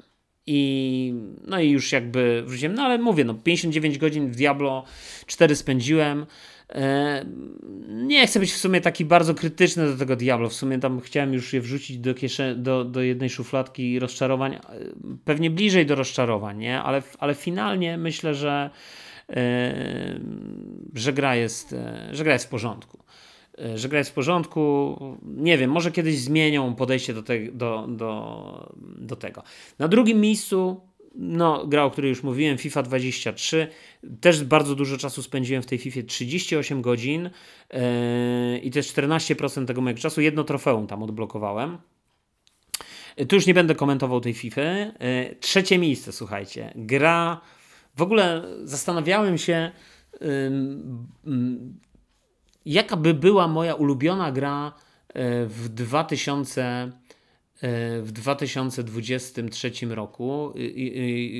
I 0.48 1.14
no 1.48 1.60
i 1.60 1.70
już 1.70 1.92
jakby 1.92 2.44
wróciłem, 2.46 2.74
no 2.74 2.84
ale 2.84 2.98
mówię, 2.98 3.24
no 3.24 3.34
59 3.34 3.98
godzin 3.98 4.32
w 4.32 4.36
Diablo 4.36 4.84
4 5.26 5.56
spędziłem. 5.56 6.26
E, 6.70 7.26
nie 7.88 8.28
chcę 8.28 8.40
być 8.40 8.52
w 8.52 8.58
sumie 8.58 8.82
taki 8.82 9.06
bardzo 9.06 9.34
krytyczny 9.34 9.92
do 9.92 9.98
tego 9.98 10.16
Diablo. 10.16 10.50
W 10.50 10.54
sumie 10.54 10.80
tam 10.80 11.02
chciałem 11.02 11.34
już 11.34 11.54
je 11.54 11.62
wrzucić 11.62 11.98
do, 11.98 12.14
do, 12.56 12.84
do 12.84 13.02
jednej 13.02 13.30
szufladki 13.30 14.00
rozczarowań. 14.00 14.54
E, 14.54 14.60
pewnie 15.26 15.50
bliżej 15.50 15.86
do 15.86 15.96
rozczarowań, 15.96 16.58
nie? 16.58 16.82
Ale, 16.82 17.04
ale 17.20 17.36
finalnie 17.36 17.98
myślę, 17.98 18.36
że 18.36 18.70
że 20.94 21.14
gra 21.14 21.36
jest, 21.36 21.76
że 22.12 22.24
gra 22.24 22.34
jest 22.34 22.46
w 22.46 22.50
porządku. 22.50 23.04
Że 23.76 23.90
gra 23.90 23.98
jest 23.98 24.10
w 24.10 24.14
porządku. 24.14 24.96
Nie 25.24 25.58
wiem, 25.58 25.72
może 25.72 25.92
kiedyś 25.92 26.20
zmienią 26.20 26.76
podejście 26.76 27.14
do, 27.14 27.24
te, 27.24 27.40
do, 27.40 27.86
do, 27.90 28.74
do 28.82 29.16
tego. 29.16 29.44
Na 29.80 29.88
drugim 29.88 30.22
miejscu 30.22 30.82
no, 31.18 31.68
gra, 31.68 31.84
o 31.84 31.92
której 31.92 32.10
już 32.10 32.24
mówiłem, 32.24 32.58
FIFA 32.58 32.84
23. 32.84 33.68
Też 34.22 34.44
bardzo 34.44 34.76
dużo 34.76 34.98
czasu 34.98 35.24
spędziłem 35.24 35.64
w 35.64 35.66
tej 35.66 35.78
FIFA, 35.78 36.00
38 36.08 36.82
godzin 36.82 37.30
yy, 37.74 38.60
i 38.60 38.72
też 38.72 38.94
14% 38.94 39.66
tego 39.66 39.82
mojego 39.82 40.02
czasu. 40.02 40.22
Jedno 40.22 40.44
trofeum 40.44 40.88
tam 40.88 41.04
odblokowałem. 41.04 41.78
Tu 43.30 43.36
już 43.36 43.48
nie 43.48 43.54
będę 43.54 43.76
komentował 43.76 44.22
tej 44.22 44.34
FIFA. 44.34 44.62
Yy, 44.62 44.92
trzecie 45.40 45.78
miejsce, 45.78 46.12
słuchajcie. 46.12 46.74
Gra 46.76 47.42
w 47.98 48.02
ogóle 48.02 48.44
zastanawiałem 48.64 49.38
się, 49.38 49.72
jaka 52.66 52.98
by 52.98 53.14
była 53.14 53.48
moja 53.48 53.76
ulubiona 53.76 54.32
gra 54.32 54.74
e, 55.10 55.46
w 55.46 55.70
2000 55.70 56.62
e, 56.62 56.92
w 58.02 58.12
2023 58.12 59.72
roku, 59.90 60.54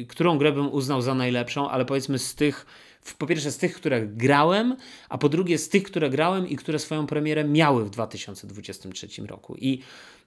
którą 0.08 0.38
grę 0.38 0.52
bym 0.52 0.74
uznał 0.74 1.02
za 1.02 1.16
najlepszą, 1.16 1.70
ale 1.70 1.86
powiedzmy 1.86 2.20
z 2.20 2.36
tych, 2.36 2.66
po 3.14 3.28
pierwsze 3.28 3.52
z 3.52 3.58
tych, 3.58 3.74
które 3.74 4.08
grałem, 4.08 4.76
a 5.10 5.18
po 5.18 5.30
drugie 5.30 5.58
z 5.58 5.70
tych, 5.70 5.84
które 5.84 6.10
grałem 6.10 6.50
i 6.50 6.56
które 6.56 6.80
swoją 6.80 7.08
premierę 7.08 7.44
miały 7.44 7.86
w 7.86 7.90
2023 7.90 9.08
roku. 9.28 9.56
I 9.56 9.80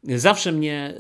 zawsze 0.05 0.53
mnie 0.53 0.95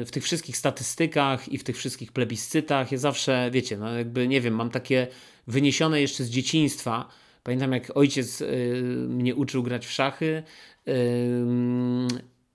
y, 0.00 0.04
w 0.04 0.10
tych 0.10 0.24
wszystkich 0.24 0.56
statystykach 0.56 1.48
i 1.48 1.58
w 1.58 1.64
tych 1.64 1.76
wszystkich 1.76 2.12
plebiscytach, 2.12 2.92
ja 2.92 2.98
zawsze, 2.98 3.50
wiecie, 3.52 3.76
no 3.76 3.98
jakby, 3.98 4.28
nie 4.28 4.40
wiem, 4.40 4.54
mam 4.54 4.70
takie 4.70 5.06
wyniesione 5.46 6.00
jeszcze 6.00 6.24
z 6.24 6.30
dzieciństwa. 6.30 7.08
Pamiętam, 7.42 7.72
jak 7.72 7.96
ojciec 7.96 8.40
y, 8.40 8.82
mnie 9.08 9.34
uczył 9.34 9.62
grać 9.62 9.86
w 9.86 9.90
szachy, 9.90 10.42
y, 10.88 10.92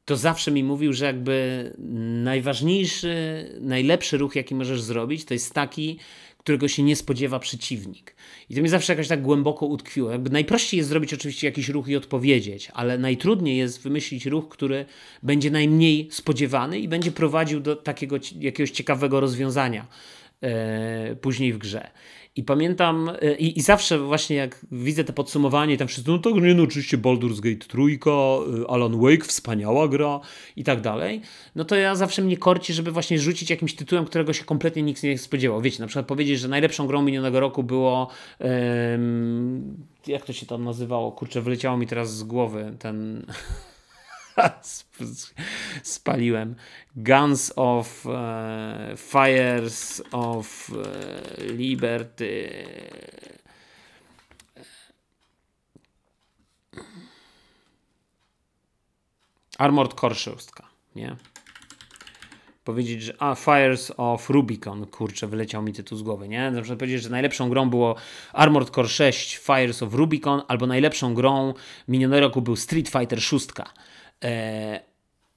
to 0.09 0.17
zawsze 0.17 0.51
mi 0.51 0.63
mówił, 0.63 0.93
że 0.93 1.05
jakby 1.05 1.71
najważniejszy, 2.23 3.15
najlepszy 3.61 4.17
ruch, 4.17 4.35
jaki 4.35 4.55
możesz 4.55 4.81
zrobić, 4.81 5.25
to 5.25 5.33
jest 5.33 5.53
taki, 5.53 5.99
którego 6.39 6.67
się 6.67 6.83
nie 6.83 6.95
spodziewa 6.95 7.39
przeciwnik. 7.39 8.15
I 8.49 8.55
to 8.55 8.61
mi 8.61 8.69
zawsze 8.69 8.93
jakoś 8.93 9.07
tak 9.07 9.21
głęboko 9.21 9.65
utkwiło. 9.65 10.11
Jakby 10.11 10.29
najprościej 10.29 10.77
jest 10.77 10.89
zrobić 10.89 11.13
oczywiście 11.13 11.47
jakiś 11.47 11.69
ruch 11.69 11.87
i 11.87 11.95
odpowiedzieć, 11.95 12.71
ale 12.73 12.97
najtrudniej 12.97 13.57
jest 13.57 13.81
wymyślić 13.81 14.25
ruch, 14.25 14.49
który 14.49 14.85
będzie 15.23 15.51
najmniej 15.51 16.07
spodziewany 16.11 16.79
i 16.79 16.87
będzie 16.87 17.11
prowadził 17.11 17.59
do 17.59 17.75
takiego 17.75 18.15
jakiegoś 18.39 18.71
ciekawego 18.71 19.19
rozwiązania 19.19 19.87
e, 20.41 21.15
później 21.15 21.53
w 21.53 21.57
grze. 21.57 21.91
I 22.35 22.43
pamiętam, 22.43 23.11
e, 23.21 23.35
i, 23.35 23.59
i, 23.59 23.61
zawsze 23.61 23.99
właśnie 23.99 24.35
jak 24.35 24.65
widzę 24.71 25.03
te 25.03 25.13
podsumowanie, 25.13 25.77
tam 25.77 25.87
wszyscy, 25.87 26.11
no 26.11 26.17
to 26.17 26.29
nie, 26.29 26.53
no 26.53 26.63
oczywiście 26.63 26.97
Baldur's 26.97 27.39
Gate 27.39 27.67
trójka, 27.67 28.11
e, 28.11 28.69
Alan 28.69 29.01
Wake, 29.01 29.25
wspaniała 29.25 29.87
gra 29.87 30.19
i 30.55 30.63
tak 30.63 30.81
dalej, 30.81 31.21
no 31.55 31.65
to 31.65 31.75
ja 31.75 31.95
zawsze 31.95 32.21
mnie 32.21 32.37
korci, 32.37 32.73
żeby 32.73 32.91
właśnie 32.91 33.19
rzucić 33.19 33.49
jakimś 33.49 33.75
tytułem, 33.75 34.05
którego 34.05 34.33
się 34.33 34.43
kompletnie 34.43 34.81
nikt 34.83 35.03
nie 35.03 35.17
spodziewał. 35.17 35.61
Wiecie, 35.61 35.79
na 35.79 35.87
przykład 35.87 36.05
powiedzieć, 36.05 36.39
że 36.39 36.47
najlepszą 36.47 36.87
grą 36.87 37.01
minionego 37.01 37.39
roku 37.39 37.63
było 37.63 38.09
um, 38.39 39.77
jak 40.07 40.25
to 40.25 40.33
się 40.33 40.45
tam 40.45 40.63
nazywało? 40.63 41.11
Kurczę, 41.11 41.41
wyleciało 41.41 41.77
mi 41.77 41.87
teraz 41.87 42.17
z 42.17 42.23
głowy 42.23 42.75
ten 42.79 43.25
spaliłem. 45.83 46.55
Guns 46.95 47.53
of 47.55 48.05
uh, 48.05 48.13
Fires 48.97 50.01
of 50.11 50.69
uh, 50.69 50.85
Liberty. 51.57 52.49
Armored 59.57 59.93
Core 59.93 60.15
6, 60.15 60.47
nie? 60.95 61.15
Powiedzieć, 62.63 63.03
że 63.03 63.13
a, 63.19 63.35
Fires 63.35 63.91
of 63.97 64.29
Rubicon, 64.29 64.85
kurczę, 64.85 65.27
wyleciał 65.27 65.63
mi 65.63 65.73
tytuł 65.73 65.97
z 65.97 66.03
głowy, 66.03 66.27
nie? 66.27 66.51
Na 66.51 66.61
przykład 66.61 66.79
powiedzieć, 66.79 67.01
że 67.01 67.09
najlepszą 67.09 67.49
grą 67.49 67.69
było 67.69 67.95
Armored 68.33 68.69
Core 68.69 68.87
6 68.87 69.37
Fires 69.37 69.83
of 69.83 69.93
Rubicon, 69.93 70.41
albo 70.47 70.67
najlepszą 70.67 71.13
grą 71.13 71.53
minionego 71.87 72.19
roku 72.21 72.41
był 72.41 72.55
Street 72.55 72.89
Fighter 72.89 73.21
6. 73.21 73.47
E, 74.23 74.79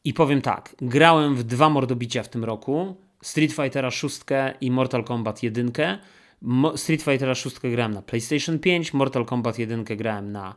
I 0.05 0.15
powiem 0.15 0.43
tak, 0.43 0.77
grałem 0.83 1.37
w 1.37 1.43
dwa 1.43 1.69
mordobicia 1.69 2.23
w 2.23 2.29
tym 2.29 2.45
roku, 2.45 2.97
Street 3.23 3.53
Fightera 3.53 3.91
6 3.91 4.21
i 4.61 4.71
Mortal 4.71 5.05
Kombat 5.05 5.43
1. 5.43 5.73
Street 6.77 7.03
Fightera 7.03 7.35
6 7.35 7.57
grałem 7.61 7.95
na 7.95 8.03
PlayStation 8.03 8.59
5, 8.59 8.95
Mortal 8.95 9.25
Kombat 9.25 9.59
1 9.59 9.85
grałem 9.85 10.33
na 10.33 10.55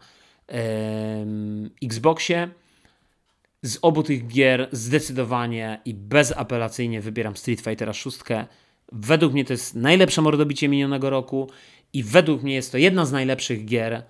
Xboxie. 1.83 2.49
Z 3.61 3.79
obu 3.81 4.03
tych 4.03 4.27
gier 4.27 4.69
zdecydowanie 4.71 5.81
i 5.85 5.93
bezapelacyjnie 5.93 7.01
wybieram 7.01 7.37
Street 7.37 7.61
Fightera 7.61 7.93
6. 7.93 8.17
Według 8.91 9.33
mnie 9.33 9.45
to 9.45 9.53
jest 9.53 9.75
najlepsze 9.75 10.21
mordobicie 10.21 10.67
minionego 10.67 11.09
roku 11.09 11.49
i 11.93 12.03
według 12.03 12.43
mnie 12.43 12.53
jest 12.55 12.71
to 12.71 12.77
jedna 12.77 13.05
z 13.05 13.11
najlepszych 13.11 13.65
gier 13.65 14.03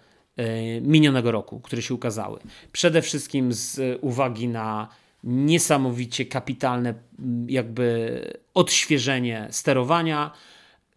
minionego 0.82 1.32
roku, 1.32 1.60
które 1.60 1.82
się 1.82 1.94
ukazały. 1.94 2.40
Przede 2.72 3.02
wszystkim 3.02 3.54
z 3.54 4.00
uwagi 4.02 4.48
na 4.48 4.88
niesamowicie 5.24 6.26
kapitalne 6.26 6.94
jakby 7.48 8.20
odświeżenie 8.54 9.48
sterowania, 9.52 10.32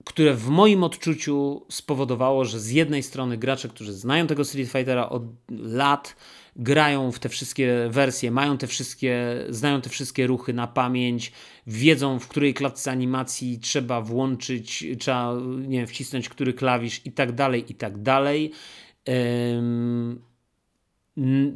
które 0.05 0.34
w 0.34 0.49
moim 0.49 0.84
odczuciu 0.84 1.62
spowodowało, 1.68 2.45
że 2.45 2.61
z 2.61 2.70
jednej 2.70 3.03
strony 3.03 3.36
gracze, 3.36 3.68
którzy 3.68 3.93
znają 3.93 4.26
tego 4.26 4.45
Street 4.45 4.68
Fightera 4.68 5.09
od 5.09 5.22
lat, 5.51 6.16
grają 6.57 7.12
w 7.12 7.18
te 7.18 7.28
wszystkie 7.28 7.89
wersje, 7.91 8.30
mają 8.30 8.59
te 8.59 8.66
wszystkie, 8.66 9.45
znają 9.49 9.80
te 9.80 9.91
wszystkie 9.91 10.26
ruchy 10.26 10.53
na 10.53 10.66
pamięć, 10.66 11.32
wiedzą 11.66 12.18
w 12.18 12.28
której 12.28 12.55
klatce 12.55 12.91
animacji 12.91 13.59
trzeba 13.59 14.01
włączyć, 14.01 14.86
trzeba 14.99 15.34
nie 15.59 15.78
wiem, 15.78 15.86
wcisnąć 15.86 16.28
który 16.28 16.53
klawisz 16.53 17.01
i 17.05 17.12
tak 17.12 17.32
dalej, 17.32 17.64
i 17.68 17.74
tak 17.74 18.03
dalej 18.03 18.53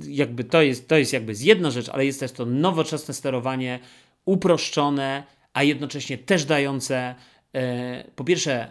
jakby 0.08 0.44
to 0.44 0.62
jest, 0.62 0.88
to 0.88 0.96
jest 0.96 1.12
jakby 1.12 1.32
jedna 1.40 1.70
rzecz, 1.70 1.88
ale 1.88 2.06
jest 2.06 2.20
też 2.20 2.32
to 2.32 2.46
nowoczesne 2.46 3.14
sterowanie, 3.14 3.80
uproszczone, 4.24 5.22
a 5.52 5.62
jednocześnie 5.62 6.18
też 6.18 6.44
dające 6.44 7.14
e, 7.54 8.04
po 8.16 8.24
pierwsze 8.24 8.54
e, 8.62 8.70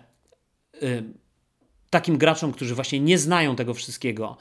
takim 1.89 2.17
graczom, 2.17 2.51
którzy 2.51 2.75
właśnie 2.75 2.99
nie 2.99 3.17
znają 3.17 3.55
tego 3.55 3.73
wszystkiego, 3.73 4.37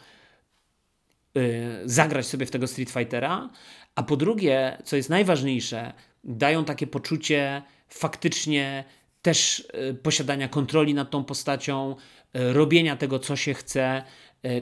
e, 1.37 1.41
zagrać 1.85 2.27
sobie 2.27 2.47
w 2.47 2.51
tego 2.51 2.67
Street 2.67 2.91
Fightera, 2.91 3.51
a 3.95 4.03
po 4.03 4.17
drugie, 4.17 4.79
co 4.85 4.97
jest 4.97 5.11
najważniejsze, 5.11 5.93
dają 6.25 6.65
takie 6.65 6.87
poczucie 6.87 7.63
faktycznie 7.89 8.85
też 9.23 9.69
posiadania 10.03 10.49
kontroli 10.49 10.95
nad 10.95 11.11
tą 11.11 11.25
postacią, 11.25 11.97
robienia 12.35 12.97
tego, 12.97 13.19
co 13.19 13.37
się 13.37 13.55
chce, 13.55 14.03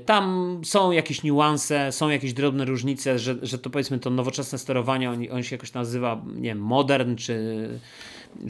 tam 0.05 0.61
są 0.65 0.91
jakieś 0.91 1.23
niuanse, 1.23 1.93
są 1.93 2.09
jakieś 2.09 2.33
drobne 2.33 2.65
różnice, 2.65 3.19
że, 3.19 3.37
że 3.43 3.59
to 3.59 3.71
powiedzmy 3.71 3.99
to 3.99 4.11
nowoczesne 4.11 4.59
sterowanie, 4.59 5.11
on, 5.11 5.25
on 5.33 5.43
się 5.43 5.57
jakoś 5.57 5.73
nazywa, 5.73 6.25
nie 6.35 6.43
wiem, 6.43 6.59
modern, 6.59 7.17
czy, 7.17 7.69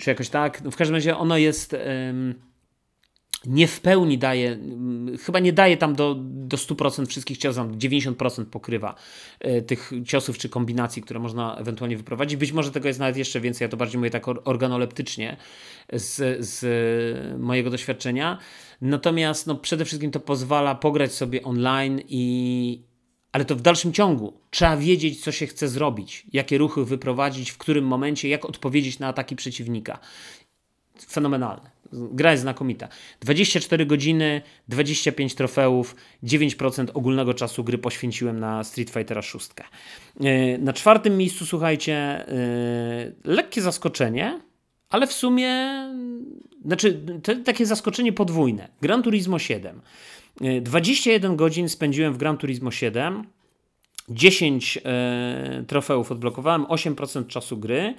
czy 0.01 0.11
jakoś 0.11 0.29
tak. 0.29 0.62
W 0.70 0.76
każdym 0.76 0.95
razie 0.95 1.16
ono 1.16 1.37
jest 1.37 1.76
nie 3.47 3.66
w 3.66 3.80
pełni 3.80 4.18
daje, 4.18 4.59
chyba 5.24 5.39
nie 5.39 5.53
daje 5.53 5.76
tam 5.76 5.95
do, 5.95 6.16
do 6.20 6.57
100% 6.57 7.07
wszystkich 7.07 7.39
ciosów, 7.39 7.66
90% 7.66 8.45
pokrywa 8.45 8.95
e, 9.41 9.62
tych 9.62 9.93
ciosów 10.07 10.39
czy 10.39 10.49
kombinacji, 10.49 11.03
które 11.03 11.20
można 11.20 11.57
ewentualnie 11.57 11.97
wyprowadzić. 11.97 12.36
Być 12.36 12.53
może 12.53 12.70
tego 12.70 12.89
jest 12.89 13.01
nawet 13.01 13.16
jeszcze 13.16 13.41
więcej, 13.41 13.64
ja 13.64 13.68
to 13.68 13.76
bardziej 13.76 13.99
mówię 13.99 14.11
tak 14.11 14.28
organoleptycznie 14.28 15.36
z, 15.93 16.47
z 16.47 17.41
mojego 17.41 17.70
doświadczenia. 17.70 18.39
Natomiast 18.80 19.47
no, 19.47 19.55
przede 19.55 19.84
wszystkim 19.84 20.11
to 20.11 20.20
pozwala 20.20 20.74
pograć 20.74 21.12
sobie 21.12 21.43
online 21.43 22.01
i, 22.09 22.82
ale 23.32 23.45
to 23.45 23.57
w 23.57 23.62
dalszym 23.62 23.93
ciągu 23.93 24.41
trzeba 24.51 24.76
wiedzieć, 24.76 25.24
co 25.24 25.32
się 25.32 25.47
chce 25.47 25.68
zrobić, 25.68 26.26
jakie 26.32 26.59
ruchy 26.59 26.84
wyprowadzić, 26.84 27.51
w 27.51 27.59
którym 27.59 27.84
momencie, 27.86 28.28
jak 28.28 28.45
odpowiedzieć 28.45 28.99
na 28.99 29.09
ataki 29.09 29.36
przeciwnika. 29.36 29.99
Fenomenalne. 31.07 31.70
Gra 31.93 32.30
jest 32.30 32.43
znakomita. 32.43 32.89
24 33.20 33.86
godziny, 33.86 34.43
25 34.68 35.34
trofeów, 35.34 35.97
9% 36.24 36.86
ogólnego 36.95 37.34
czasu 37.34 37.64
gry 37.64 37.78
poświęciłem 37.78 38.41
na 38.41 38.64
Street 38.64 38.91
Fightera 38.91 39.22
6. 39.22 39.51
E, 40.20 40.59
na 40.59 40.72
czwartym 40.72 41.16
miejscu, 41.16 41.47
słuchajcie, 41.47 41.95
e, 41.95 42.26
lekkie 43.24 43.62
zaskoczenie, 43.62 44.41
ale 44.91 45.07
w 45.07 45.12
sumie, 45.12 45.55
znaczy 46.64 47.01
takie 47.45 47.66
zaskoczenie 47.66 48.12
podwójne. 48.12 48.68
Gran 48.80 49.03
Turismo 49.03 49.39
7. 49.39 49.80
21 50.62 51.32
e, 51.32 51.36
godzin 51.36 51.68
spędziłem 51.68 52.12
w 52.12 52.16
Gran 52.16 52.36
Turismo 52.36 52.70
7. 52.70 53.24
10 54.11 54.78
e, 54.84 55.64
trofeów 55.66 56.12
odblokowałem, 56.12 56.64
8% 56.64 57.26
czasu 57.26 57.56
gry. 57.56 57.94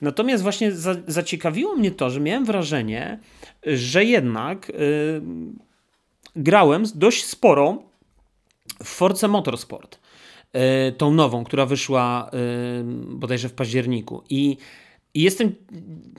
Natomiast 0.00 0.42
właśnie 0.42 0.72
za, 0.72 0.94
zaciekawiło 1.06 1.76
mnie 1.76 1.90
to, 1.90 2.10
że 2.10 2.20
miałem 2.20 2.44
wrażenie, 2.44 3.18
że 3.66 4.04
jednak 4.04 4.70
e, 4.70 4.72
grałem 6.36 6.84
dość 6.94 7.24
sporo 7.24 7.82
w 8.84 8.88
Force 8.88 9.28
Motorsport. 9.28 9.98
E, 10.52 10.92
tą 10.92 11.14
nową, 11.14 11.44
która 11.44 11.66
wyszła 11.66 12.30
e, 12.32 12.36
bodajże 13.08 13.48
w 13.48 13.52
październiku. 13.52 14.22
I 14.30 14.56
jestem, 15.14 15.54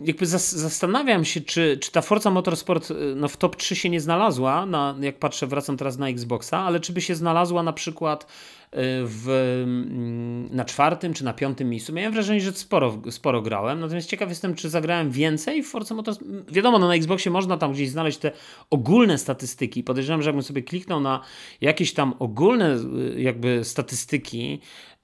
jakby 0.06 0.26
zastanawiam 0.26 1.26
się, 1.26 1.42
czy, 1.42 1.78
czy 1.82 1.92
ta 1.92 2.02
Forza 2.02 2.30
Motorsport 2.30 2.92
y, 2.92 2.96
no, 3.16 3.28
w 3.28 3.38
top 3.38 3.56
3 3.56 3.76
się 3.76 3.90
nie 3.90 4.02
znalazła, 4.02 4.66
na, 4.66 4.96
jak 5.02 5.20
patrzę, 5.20 5.48
wracam 5.48 5.78
teraz 5.78 5.98
na 5.98 6.10
Xboxa, 6.10 6.60
ale 6.60 6.80
czy 6.80 6.94
by 6.94 7.02
się 7.02 7.16
znalazła 7.16 7.64
na 7.64 7.74
przykład 7.74 8.24
y, 8.24 8.61
w, 8.74 9.30
mm, 9.64 10.56
na 10.56 10.66
czwartym 10.66 11.14
czy 11.14 11.24
na 11.24 11.34
piątym 11.34 11.70
miejscu. 11.70 11.94
Miałem 11.94 12.14
wrażenie, 12.14 12.42
że 12.42 12.52
sporo, 12.52 13.02
sporo 13.10 13.42
grałem, 13.42 13.80
natomiast 13.80 14.10
ciekaw 14.10 14.30
jestem, 14.30 14.56
czy 14.56 14.70
zagrałem 14.70 15.12
więcej 15.12 15.64
w 15.64 15.70
Forza 15.70 15.96
Motorsport. 15.96 16.52
Wiadomo, 16.52 16.80
no, 16.80 16.88
na 16.88 16.96
Xboxie 16.96 17.32
można 17.32 17.58
tam 17.58 17.74
gdzieś 17.74 17.90
znaleźć 17.90 18.18
te 18.18 18.32
ogólne 18.70 19.18
statystyki. 19.18 19.84
Podejrzewam, 19.84 20.22
że 20.22 20.30
jakbym 20.30 20.44
sobie 20.44 20.64
kliknął 20.64 21.00
na 21.00 21.22
jakieś 21.62 21.94
tam 21.94 22.14
ogólne 22.20 22.76
y, 22.76 23.22
jakby 23.22 23.64
statystyki 23.64 24.60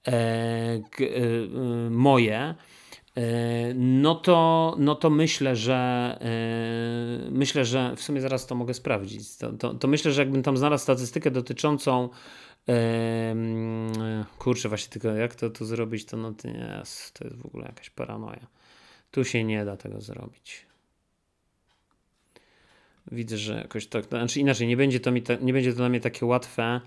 e, 0.07 0.81
k, 0.91 1.03
e, 1.03 1.89
moje, 1.89 2.55
no 3.75 4.15
to, 4.15 4.75
no 4.79 4.95
to 4.95 5.09
myślę, 5.09 5.55
że 5.55 5.75
e, 6.21 7.31
myślę, 7.31 7.65
że 7.65 7.95
w 7.95 8.01
sumie 8.01 8.21
zaraz 8.21 8.47
to 8.47 8.55
mogę 8.55 8.73
sprawdzić. 8.73 9.37
To, 9.37 9.53
to, 9.53 9.73
to 9.73 9.87
myślę, 9.87 10.11
że 10.11 10.21
jakbym 10.21 10.43
tam 10.43 10.57
znalazł 10.57 10.83
statystykę 10.83 11.31
dotyczącą 11.31 12.09
kurczę, 14.37 14.69
właśnie 14.69 14.89
tylko 14.89 15.07
jak 15.07 15.35
to 15.35 15.49
tu 15.49 15.65
zrobić, 15.65 16.05
to 16.05 16.17
no 16.17 16.33
to 16.33 16.47
jest, 16.47 17.13
to 17.13 17.23
jest 17.23 17.37
w 17.37 17.45
ogóle 17.45 17.65
jakaś 17.65 17.89
paranoja. 17.89 18.47
Tu 19.11 19.25
się 19.25 19.43
nie 19.43 19.65
da 19.65 19.77
tego 19.77 20.01
zrobić. 20.01 20.65
Widzę, 23.11 23.37
że 23.37 23.53
jakoś 23.53 23.87
tak, 23.87 24.05
znaczy 24.05 24.39
inaczej, 24.39 24.67
nie 24.67 24.77
będzie 24.77 24.99
to, 24.99 25.11
mi 25.11 25.21
ta, 25.21 25.35
nie 25.35 25.53
będzie 25.53 25.71
to 25.71 25.77
dla 25.77 25.89
mnie 25.89 25.99
takie 25.99 26.25
łatwe, 26.25 26.81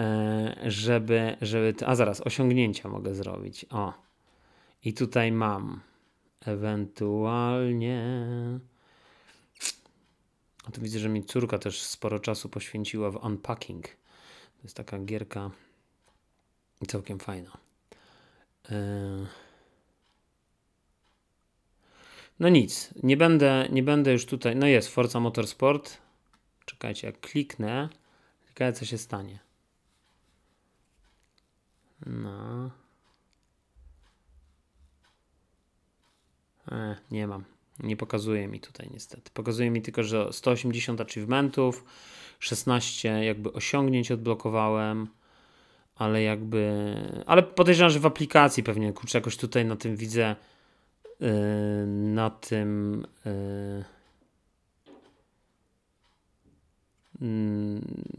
e, 0.00 0.56
żeby, 0.66 1.36
żeby, 1.42 1.74
a 1.86 1.94
zaraz, 1.94 2.20
osiągnięcia 2.20 2.88
mogę 2.88 3.14
zrobić. 3.14 3.66
O, 3.70 3.92
i 4.84 4.94
tutaj 4.94 5.32
mam 5.32 5.80
ewentualnie. 6.46 8.02
A 10.64 10.70
tu 10.70 10.80
widzę, 10.80 10.98
że 10.98 11.08
mi 11.08 11.24
córka 11.24 11.58
też 11.58 11.82
sporo 11.82 12.18
czasu 12.18 12.48
poświęciła 12.48 13.10
w 13.10 13.24
unpacking. 13.24 14.01
To 14.62 14.66
jest 14.66 14.76
taka 14.76 14.98
gierka 14.98 15.50
całkiem 16.88 17.18
fajna. 17.18 17.58
E, 18.70 19.26
No 22.42 22.48
nic, 22.48 22.90
nie 23.02 23.16
będę, 23.16 23.68
nie 23.72 23.82
będę 23.82 24.12
już 24.12 24.26
tutaj. 24.26 24.56
No 24.56 24.66
jest 24.66 24.88
Forza 24.88 25.20
Motorsport. 25.20 25.98
Czekajcie, 26.64 27.06
jak 27.06 27.20
kliknę, 27.20 27.88
ciekawe 28.48 28.72
co 28.72 28.84
się 28.84 28.98
stanie. 28.98 29.38
No. 32.06 32.70
E, 36.72 36.96
nie 37.10 37.26
mam. 37.26 37.44
Nie 37.82 37.96
pokazuje 37.96 38.48
mi 38.48 38.60
tutaj 38.60 38.88
niestety. 38.92 39.30
Pokazuje 39.34 39.70
mi 39.70 39.82
tylko, 39.82 40.02
że 40.02 40.32
180 40.32 41.00
achievementów, 41.00 41.84
16 42.38 43.24
jakby 43.24 43.52
osiągnięć 43.52 44.10
odblokowałem, 44.10 45.08
ale 45.96 46.22
jakby. 46.22 46.94
Ale 47.26 47.42
podejrzewam, 47.42 47.90
że 47.90 48.00
w 48.00 48.06
aplikacji 48.06 48.62
pewnie 48.62 48.92
kurczę 48.92 49.18
jakoś 49.18 49.36
tutaj 49.36 49.64
na 49.64 49.76
tym 49.76 49.96
widzę. 49.96 50.36
Yy, 51.20 51.28
na 51.86 52.30
tym. 52.30 53.02
Yy, 53.24 54.01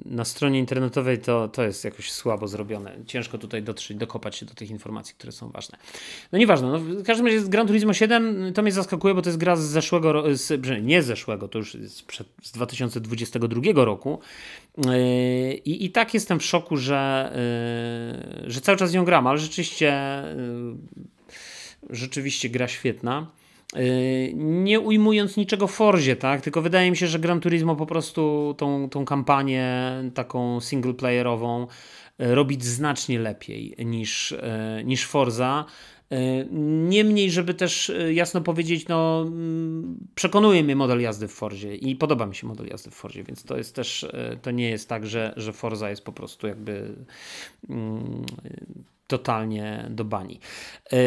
na 0.05 0.25
stronie 0.25 0.59
internetowej 0.59 1.17
to, 1.17 1.47
to 1.47 1.63
jest 1.63 1.85
jakoś 1.85 2.11
słabo 2.11 2.47
zrobione. 2.47 2.95
Ciężko 3.05 3.37
tutaj 3.37 3.63
dotrzeć, 3.63 3.97
dokopać 3.97 4.35
się 4.35 4.45
do 4.45 4.53
tych 4.53 4.69
informacji, 4.69 5.15
które 5.17 5.31
są 5.31 5.49
ważne. 5.49 5.77
No 6.31 6.39
nieważne. 6.39 6.67
No, 6.67 6.79
w 6.79 7.03
każdym 7.03 7.27
razie 7.27 7.41
Gran 7.41 7.67
Turismo 7.67 7.93
7 7.93 8.53
to 8.53 8.61
mnie 8.61 8.71
zaskakuje, 8.71 9.13
bo 9.13 9.21
to 9.21 9.29
jest 9.29 9.39
gra 9.39 9.55
z 9.55 9.61
zeszłego, 9.61 10.23
z, 10.35 10.83
nie 10.83 11.01
z 11.01 11.05
zeszłego, 11.05 11.47
to 11.47 11.59
już 11.59 11.75
jest 11.75 12.05
przed, 12.05 12.27
z 12.43 12.51
2022 12.51 13.85
roku. 13.85 14.19
Yy, 14.77 15.53
I, 15.53 15.85
I 15.85 15.91
tak 15.91 16.13
jestem 16.13 16.39
w 16.39 16.43
szoku, 16.43 16.77
że, 16.77 17.31
yy, 18.43 18.51
że 18.51 18.61
cały 18.61 18.77
czas 18.77 18.93
nią 18.93 19.05
gram, 19.05 19.27
ale 19.27 19.37
rzeczywiście, 19.37 19.93
yy, 21.89 21.95
rzeczywiście 21.95 22.49
gra 22.49 22.67
świetna. 22.67 23.27
Y, 23.77 24.33
nie 24.35 24.79
ujmując 24.79 25.37
niczego 25.37 25.67
Forzie, 25.67 26.15
tak? 26.15 26.41
Tylko 26.41 26.61
wydaje 26.61 26.91
mi 26.91 26.97
się, 26.97 27.07
że 27.07 27.19
Gran 27.19 27.39
Turismo 27.39 27.75
po 27.75 27.85
prostu 27.85 28.55
tą, 28.57 28.89
tą 28.89 29.05
kampanię 29.05 29.93
taką 30.13 30.61
singleplayerową 30.61 31.67
y, 32.21 32.35
robić 32.35 32.63
znacznie 32.63 33.19
lepiej 33.19 33.75
niż, 33.85 34.31
y, 34.31 34.39
niż 34.85 35.05
Forza. 35.05 35.65
Niemniej, 36.89 37.31
żeby 37.31 37.53
też 37.53 37.91
jasno 38.11 38.41
powiedzieć, 38.41 38.87
no, 38.87 39.21
mm, 39.27 39.97
przekonuje 40.15 40.63
mnie 40.63 40.75
model 40.75 41.01
jazdy 41.01 41.27
w 41.27 41.31
Forzie 41.31 41.75
i 41.75 41.95
podoba 41.95 42.25
mi 42.25 42.35
się 42.35 42.47
model 42.47 42.67
jazdy 42.67 42.91
w 42.91 42.93
Forzie, 42.93 43.23
więc 43.23 43.43
to 43.43 43.57
jest 43.57 43.75
też, 43.75 44.07
to 44.41 44.51
nie 44.51 44.69
jest 44.69 44.89
tak, 44.89 45.05
że, 45.05 45.33
że 45.37 45.53
Forza 45.53 45.89
jest 45.89 46.05
po 46.05 46.11
prostu 46.11 46.47
jakby 46.47 46.95
mm, 47.69 48.25
totalnie 49.17 49.85
do 49.89 50.05
bani. 50.05 50.39
E, 50.93 50.97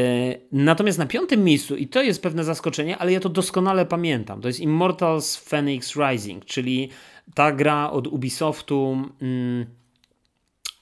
natomiast 0.52 0.98
na 0.98 1.06
piątym 1.06 1.44
miejscu, 1.44 1.76
i 1.76 1.88
to 1.88 2.02
jest 2.02 2.22
pewne 2.22 2.44
zaskoczenie, 2.44 2.98
ale 2.98 3.12
ja 3.12 3.20
to 3.20 3.28
doskonale 3.28 3.86
pamiętam, 3.86 4.40
to 4.40 4.48
jest 4.48 4.60
Immortals 4.60 5.36
Phoenix 5.36 5.96
Rising, 5.96 6.44
czyli 6.44 6.90
ta 7.34 7.52
gra 7.52 7.90
od 7.90 8.06
Ubisoftu. 8.06 8.96
Mm, 9.22 9.66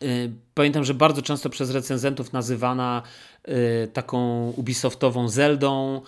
e, 0.02 0.06
pamiętam, 0.54 0.84
że 0.84 0.94
bardzo 0.94 1.22
często 1.22 1.50
przez 1.50 1.70
recenzentów 1.70 2.32
nazywana 2.32 3.02
e, 3.44 3.86
taką 3.86 4.50
Ubisoftową 4.56 5.28
Zeldą, 5.28 6.00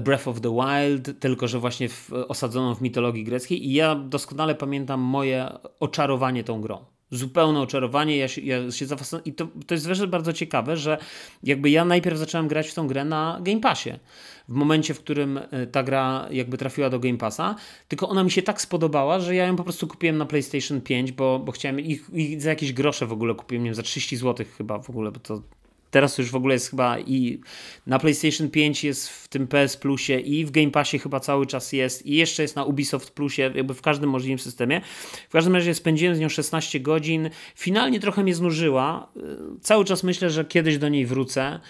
Breath 0.00 0.28
of 0.28 0.40
the 0.40 0.54
Wild, 0.54 1.20
tylko 1.20 1.48
że 1.48 1.58
właśnie 1.58 1.88
w, 1.88 2.12
osadzoną 2.28 2.74
w 2.74 2.80
mitologii 2.80 3.24
greckiej. 3.24 3.66
I 3.66 3.72
ja 3.72 3.94
doskonale 3.94 4.54
pamiętam 4.54 5.00
moje 5.00 5.48
oczarowanie 5.80 6.44
tą 6.44 6.60
grą 6.60 6.84
zupełne 7.10 7.60
oczarowanie. 7.60 8.16
Ja 8.16 8.28
się, 8.28 8.40
ja 8.40 8.70
się 8.70 8.86
zafascynowałem. 8.86 9.32
I 9.32 9.34
to, 9.34 9.48
to 9.66 9.74
jest 9.74 9.86
wreszcie 9.86 10.06
bardzo 10.06 10.32
ciekawe, 10.32 10.76
że 10.76 10.98
jakby 11.42 11.70
ja 11.70 11.84
najpierw 11.84 12.18
zacząłem 12.18 12.48
grać 12.48 12.68
w 12.68 12.74
tą 12.74 12.86
grę 12.86 13.04
na 13.04 13.38
Game 13.42 13.60
Passie. 13.60 13.90
W 14.48 14.52
momencie, 14.52 14.94
w 14.94 14.98
którym 14.98 15.38
e, 15.38 15.66
ta 15.66 15.82
gra 15.82 16.28
jakby 16.30 16.58
trafiła 16.58 16.90
do 16.90 16.98
Game 16.98 17.18
Passa, 17.18 17.54
tylko 17.88 18.08
ona 18.08 18.24
mi 18.24 18.30
się 18.30 18.42
tak 18.42 18.60
spodobała, 18.60 19.20
że 19.20 19.34
ja 19.34 19.46
ją 19.46 19.56
po 19.56 19.64
prostu 19.64 19.88
kupiłem 19.88 20.18
na 20.18 20.26
PlayStation 20.26 20.80
5, 20.80 21.12
bo, 21.12 21.38
bo 21.38 21.52
chciałem 21.52 21.80
ich, 21.80 22.10
ich 22.12 22.42
za 22.42 22.50
jakieś 22.50 22.72
grosze 22.72 23.06
w 23.06 23.12
ogóle 23.12 23.34
kupiłem, 23.34 23.64
nie 23.64 23.70
wiem, 23.70 23.74
za 23.74 23.82
30 23.82 24.16
zł 24.16 24.46
chyba 24.58 24.78
w 24.78 24.90
ogóle, 24.90 25.12
bo 25.12 25.20
to 25.20 25.42
Teraz 25.90 26.18
już 26.18 26.30
w 26.30 26.34
ogóle 26.34 26.54
jest 26.54 26.70
chyba 26.70 26.98
i 26.98 27.40
na 27.86 27.98
PlayStation 27.98 28.50
5 28.50 28.84
jest 28.84 29.08
w 29.08 29.28
tym 29.28 29.46
PS 29.46 29.76
Plusie 29.76 30.20
i 30.20 30.44
w 30.44 30.50
Game 30.50 30.70
Passie 30.70 30.98
chyba 30.98 31.20
cały 31.20 31.46
czas 31.46 31.72
jest 31.72 32.06
i 32.06 32.16
jeszcze 32.16 32.42
jest 32.42 32.56
na 32.56 32.64
Ubisoft 32.64 33.10
Plusie, 33.10 33.42
jakby 33.42 33.74
w 33.74 33.82
każdym 33.82 34.10
możliwym 34.10 34.38
systemie. 34.38 34.80
W 35.28 35.32
każdym 35.32 35.54
razie 35.54 35.74
spędziłem 35.74 36.16
z 36.16 36.20
nią 36.20 36.28
16 36.28 36.80
godzin. 36.80 37.30
Finalnie 37.54 38.00
trochę 38.00 38.22
mnie 38.22 38.34
znużyła. 38.34 39.12
Cały 39.60 39.84
czas 39.84 40.02
myślę, 40.02 40.30
że 40.30 40.44
kiedyś 40.44 40.78
do 40.78 40.88
niej 40.88 41.06
wrócę. 41.06 41.60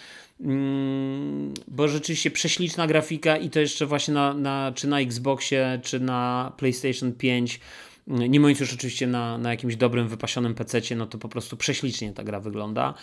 Mm, 0.41 1.55
bo 1.69 1.89
rzeczywiście 1.89 2.31
prześliczna 2.31 2.87
grafika 2.87 3.37
i 3.37 3.51
to 3.51 3.61
jeszcze 3.61 3.87
właśnie 3.87 4.15
na, 4.15 4.35
na, 4.35 4.73
czy 4.75 4.89
na 4.89 5.01
Xboxie, 5.01 5.81
czy 5.83 6.01
na 6.01 6.53
PlayStation 6.57 7.13
5 7.13 7.61
nie 8.07 8.41
mówiąc 8.41 8.61
już 8.61 8.75
oczywiście 8.75 9.07
na, 9.07 9.39
na 9.39 9.51
jakimś 9.51 9.77
dobrym, 9.77 10.09
wypasionym 10.09 10.55
PC, 10.55 10.81
no 10.97 11.07
to 11.07 11.19
po 11.19 11.29
prostu 11.29 11.57
prześlicznie 11.57 12.13
ta 12.13 12.25
gra 12.25 12.41
wygląda. 12.41 12.95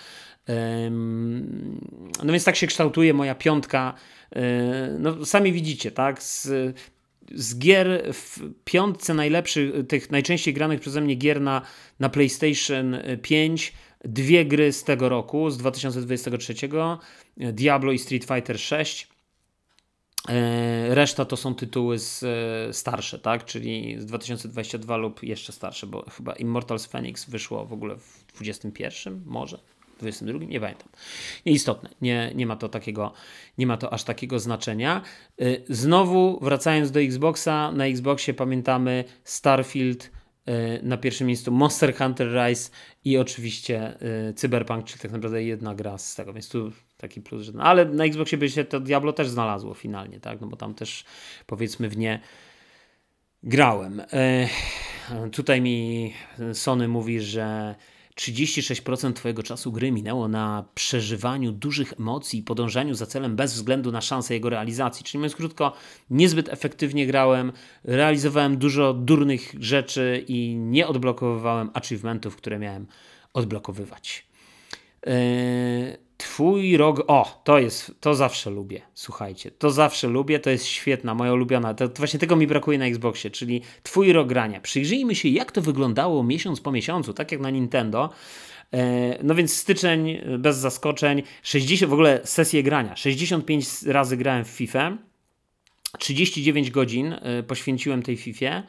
No 2.23 2.33
więc 2.33 2.43
tak 2.43 2.55
się 2.55 2.67
kształtuje 2.67 3.13
moja 3.13 3.35
piątka. 3.35 3.93
No, 4.99 5.25
sami 5.25 5.53
widzicie, 5.53 5.91
tak? 5.91 6.23
Z, 6.23 6.49
z 7.35 7.59
gier 7.59 8.13
w 8.13 8.39
piątce 8.65 9.13
najlepszych, 9.13 9.87
tych 9.87 10.11
najczęściej 10.11 10.53
granych 10.53 10.79
przeze 10.79 11.01
mnie 11.01 11.15
gier 11.15 11.41
na, 11.41 11.61
na 11.99 12.09
PlayStation 12.09 12.97
5, 13.21 13.73
dwie 14.05 14.45
gry 14.45 14.73
z 14.73 14.83
tego 14.83 15.09
roku, 15.09 15.49
z 15.49 15.57
2023, 15.57 16.53
Diablo 17.37 17.91
i 17.91 17.99
Street 17.99 18.25
Fighter 18.25 18.59
6. 18.59 19.16
E, 20.29 20.95
reszta 20.95 21.25
to 21.25 21.37
są 21.37 21.55
tytuły 21.55 21.99
z, 21.99 22.23
e, 22.23 22.73
starsze, 22.73 23.19
tak? 23.19 23.45
Czyli 23.45 24.01
z 24.01 24.05
2022 24.05 24.97
lub 24.97 25.23
jeszcze 25.23 25.51
starsze, 25.51 25.87
bo 25.87 26.05
chyba 26.09 26.33
Immortals 26.33 26.85
Phoenix 26.85 27.25
wyszło 27.29 27.65
w 27.65 27.73
ogóle 27.73 27.95
w 27.95 28.25
21 28.33 29.21
może. 29.25 29.59
22, 29.99 30.45
nie 30.45 30.59
pamiętam. 30.59 30.89
Nieistotne, 31.45 31.89
nie, 32.01 32.31
nie 32.35 32.45
ma 32.45 32.55
to 32.55 32.69
takiego, 32.69 33.13
nie 33.57 33.67
ma 33.67 33.77
to 33.77 33.93
aż 33.93 34.03
takiego 34.03 34.39
znaczenia. 34.39 35.01
Y, 35.41 35.63
znowu 35.69 36.39
wracając 36.41 36.91
do 36.91 36.99
Xboxa, 36.99 37.71
na 37.71 37.85
Xboxie 37.85 38.33
pamiętamy 38.33 39.03
Starfield, 39.23 40.11
na 40.83 40.97
pierwszym 40.97 41.27
miejscu 41.27 41.51
Monster 41.51 41.95
Hunter 41.95 42.27
Rise 42.27 42.71
i 43.03 43.17
oczywiście 43.17 43.97
Cyberpunk, 44.35 44.85
czyli 44.85 44.99
tak 44.99 45.11
naprawdę 45.11 45.43
jedna 45.43 45.75
gra 45.75 45.97
z 45.97 46.15
tego, 46.15 46.33
więc 46.33 46.49
tu 46.49 46.71
taki 46.97 47.21
plus, 47.21 47.45
że, 47.45 47.51
no, 47.51 47.63
ale 47.63 47.85
na 47.85 48.05
Xboxie 48.05 48.37
by 48.37 48.49
się 48.49 48.63
to 48.63 48.79
Diablo 48.79 49.13
też 49.13 49.29
znalazło 49.29 49.73
finalnie, 49.73 50.19
tak, 50.19 50.41
no 50.41 50.47
bo 50.47 50.57
tam 50.57 50.73
też 50.73 51.03
powiedzmy 51.45 51.89
w 51.89 51.97
nie 51.97 52.19
grałem. 53.43 54.01
Tutaj 55.31 55.61
mi 55.61 56.13
Sony 56.53 56.87
mówi, 56.87 57.21
że 57.21 57.75
36% 58.17 59.13
Twojego 59.13 59.43
czasu 59.43 59.71
gry 59.71 59.91
minęło 59.91 60.27
na 60.27 60.65
przeżywaniu 60.75 61.51
dużych 61.51 61.93
emocji 61.99 62.39
i 62.39 62.43
podążaniu 62.43 62.93
za 62.93 63.05
celem 63.05 63.35
bez 63.35 63.53
względu 63.53 63.91
na 63.91 64.01
szansę 64.01 64.33
jego 64.33 64.49
realizacji. 64.49 65.03
Czyli 65.03 65.19
mówiąc 65.19 65.35
krótko, 65.35 65.73
niezbyt 66.09 66.49
efektywnie 66.49 67.07
grałem, 67.07 67.51
realizowałem 67.83 68.57
dużo 68.57 68.93
durnych 68.93 69.53
rzeczy 69.59 70.25
i 70.27 70.55
nie 70.55 70.87
odblokowywałem 70.87 71.69
achievementów, 71.73 72.35
które 72.35 72.59
miałem 72.59 72.87
odblokowywać. 73.33 74.27
Yy, 75.05 76.06
Twój 76.17 76.77
rok. 76.77 77.03
O, 77.07 77.41
to 77.43 77.59
jest. 77.59 77.91
To 77.99 78.15
zawsze 78.15 78.49
lubię. 78.49 78.81
Słuchajcie, 78.93 79.51
to 79.51 79.71
zawsze 79.71 80.07
lubię. 80.07 80.39
To 80.39 80.49
jest 80.49 80.65
świetna, 80.65 81.15
moja 81.15 81.33
ulubiona. 81.33 81.73
To, 81.73 81.87
to 81.87 81.97
właśnie 81.97 82.19
tego 82.19 82.35
mi 82.35 82.47
brakuje 82.47 82.77
na 82.77 82.85
Xboxie, 82.85 83.31
czyli 83.31 83.61
Twój 83.83 84.13
rok 84.13 84.27
grania. 84.27 84.61
Przyjrzyjmy 84.61 85.15
się, 85.15 85.29
jak 85.29 85.51
to 85.51 85.61
wyglądało 85.61 86.23
miesiąc 86.23 86.61
po 86.61 86.71
miesiącu, 86.71 87.13
tak 87.13 87.31
jak 87.31 87.41
na 87.41 87.49
Nintendo. 87.49 88.09
E, 88.73 89.23
no 89.23 89.35
więc 89.35 89.53
styczeń 89.53 90.09
e, 90.09 90.37
bez 90.37 90.57
zaskoczeń, 90.57 91.23
60 91.43 91.89
w 91.89 91.93
ogóle 91.93 92.21
sesje 92.23 92.63
grania. 92.63 92.95
65 92.95 93.83
razy 93.83 94.17
grałem 94.17 94.45
w 94.45 94.47
FIFA. 94.47 94.97
39 95.99 96.71
godzin 96.71 97.13
e, 97.13 97.43
poświęciłem 97.43 98.03
tej 98.03 98.17
FIFA. 98.17 98.63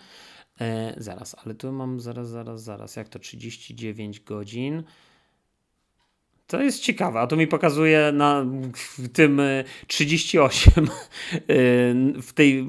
Zaraz, 0.97 1.37
ale 1.45 1.55
tu 1.55 1.73
mam 1.73 2.01
zaraz, 2.01 2.29
zaraz, 2.29 2.63
zaraz. 2.63 2.97
Jak 2.97 3.09
to 3.09 3.19
39 3.19 4.21
godzin? 4.21 4.83
To 6.49 6.63
jest 6.63 6.83
ciekawe, 6.83 7.21
a 7.21 7.27
to 7.27 7.37
mi 7.37 7.47
pokazuje 7.47 8.13
na 8.13 8.47
tym 9.13 9.41
38 9.87 10.85
e, 10.85 10.87
e, 10.87 10.89
w 12.23 12.33
tej 12.35 12.67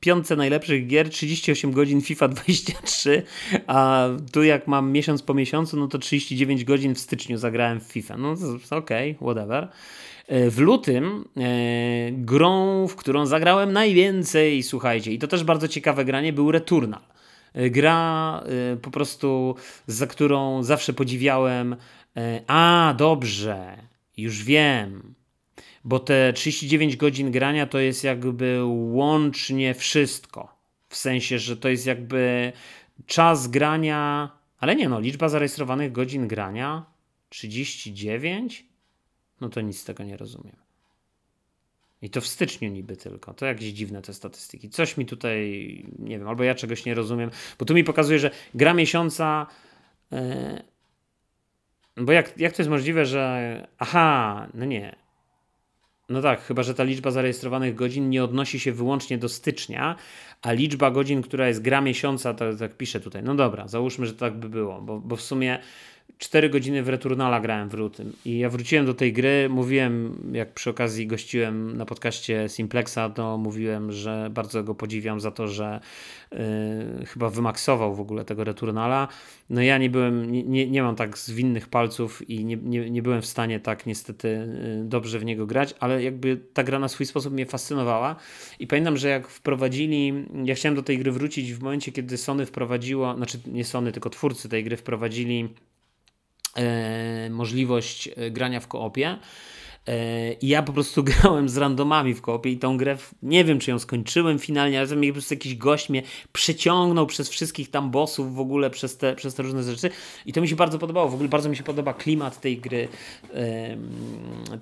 piątce 0.00 0.36
najlepszych 0.36 0.86
gier 0.86 1.10
38 1.10 1.72
godzin 1.72 2.00
FIFA 2.00 2.28
23, 2.28 3.22
a 3.66 4.08
tu 4.32 4.42
jak 4.42 4.68
mam 4.68 4.92
miesiąc 4.92 5.22
po 5.22 5.34
miesiącu, 5.34 5.76
no 5.76 5.88
to 5.88 5.98
39 5.98 6.64
godzin 6.64 6.94
w 6.94 6.98
styczniu 6.98 7.38
zagrałem 7.38 7.80
w 7.80 7.82
FIFA. 7.82 8.16
No 8.16 8.34
okej, 8.70 9.10
okay, 9.10 9.14
whatever. 9.14 9.68
E, 10.26 10.50
w 10.50 10.58
lutym 10.58 11.24
grą, 12.12 12.86
w 12.88 12.96
którą 12.96 13.26
zagrałem 13.26 13.72
najwięcej, 13.72 14.62
słuchajcie, 14.62 15.12
i 15.12 15.18
to 15.18 15.28
też 15.28 15.44
bardzo 15.44 15.68
ciekawe 15.68 16.04
granie, 16.04 16.32
był 16.32 16.52
Returnal. 16.52 17.00
Gra 17.54 18.42
po 18.82 18.90
prostu, 18.90 19.54
za 19.86 20.06
którą 20.06 20.62
zawsze 20.62 20.92
podziwiałem 20.92 21.76
a, 22.46 22.94
dobrze, 22.98 23.76
już 24.16 24.44
wiem. 24.44 25.14
bo 25.84 25.98
te 25.98 26.32
39 26.32 26.96
godzin 26.96 27.30
grania 27.30 27.66
to 27.66 27.78
jest 27.78 28.04
jakby 28.04 28.64
łącznie 28.64 29.74
wszystko. 29.74 30.60
W 30.88 30.96
sensie, 30.96 31.38
że 31.38 31.56
to 31.56 31.68
jest 31.68 31.86
jakby 31.86 32.52
czas 33.06 33.48
grania, 33.48 34.30
ale 34.58 34.76
nie 34.76 34.88
no, 34.88 35.00
liczba 35.00 35.28
zarejestrowanych 35.28 35.92
godzin 35.92 36.28
grania 36.28 36.84
39? 37.28 38.64
No 39.40 39.48
to 39.48 39.60
nic 39.60 39.80
z 39.80 39.84
tego 39.84 40.04
nie 40.04 40.16
rozumiem. 40.16 40.56
I 42.02 42.10
to 42.10 42.20
w 42.20 42.26
styczniu 42.26 42.70
niby 42.70 42.96
tylko. 42.96 43.34
To 43.34 43.46
jakieś 43.46 43.72
dziwne 43.72 44.02
te 44.02 44.14
statystyki. 44.14 44.70
Coś 44.70 44.96
mi 44.96 45.06
tutaj, 45.06 45.38
nie 45.98 46.18
wiem, 46.18 46.28
albo 46.28 46.44
ja 46.44 46.54
czegoś 46.54 46.84
nie 46.84 46.94
rozumiem, 46.94 47.30
bo 47.58 47.64
tu 47.64 47.74
mi 47.74 47.84
pokazuje, 47.84 48.18
że 48.18 48.30
gra 48.54 48.74
miesiąca. 48.74 49.46
Yy, 50.10 50.18
bo 52.00 52.12
jak, 52.12 52.38
jak 52.38 52.52
to 52.52 52.62
jest 52.62 52.70
możliwe, 52.70 53.06
że. 53.06 53.66
Aha, 53.78 54.46
no 54.54 54.64
nie. 54.64 54.96
No 56.08 56.22
tak, 56.22 56.42
chyba 56.42 56.62
że 56.62 56.74
ta 56.74 56.84
liczba 56.84 57.10
zarejestrowanych 57.10 57.74
godzin 57.74 58.10
nie 58.10 58.24
odnosi 58.24 58.60
się 58.60 58.72
wyłącznie 58.72 59.18
do 59.18 59.28
stycznia, 59.28 59.96
a 60.42 60.52
liczba 60.52 60.90
godzin, 60.90 61.22
która 61.22 61.48
jest 61.48 61.62
gra 61.62 61.80
miesiąca, 61.80 62.34
to 62.34 62.56
tak 62.56 62.76
piszę 62.76 63.00
tutaj. 63.00 63.22
No 63.22 63.34
dobra, 63.34 63.68
załóżmy, 63.68 64.06
że 64.06 64.14
tak 64.14 64.34
by 64.34 64.48
było, 64.48 64.82
bo, 64.82 65.00
bo 65.00 65.16
w 65.16 65.22
sumie 65.22 65.58
4 66.18 66.50
godziny 66.50 66.82
w 66.82 66.88
Returnala 66.88 67.40
grałem 67.40 67.68
w 67.68 67.74
lutym 67.74 68.12
i 68.24 68.38
ja 68.38 68.48
wróciłem 68.48 68.86
do 68.86 68.94
tej 68.94 69.12
gry, 69.12 69.48
mówiłem, 69.48 70.16
jak 70.32 70.54
przy 70.54 70.70
okazji 70.70 71.06
gościłem 71.06 71.76
na 71.76 71.86
podcaście 71.86 72.48
Simplexa, 72.48 72.98
to 73.14 73.38
mówiłem, 73.38 73.92
że 73.92 74.30
bardzo 74.30 74.64
go 74.64 74.74
podziwiam 74.74 75.20
za 75.20 75.30
to, 75.30 75.48
że 75.48 75.80
yy, 76.32 76.38
chyba 77.06 77.30
wymaksował 77.30 77.94
w 77.94 78.00
ogóle 78.00 78.24
tego 78.24 78.44
Returnala. 78.44 79.08
No 79.50 79.62
ja 79.62 79.78
nie 79.78 79.90
byłem, 79.90 80.32
nie, 80.32 80.70
nie 80.70 80.82
mam 80.82 80.96
tak 80.96 81.18
zwinnych 81.18 81.68
palców 81.68 82.30
i 82.30 82.44
nie, 82.44 82.56
nie, 82.56 82.90
nie 82.90 83.02
byłem 83.02 83.22
w 83.22 83.26
stanie 83.26 83.60
tak 83.60 83.86
niestety 83.86 84.28
yy, 84.28 84.84
dobrze 84.84 85.18
w 85.18 85.24
niego 85.24 85.46
grać, 85.46 85.74
ale 85.80 86.02
jakby 86.02 86.36
ta 86.52 86.64
gra 86.64 86.78
na 86.78 86.88
swój 86.88 87.06
sposób 87.06 87.32
mnie 87.32 87.46
fascynowała 87.46 88.16
i 88.58 88.66
pamiętam, 88.66 88.96
że 88.96 89.08
jak 89.08 89.28
wprowadzili, 89.28 90.26
ja 90.44 90.54
chciałem 90.54 90.76
do 90.76 90.82
tej 90.82 90.98
gry 90.98 91.12
wrócić 91.12 91.54
w 91.54 91.62
momencie, 91.62 91.92
kiedy 91.92 92.16
Sony 92.16 92.46
wprowadziło, 92.46 93.16
znaczy 93.16 93.38
nie 93.46 93.64
Sony, 93.64 93.92
tylko 93.92 94.10
twórcy 94.10 94.48
tej 94.48 94.64
gry 94.64 94.76
wprowadzili 94.76 95.48
możliwość 97.30 98.08
e, 98.16 98.30
grania 98.30 98.60
w 98.60 98.68
koopie. 98.68 99.18
E, 99.86 100.32
I 100.32 100.48
ja 100.48 100.62
po 100.62 100.72
prostu 100.72 101.04
grałem 101.22 101.48
z 101.48 101.56
randomami 101.56 102.14
w 102.14 102.22
koopie 102.22 102.50
i 102.50 102.58
tą 102.58 102.76
grę, 102.76 102.98
nie 103.22 103.44
wiem 103.44 103.58
czy 103.58 103.70
ją 103.70 103.78
skończyłem 103.78 104.38
finalnie, 104.38 104.80
ale 104.80 104.96
mnie 104.96 105.08
po 105.08 105.12
prostu 105.12 105.34
jakiś 105.34 105.56
gość 105.56 105.88
mnie 105.88 106.02
przeciągnął 106.32 107.06
przez 107.06 107.28
wszystkich 107.28 107.70
tam 107.70 107.90
bossów 107.90 108.34
w 108.34 108.40
ogóle, 108.40 108.70
przez 108.70 108.96
te, 108.96 109.14
przez 109.14 109.34
te 109.34 109.42
różne 109.42 109.62
rzeczy 109.62 109.90
i 110.26 110.32
to 110.32 110.40
mi 110.40 110.48
się 110.48 110.56
bardzo 110.56 110.78
podobało. 110.78 111.08
W 111.08 111.14
ogóle 111.14 111.28
bardzo 111.28 111.48
mi 111.48 111.56
się 111.56 111.62
podoba 111.62 111.94
klimat 111.94 112.40
tej 112.40 112.58
gry, 112.58 112.88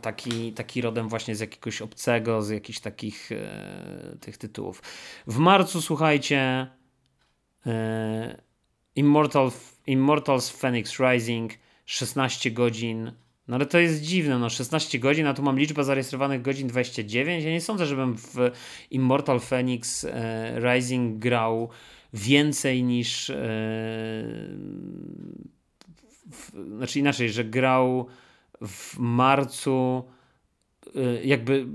taki, 0.02 0.52
taki 0.52 0.80
rodem 0.80 1.08
właśnie 1.08 1.36
z 1.36 1.40
jakiegoś 1.40 1.82
obcego, 1.82 2.42
z 2.42 2.50
jakichś 2.50 2.80
takich 2.80 3.30
tych 4.20 4.38
tytułów. 4.38 4.82
W 5.26 5.38
marcu, 5.38 5.82
słuchajcie, 5.82 6.66
Immortal, 8.94 9.50
Immortals 9.86 10.50
Phoenix 10.50 10.98
Rising 11.00 11.52
16 11.88 12.50
godzin. 12.50 13.12
No 13.48 13.56
ale 13.56 13.66
to 13.66 13.78
jest 13.78 14.02
dziwne, 14.02 14.38
no 14.38 14.50
16 14.50 14.98
godzin, 14.98 15.26
a 15.26 15.34
tu 15.34 15.42
mam 15.42 15.58
liczbę 15.58 15.84
zarejestrowanych 15.84 16.42
godzin 16.42 16.68
29. 16.68 17.44
Ja 17.44 17.50
nie 17.50 17.60
sądzę, 17.60 17.86
żebym 17.86 18.16
w 18.16 18.34
Immortal 18.90 19.40
Phoenix 19.40 20.04
e, 20.04 20.60
Rising 20.60 21.18
grał 21.18 21.68
więcej 22.12 22.82
niż. 22.82 23.30
E, 23.30 23.34
w, 26.32 26.50
znaczy 26.76 26.98
inaczej, 26.98 27.30
że 27.30 27.44
grał 27.44 28.06
w 28.62 28.98
marcu 28.98 30.04
e, 30.96 31.24
jakby 31.24 31.66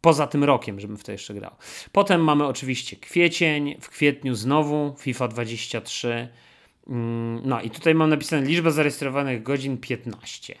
poza 0.00 0.26
tym 0.26 0.44
rokiem, 0.44 0.80
żebym 0.80 0.96
w 0.96 1.04
to 1.04 1.12
jeszcze 1.12 1.34
grał. 1.34 1.52
Potem 1.92 2.24
mamy 2.24 2.46
oczywiście 2.46 2.96
kwiecień, 2.96 3.76
w 3.80 3.88
kwietniu 3.88 4.34
znowu 4.34 4.94
FIFA 4.98 5.28
23. 5.28 6.28
Mm, 6.86 7.40
no 7.44 7.60
i 7.60 7.70
tutaj 7.70 7.94
mam 7.94 8.10
napisane 8.10 8.46
liczba 8.46 8.70
zarejestrowanych 8.70 9.42
godzin 9.42 9.78
15. 9.78 10.54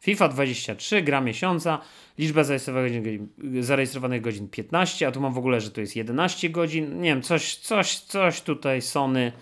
FIFA 0.00 0.28
23, 0.28 1.02
gra 1.02 1.20
miesiąca, 1.20 1.80
liczba 2.18 2.44
zarejestrowanych 2.44 3.02
godzin, 3.02 3.28
zarejestrowanych 3.62 4.22
godzin 4.22 4.48
15, 4.48 5.06
a 5.06 5.12
tu 5.12 5.20
mam 5.20 5.32
w 5.32 5.38
ogóle, 5.38 5.60
że 5.60 5.70
to 5.70 5.80
jest 5.80 5.96
11 5.96 6.50
godzin. 6.50 7.00
Nie 7.00 7.10
wiem, 7.10 7.22
coś, 7.22 7.56
coś, 7.56 7.98
coś 7.98 8.40
tutaj 8.40 8.82
Sony, 8.82 9.32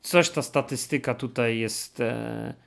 coś 0.00 0.30
ta 0.30 0.42
statystyka 0.42 1.14
tutaj 1.14 1.58
jest. 1.58 2.00
E, 2.00 2.65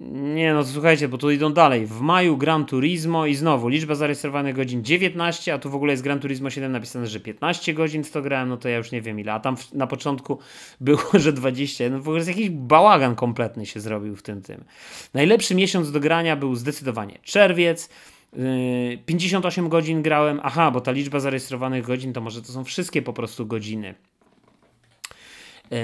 nie 0.00 0.54
no, 0.54 0.64
słuchajcie, 0.64 1.08
bo 1.08 1.18
tu 1.18 1.30
idą 1.30 1.52
dalej. 1.52 1.86
W 1.86 2.00
maju 2.00 2.36
Gran 2.36 2.66
Turismo 2.66 3.26
i 3.26 3.34
znowu 3.34 3.68
liczba 3.68 3.94
zarejestrowanych 3.94 4.56
godzin 4.56 4.84
19, 4.84 5.54
a 5.54 5.58
tu 5.58 5.70
w 5.70 5.74
ogóle 5.74 5.92
jest 5.92 6.02
Gran 6.02 6.20
Turismo 6.20 6.50
7 6.50 6.72
napisane, 6.72 7.06
że 7.06 7.20
15 7.20 7.74
godzin 7.74 8.04
to 8.04 8.22
grałem, 8.22 8.48
no 8.48 8.56
to 8.56 8.68
ja 8.68 8.76
już 8.76 8.92
nie 8.92 9.02
wiem 9.02 9.20
ile. 9.20 9.32
A 9.32 9.40
tam 9.40 9.56
na 9.72 9.86
początku 9.86 10.38
było, 10.80 11.02
że 11.14 11.32
20. 11.32 11.90
No 11.90 11.98
w 11.98 12.00
ogóle 12.00 12.16
jest 12.16 12.28
jakiś 12.28 12.50
bałagan 12.50 13.14
kompletny 13.14 13.66
się 13.66 13.80
zrobił 13.80 14.16
w 14.16 14.22
tym 14.22 14.42
tym. 14.42 14.64
Najlepszy 15.14 15.54
miesiąc 15.54 15.92
do 15.92 16.00
grania 16.00 16.36
był 16.36 16.54
zdecydowanie 16.54 17.18
czerwiec. 17.22 17.90
58 19.06 19.64
yy, 19.64 19.70
godzin 19.70 20.02
grałem. 20.02 20.40
Aha, 20.42 20.70
bo 20.70 20.80
ta 20.80 20.92
liczba 20.92 21.20
zarejestrowanych 21.20 21.84
godzin 21.84 22.12
to 22.12 22.20
może 22.20 22.42
to 22.42 22.52
są 22.52 22.64
wszystkie 22.64 23.02
po 23.02 23.12
prostu 23.12 23.46
godziny. 23.46 23.94
Yy 25.70 25.78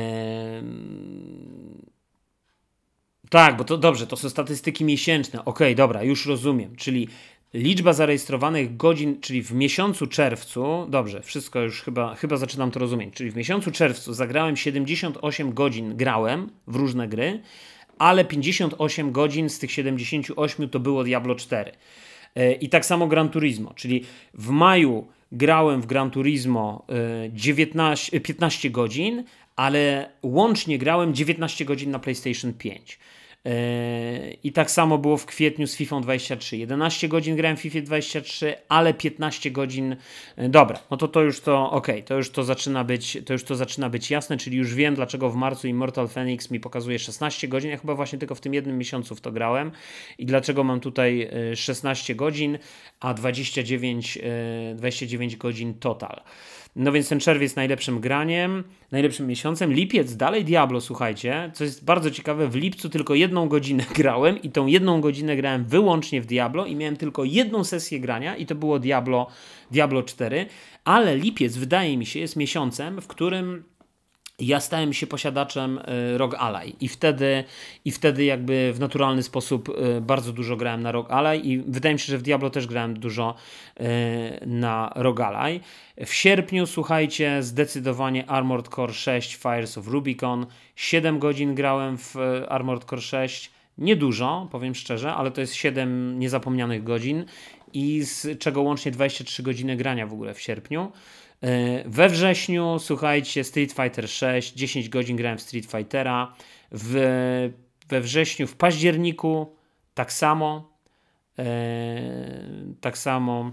tak, 3.31 3.57
bo 3.57 3.65
to 3.65 3.79
dobrze, 3.79 4.07
to 4.07 4.17
są 4.17 4.29
statystyki 4.31 4.85
miesięczne. 4.85 5.45
Okej, 5.45 5.67
okay, 5.69 5.75
dobra, 5.75 6.03
już 6.03 6.27
rozumiem. 6.27 6.77
Czyli 6.77 7.09
liczba 7.55 7.93
zarejestrowanych 7.93 8.77
godzin, 8.77 9.21
czyli 9.21 9.43
w 9.43 9.53
miesiącu 9.53 10.07
czerwcu, 10.07 10.87
dobrze, 10.89 11.23
wszystko 11.23 11.61
już 11.61 11.83
chyba, 11.83 12.15
chyba 12.15 12.37
zaczynam 12.37 12.71
to 12.71 12.81
rozumieć. 12.81 13.15
Czyli 13.15 13.31
w 13.31 13.37
miesiącu 13.37 13.71
czerwcu 13.71 14.13
zagrałem 14.13 14.57
78 14.57 15.55
godzin, 15.55 15.97
grałem 15.97 16.51
w 16.67 16.77
różne 16.77 17.09
gry, 17.09 17.41
ale 17.99 18.25
58 18.25 19.13
godzin 19.13 19.51
z 19.51 19.59
tych 19.59 19.73
78 19.73 20.69
to 20.69 20.81
było 20.81 21.05
Diablo 21.05 21.35
4. 21.35 21.73
E, 22.35 22.53
I 22.53 22.69
tak 22.69 22.87
samo 22.87 23.07
Gran 23.07 23.29
Turismo, 23.29 23.73
czyli 23.75 24.05
w 24.35 24.49
maju 24.49 25.07
grałem 25.33 25.81
w 25.81 25.87
Gran 25.87 26.11
Turismo 26.11 26.87
19, 27.33 28.17
e, 28.17 28.21
15 28.21 28.71
godzin, 28.71 29.25
ale 29.57 30.11
łącznie 30.23 30.79
grałem 30.79 31.15
19 31.15 31.65
godzin 31.65 31.91
na 31.91 31.99
PlayStation 31.99 32.53
5. 32.53 32.99
I 34.43 34.53
tak 34.53 34.71
samo 34.71 34.99
było 34.99 35.17
w 35.17 35.27
kwietniu 35.27 35.67
z 35.67 35.77
FIFA 35.77 36.01
23. 36.01 36.57
11 36.57 37.09
godzin 37.09 37.37
grałem 37.37 37.57
w 37.57 37.61
FIFA 37.61 37.81
23, 37.81 38.55
ale 38.69 38.95
15 38.95 39.51
godzin. 39.51 39.97
E, 40.37 40.49
dobra, 40.49 40.79
no 40.91 40.97
to 40.97 41.09
to 41.09 41.23
już 41.23 41.41
to 41.41 41.71
ok, 41.71 41.87
to 42.07 42.17
już 42.17 42.31
to 42.31 42.45
zaczyna 42.45 42.85
być, 42.85 43.19
to 43.27 43.33
już 43.33 43.45
to 43.45 43.57
zaczyna 43.57 43.91
być 43.91 44.11
jasne, 44.11 44.37
czyli 44.37 44.57
już 44.57 44.75
wiem, 44.75 44.95
dlaczego 44.95 45.31
w 45.31 45.37
marcu 45.37 45.69
Immortal 45.69 46.09
Phoenix 46.09 46.51
mi 46.51 46.61
pokazuje 46.61 46.99
16 46.99 47.49
godzin. 47.49 47.71
Ja 47.71 47.77
chyba 47.77 47.95
właśnie 47.95 48.19
tylko 48.19 48.35
w 48.35 48.41
tym 48.41 48.55
jednym 48.55 48.79
miesiącu 48.79 49.15
w 49.15 49.21
to 49.21 49.33
grałem 49.33 49.73
i 50.19 50.27
dlaczego 50.27 50.65
mam 50.65 50.81
tutaj 50.81 51.31
16 51.55 52.13
e, 52.13 52.17
godzin, 52.17 52.59
a 53.01 53.15
29, 53.15 54.19
29 54.75 55.35
e, 55.35 55.37
godzin 55.37 55.75
total. 55.75 56.21
No 56.77 56.93
więc 56.93 57.09
ten 57.09 57.21
czerwiec 57.21 57.57
najlepszym 57.57 58.01
graniem, 58.01 58.65
najlepszym 58.93 59.27
miesiącem. 59.27 59.73
Lipiec 59.73 60.17
dalej 60.17 60.45
Diablo, 60.45 60.81
słuchajcie. 60.81 61.51
Co 61.55 61.65
jest 61.65 61.85
bardzo 61.85 62.11
ciekawe, 62.11 62.49
w 62.49 62.55
lipcu 62.55 62.89
tylko 62.89 63.15
jedną 63.15 63.49
godzinę 63.49 63.85
grałem 63.97 64.43
i 64.43 64.51
tą 64.51 64.67
jedną 64.67 65.01
godzinę 65.01 65.37
grałem 65.37 65.65
wyłącznie 65.65 66.21
w 66.21 66.27
Diablo 66.27 66.67
i 66.67 66.77
miałem 66.77 66.97
tylko 66.97 67.25
jedną 67.25 67.65
sesję 67.65 68.01
grania 68.01 68.37
i 68.37 68.47
to 68.47 68.55
było 68.55 68.79
Diablo, 68.79 69.27
Diablo 69.71 70.03
4. 70.03 70.47
Ale 70.85 71.17
lipiec 71.17 71.57
wydaje 71.57 71.97
mi 71.97 72.07
się 72.07 72.21
jest 72.21 72.37
miesiącem, 72.37 73.01
w 73.01 73.07
którym 73.07 73.65
ja 74.39 74.61
stałem 74.61 74.93
się 74.93 75.07
posiadaczem 75.07 75.81
e, 75.85 76.19
Rogue 76.19 76.37
Ally 76.37 76.73
i 76.81 76.89
wtedy, 76.89 77.45
i 77.85 77.91
wtedy 77.91 78.25
jakby 78.25 78.73
w 78.75 78.81
naturalny 78.81 79.23
sposób 79.23 79.69
e, 79.69 80.01
bardzo 80.01 80.33
dużo 80.33 80.57
grałem 80.57 80.83
na 80.83 80.93
Rogue 80.93 81.13
Ally 81.13 81.39
i 81.39 81.59
wydaje 81.59 81.95
mi 81.95 81.99
się, 81.99 82.07
że 82.07 82.19
w 82.19 82.23
Diablo 82.23 82.51
też 82.51 82.67
grałem 82.67 82.99
dużo 82.99 83.35
e, 83.81 84.47
na 84.47 84.93
Rogue 84.95 85.23
Ally. 85.23 85.61
W 86.07 86.15
sierpniu, 86.15 86.67
słuchajcie, 86.67 87.43
zdecydowanie 87.43 88.31
Armored 88.31 88.69
Core 88.69 88.93
6 88.93 89.37
Fires 89.37 89.79
of 89.79 89.89
Rubicon. 89.89 90.47
7 90.77 91.19
godzin 91.19 91.55
grałem 91.55 91.99
w 91.99 92.15
Armored 92.49 92.85
Core 92.85 93.03
6. 93.03 93.51
Niedużo, 93.79 94.49
powiem 94.53 94.75
szczerze, 94.75 95.15
ale 95.15 95.31
to 95.31 95.41
jest 95.41 95.55
7 95.55 96.19
niezapomnianych 96.19 96.85
godzin 96.85 97.25
i 97.73 98.03
z 98.03 98.39
czego 98.39 98.63
łącznie 98.63 98.93
23 98.93 99.43
godziny 99.43 99.77
grania 99.77 100.07
w 100.07 100.13
ogóle 100.13 100.35
w 100.35 100.41
sierpniu. 100.41 100.93
E, 101.45 101.83
we 101.89 102.09
wrześniu, 102.09 102.79
słuchajcie, 102.79 103.45
Street 103.45 103.73
Fighter 103.73 104.09
6, 104.09 104.55
10 104.55 104.89
godzin 104.89 105.17
grałem 105.17 105.39
w 105.39 105.43
Street 105.43 105.67
Fightera. 105.67 106.35
W, 106.73 106.95
we 107.89 108.01
wrześniu, 108.01 108.47
w 108.47 108.57
październiku 108.57 109.57
tak 109.95 110.13
samo. 110.13 110.79
E, 111.39 111.45
tak 112.81 112.99
samo. 112.99 113.53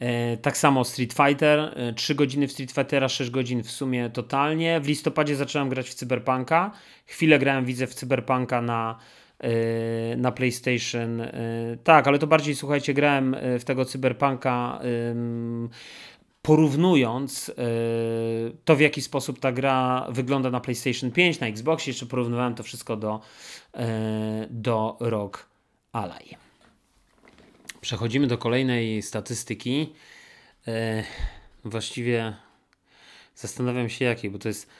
E, 0.00 0.36
tak 0.36 0.56
samo 0.56 0.84
Street 0.84 1.12
Fighter, 1.12 1.74
3 1.96 2.14
godziny 2.14 2.48
w 2.48 2.52
Street 2.52 2.72
Fightera, 2.72 3.08
6 3.08 3.30
godzin 3.30 3.62
w 3.62 3.70
sumie 3.70 4.10
totalnie. 4.10 4.80
W 4.80 4.88
listopadzie 4.88 5.36
zacząłem 5.36 5.68
grać 5.68 5.90
w 5.90 5.94
Cyberpunka. 5.94 6.70
Chwilę 7.06 7.38
grałem, 7.38 7.64
widzę, 7.64 7.86
w 7.86 7.94
Cyberpunka 7.94 8.62
na 8.62 8.98
na 10.16 10.32
PlayStation. 10.32 11.22
Tak, 11.84 12.08
ale 12.08 12.18
to 12.18 12.26
bardziej, 12.26 12.54
słuchajcie, 12.54 12.94
grałem 12.94 13.36
w 13.58 13.64
tego 13.64 13.84
Cyberpunka 13.84 14.80
porównując 16.42 17.52
to, 18.64 18.76
w 18.76 18.80
jaki 18.80 19.02
sposób 19.02 19.40
ta 19.40 19.52
gra 19.52 20.06
wygląda 20.10 20.50
na 20.50 20.60
PlayStation 20.60 21.10
5, 21.10 21.40
na 21.40 21.46
Xboxie, 21.46 21.90
jeszcze 21.90 22.06
porównywałem 22.06 22.54
to 22.54 22.62
wszystko 22.62 22.96
do, 22.96 23.20
do 24.50 24.96
Rock 25.00 25.46
Ally. 25.92 26.36
Przechodzimy 27.80 28.26
do 28.26 28.38
kolejnej 28.38 29.02
statystyki. 29.02 29.92
Właściwie 31.64 32.36
zastanawiam 33.34 33.88
się 33.88 34.04
jakiej, 34.04 34.30
bo 34.30 34.38
to 34.38 34.48
jest 34.48 34.70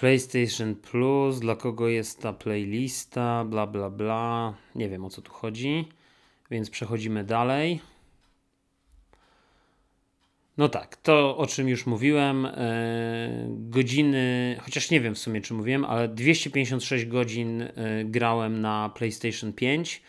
PlayStation 0.00 0.74
Plus, 0.74 1.40
dla 1.40 1.56
kogo 1.56 1.88
jest 1.88 2.20
ta 2.20 2.32
playlista, 2.32 3.44
bla 3.44 3.66
bla 3.66 3.90
bla. 3.90 4.54
Nie 4.74 4.88
wiem 4.88 5.04
o 5.04 5.10
co 5.10 5.22
tu 5.22 5.32
chodzi, 5.32 5.88
więc 6.50 6.70
przechodzimy 6.70 7.24
dalej. 7.24 7.80
No 10.58 10.68
tak, 10.68 10.96
to 10.96 11.36
o 11.36 11.46
czym 11.46 11.68
już 11.68 11.86
mówiłem, 11.86 12.46
e, 12.46 12.50
godziny, 13.48 14.56
chociaż 14.60 14.90
nie 14.90 15.00
wiem 15.00 15.14
w 15.14 15.18
sumie 15.18 15.40
czy 15.40 15.54
mówiłem, 15.54 15.84
ale 15.84 16.08
256 16.08 17.04
godzin 17.04 17.62
e, 17.62 17.70
grałem 18.04 18.60
na 18.60 18.88
PlayStation 18.94 19.52
5, 19.52 20.02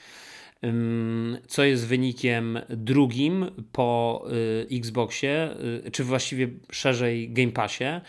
co 1.48 1.64
jest 1.64 1.88
wynikiem 1.88 2.60
drugim 2.70 3.52
po 3.72 4.24
e, 4.72 4.78
Xboxie, 4.78 5.56
czy 5.92 6.04
właściwie 6.04 6.48
szerzej 6.72 7.30
Game 7.30 7.52
Passie, 7.52 8.02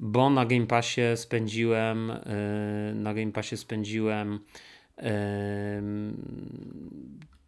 bo 0.00 0.30
na 0.30 0.46
Game 0.46 0.66
Passie 0.66 1.00
spędziłem 1.14 2.12
na 2.94 3.14
Game 3.14 3.32
Passie 3.32 3.56
spędziłem 3.56 4.40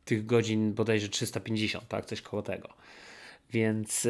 tych 0.04 0.26
godzin 0.26 0.74
bodajże 0.74 1.08
350, 1.08 1.88
tak, 1.88 2.06
coś 2.06 2.22
koło 2.22 2.42
tego. 2.42 2.68
Więc, 3.52 4.08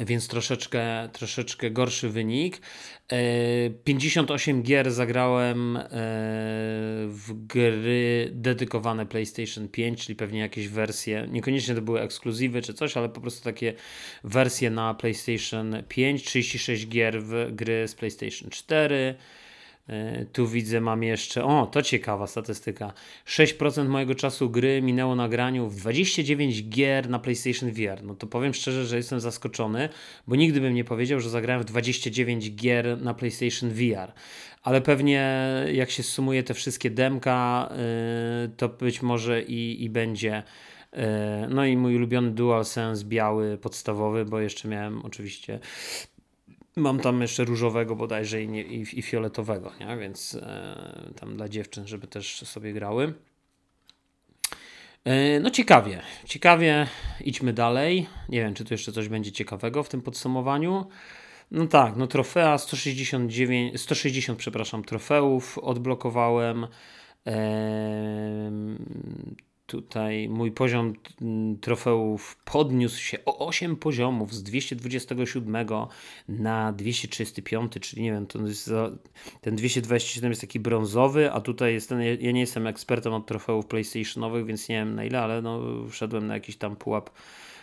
więc 0.00 0.28
troszeczkę, 0.28 1.08
troszeczkę 1.12 1.70
gorszy 1.70 2.08
wynik. 2.08 2.60
58 3.84 4.58
e, 4.58 4.62
gier 4.62 4.92
zagrałem 4.92 5.76
e, 5.76 5.86
w 7.08 7.46
gry 7.46 8.30
dedykowane 8.32 9.06
PlayStation 9.06 9.68
5, 9.68 10.04
czyli 10.04 10.16
pewnie 10.16 10.40
jakieś 10.40 10.68
wersje, 10.68 11.26
niekoniecznie 11.30 11.74
to 11.74 11.82
były 11.82 12.00
ekskluzywy 12.00 12.62
czy 12.62 12.74
coś, 12.74 12.96
ale 12.96 13.08
po 13.08 13.20
prostu 13.20 13.44
takie 13.44 13.74
wersje 14.24 14.70
na 14.70 14.94
PlayStation 14.94 15.82
5, 15.88 16.24
36 16.24 16.88
gier 16.88 17.22
w 17.22 17.54
gry 17.54 17.88
z 17.88 17.94
PlayStation 17.94 18.50
4. 18.50 19.14
E, 19.88 20.24
tu 20.24 20.48
widzę, 20.48 20.80
mam 20.80 21.02
jeszcze. 21.02 21.44
O, 21.44 21.66
to 21.66 21.82
ciekawa 21.82 22.26
statystyka. 22.26 22.92
6% 23.26 23.88
mojego 23.88 24.14
czasu 24.14 24.50
gry 24.50 24.82
minęło 24.82 25.14
na 25.14 25.28
graniu 25.28 25.68
w 25.68 25.76
29 25.76 26.68
gier 26.68 27.08
na 27.10 27.18
PlayStation 27.18 27.70
VR. 27.70 28.02
No 28.02 28.14
to 28.14 28.26
powiem 28.26 28.54
szczerze, 28.54 28.86
że 28.86 28.96
jestem 28.96 29.20
zaskoczony, 29.20 29.88
bo 30.26 30.36
nigdy 30.36 30.60
bym 30.60 30.74
nie 30.74 30.84
powiedział, 30.84 31.20
że 31.20 31.30
zagrałem 31.30 31.62
w 31.62 31.66
29 31.66 32.54
gier 32.54 33.02
na 33.02 33.14
PlayStation 33.14 33.70
VR. 33.70 34.12
Ale 34.62 34.80
pewnie 34.80 35.44
jak 35.72 35.90
się 35.90 36.02
sumuje 36.02 36.42
te 36.42 36.54
wszystkie 36.54 36.90
demka, 36.90 37.68
yy, 38.42 38.48
to 38.56 38.68
być 38.68 39.02
może 39.02 39.42
i, 39.42 39.84
i 39.84 39.90
będzie. 39.90 40.42
Yy, 40.92 41.00
no 41.48 41.66
i 41.66 41.76
mój 41.76 41.96
ulubiony 41.96 42.30
DualSense 42.30 43.04
biały, 43.04 43.58
podstawowy, 43.58 44.24
bo 44.24 44.40
jeszcze 44.40 44.68
miałem 44.68 45.04
oczywiście 45.04 45.60
Mam 46.76 47.00
tam 47.00 47.20
jeszcze 47.20 47.44
różowego 47.44 47.96
bodajże 47.96 48.42
i, 48.42 48.46
i, 48.46 48.98
i 48.98 49.02
fioletowego, 49.02 49.72
nie? 49.80 49.96
więc 49.96 50.34
e, 50.34 51.12
tam 51.20 51.36
dla 51.36 51.48
dziewczyn, 51.48 51.86
żeby 51.86 52.06
też 52.06 52.36
sobie 52.36 52.72
grały. 52.72 53.14
E, 55.04 55.40
no 55.40 55.50
ciekawie, 55.50 56.02
ciekawie, 56.26 56.86
idźmy 57.20 57.52
dalej. 57.52 58.06
Nie 58.28 58.40
wiem, 58.40 58.54
czy 58.54 58.64
tu 58.64 58.74
jeszcze 58.74 58.92
coś 58.92 59.08
będzie 59.08 59.32
ciekawego 59.32 59.82
w 59.82 59.88
tym 59.88 60.02
podsumowaniu. 60.02 60.86
No 61.50 61.66
tak, 61.66 61.96
no 61.96 62.06
trofea 62.06 62.58
169, 62.58 63.80
160, 63.80 64.38
przepraszam, 64.38 64.84
trofeów 64.84 65.58
odblokowałem. 65.58 66.66
E, 67.26 68.50
Tutaj 69.74 70.28
mój 70.28 70.52
poziom 70.52 70.92
mm, 71.22 71.58
trofeów 71.58 72.36
podniósł 72.44 73.00
się 73.00 73.18
o 73.24 73.46
8 73.46 73.76
poziomów 73.76 74.34
z 74.34 74.42
227 74.42 75.66
na 76.28 76.72
235, 76.72 77.72
czyli 77.80 78.02
nie 78.02 78.12
wiem, 78.12 78.26
jest 78.46 78.70
ten 79.40 79.56
227 79.56 80.30
jest 80.30 80.40
taki 80.40 80.60
brązowy, 80.60 81.32
a 81.32 81.40
tutaj 81.40 81.72
jest 81.72 81.88
ten, 81.88 82.02
ja 82.20 82.32
nie 82.32 82.40
jestem 82.40 82.66
ekspertem 82.66 83.12
od 83.12 83.26
trofeów 83.26 83.66
PlayStationowych, 83.66 84.46
więc 84.46 84.68
nie 84.68 84.76
wiem 84.76 84.94
na 84.94 85.04
ile, 85.04 85.20
ale 85.20 85.42
no, 85.42 85.60
wszedłem 85.90 86.26
na 86.26 86.34
jakiś 86.34 86.56
tam 86.56 86.76
pułap, 86.76 87.10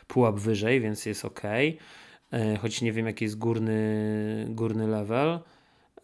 pułap 0.08 0.40
wyżej, 0.40 0.82
więc 0.82 1.06
jest 1.06 1.26
ok. 1.26 1.42
E, 2.32 2.58
choć 2.58 2.82
nie 2.82 2.92
wiem 2.92 3.06
jaki 3.06 3.26
jest 3.26 3.38
górny, 3.38 4.48
górny 4.50 4.88
level. 4.88 5.40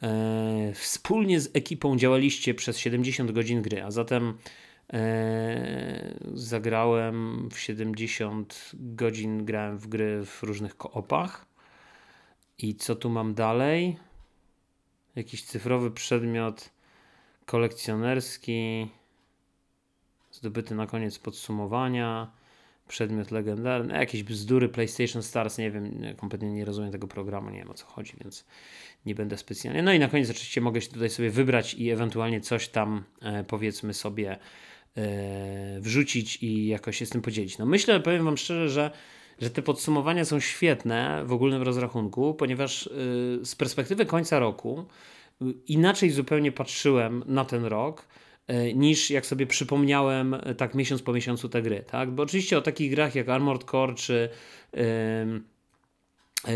E, 0.04 0.74
wspólnie 0.76 1.40
z 1.40 1.50
ekipą 1.54 1.98
działaliście 1.98 2.54
przez 2.54 2.78
70 2.78 3.32
godzin 3.32 3.62
gry, 3.62 3.84
a 3.84 3.92
zatem 3.92 4.34
zagrałem 6.34 7.50
w 7.50 7.60
70 7.60 8.72
godzin, 8.74 9.46
grałem 9.46 9.78
w 9.78 9.88
gry 9.88 10.26
w 10.26 10.44
różnych 10.44 10.78
koopach. 10.78 11.46
I 12.58 12.76
co 12.76 12.96
tu 12.96 13.10
mam 13.10 13.34
dalej? 13.34 13.98
Jakiś 15.16 15.44
cyfrowy 15.44 15.92
przedmiot 15.92 16.70
kolekcjonerski, 17.46 18.88
zdobyty 20.32 20.76
na 20.76 20.88
koniec 20.88 21.20
podsumowania, 21.20 22.32
przedmiot 22.88 23.32
legendarny, 23.32 23.94
jakieś 23.94 24.24
bzdury 24.24 24.70
PlayStation 24.70 25.24
Stars, 25.24 25.58
nie 25.58 25.72
wiem, 25.72 26.02
kompletnie 26.18 26.52
nie 26.52 26.66
rozumiem 26.66 26.92
tego 26.92 27.08
programu, 27.08 27.50
nie 27.50 27.60
wiem 27.60 27.70
o 27.70 27.74
co 27.74 27.86
chodzi, 27.86 28.14
więc 28.22 28.46
nie 29.06 29.16
będę 29.16 29.38
specjalnie. 29.38 29.84
No 29.84 29.94
i 29.94 30.00
na 30.00 30.08
koniec 30.08 30.30
oczywiście 30.30 30.62
mogę 30.62 30.82
się 30.82 30.92
tutaj 30.92 31.10
sobie 31.10 31.30
wybrać 31.30 31.74
i 31.74 31.90
ewentualnie 31.90 32.42
coś 32.42 32.70
tam 32.70 33.04
e, 33.22 33.44
powiedzmy 33.44 33.94
sobie 33.94 34.32
E, 34.32 34.40
wrzucić 35.80 36.44
i 36.44 36.68
jakoś 36.68 36.98
się 36.98 37.06
z 37.06 37.10
tym 37.10 37.22
podzielić. 37.22 37.58
No 37.58 37.66
myślę, 37.66 38.00
powiem 38.00 38.26
Wam 38.26 38.38
szczerze, 38.38 38.70
że, 38.70 38.92
że 39.42 39.50
te 39.50 39.62
podsumowania 39.62 40.26
są 40.26 40.40
świetne 40.40 41.24
w 41.26 41.34
ogólnym 41.34 41.62
rozrachunku, 41.62 42.34
ponieważ 42.34 42.88
e, 42.88 42.90
z 43.46 43.56
perspektywy 43.56 44.06
końca 44.06 44.40
roku 44.40 44.86
e, 45.42 45.46
inaczej 45.68 46.10
zupełnie 46.10 46.52
patrzyłem 46.52 47.24
na 47.28 47.46
ten 47.46 47.66
rok 47.66 48.08
niż 48.76 49.12
jak 49.12 49.26
sobie 49.26 49.48
przypomniałem 49.48 50.36
tak 50.58 50.76
miesiąc 50.76 51.02
po 51.02 51.14
miesiącu 51.14 51.50
te 51.50 51.62
gry, 51.62 51.84
tak? 51.92 52.12
Bo 52.12 52.24
oczywiście 52.24 52.58
o 52.58 52.62
takich 52.62 52.92
grach 52.92 53.16
jak 53.16 53.30
Armored 53.30 53.64
Core 53.64 53.96
czy 53.96 54.30
E, 54.74 55.26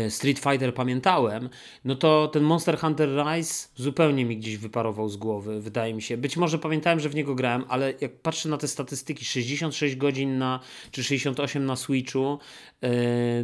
Street 0.08 0.38
Fighter 0.38 0.74
pamiętałem, 0.74 1.48
no 1.84 1.94
to 1.94 2.28
ten 2.28 2.42
Monster 2.42 2.78
Hunter 2.78 3.08
Rise 3.08 3.68
zupełnie 3.76 4.24
mi 4.24 4.36
gdzieś 4.36 4.56
wyparował 4.56 5.08
z 5.08 5.16
głowy, 5.16 5.60
wydaje 5.60 5.94
mi 5.94 6.02
się. 6.02 6.16
Być 6.16 6.36
może 6.36 6.58
pamiętałem, 6.58 7.00
że 7.00 7.08
w 7.08 7.14
niego 7.14 7.34
grałem, 7.34 7.64
ale 7.68 7.94
jak 8.00 8.16
patrzę 8.16 8.48
na 8.48 8.58
te 8.58 8.68
statystyki, 8.68 9.24
66 9.24 9.96
godzin 9.96 10.38
na, 10.38 10.60
czy 10.90 11.04
68 11.04 11.66
na 11.66 11.76
Switchu, 11.76 12.38
e, 12.80 12.90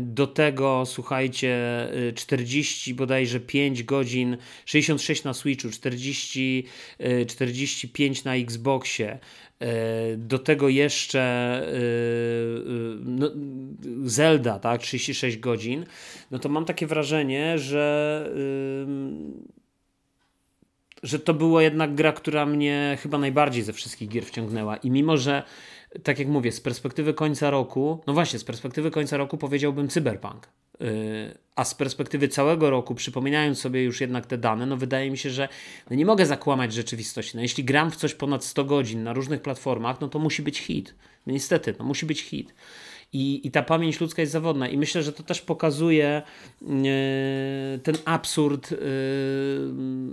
do 0.01 0.27
tego 0.27 0.83
słuchajcie, 0.87 1.59
40 2.15 2.91
e, 2.91 2.95
bodajże 2.95 3.41
5 3.41 3.83
godzin, 3.83 4.37
66 4.65 5.25
na 5.25 5.35
Switchu, 5.35 5.71
40, 5.71 6.65
45 7.27 8.25
na 8.25 8.35
Xboxie, 8.35 9.19
E, 9.19 9.48
do 10.17 10.39
tego 10.39 10.69
jeszcze 10.69 11.21
e, 11.21 11.67
e, 11.67 11.73
no, 13.05 13.31
Zelda, 14.05 14.59
tak, 14.59 14.81
36 14.81 15.39
godzin, 15.39 15.87
no 16.31 16.39
to 16.39 16.49
mam 16.49 16.65
takie 16.65 16.87
wrażenie, 16.87 17.59
że 17.59 18.31
że 21.03 21.19
to 21.19 21.35
była 21.35 21.63
jednak 21.63 21.95
gra, 21.95 22.13
która 22.13 22.47
mnie 22.47 22.99
chyba 23.01 23.19
najbardziej 23.19 23.63
ze 23.63 23.73
wszystkich 23.73 24.09
gier 24.09 24.25
wciągnęła. 24.25 24.77
I 24.77 24.91
mimo, 24.91 25.17
że 25.17 25.43
tak 26.03 26.19
jak 26.19 26.29
mówię, 26.29 26.53
z 26.53 26.61
perspektywy 26.61 27.15
końca 27.15 27.51
roku, 27.51 28.01
no 28.07 28.13
właśnie, 28.13 28.39
z 28.39 28.45
perspektywy 28.45 28.91
końca 28.91 29.17
roku 29.17 29.39
powiedziałbym 29.39 29.89
Cyberpunk. 29.89 30.49
A 31.57 31.65
z 31.65 31.75
perspektywy 31.75 32.29
całego 32.29 32.71
roku, 32.71 32.95
przypominając 32.95 33.61
sobie 33.61 33.83
już 33.83 34.01
jednak 34.01 34.27
te 34.27 34.39
dane, 34.39 34.67
no 34.67 34.77
wydaje 34.77 35.11
mi 35.11 35.19
się, 35.19 35.31
że 35.31 35.49
no 35.91 35.97
nie 35.97 36.07
mogę 36.07 36.27
zakłamać 36.27 36.73
rzeczywistości. 36.73 37.37
No 37.37 37.43
jeśli 37.43 37.65
gram 37.65 37.91
w 37.91 37.97
coś 37.97 38.15
ponad 38.15 38.45
100 38.45 38.65
godzin 38.65 39.03
na 39.03 39.13
różnych 39.13 39.43
platformach, 39.43 40.01
no 40.01 40.09
to 40.09 40.19
musi 40.19 40.43
być 40.43 40.59
hit. 40.59 40.95
No 41.27 41.33
niestety, 41.33 41.75
no 41.79 41.85
musi 41.85 42.07
być 42.07 42.23
hit. 42.23 42.55
I, 43.13 43.47
I 43.47 43.51
ta 43.51 43.63
pamięć 43.63 44.01
ludzka 44.01 44.23
jest 44.23 44.33
zawodna. 44.33 44.69
I 44.69 44.77
myślę, 44.77 45.03
że 45.03 45.13
to 45.13 45.23
też 45.23 45.41
pokazuje 45.41 46.23
ten 47.83 47.95
absurd, 48.05 48.75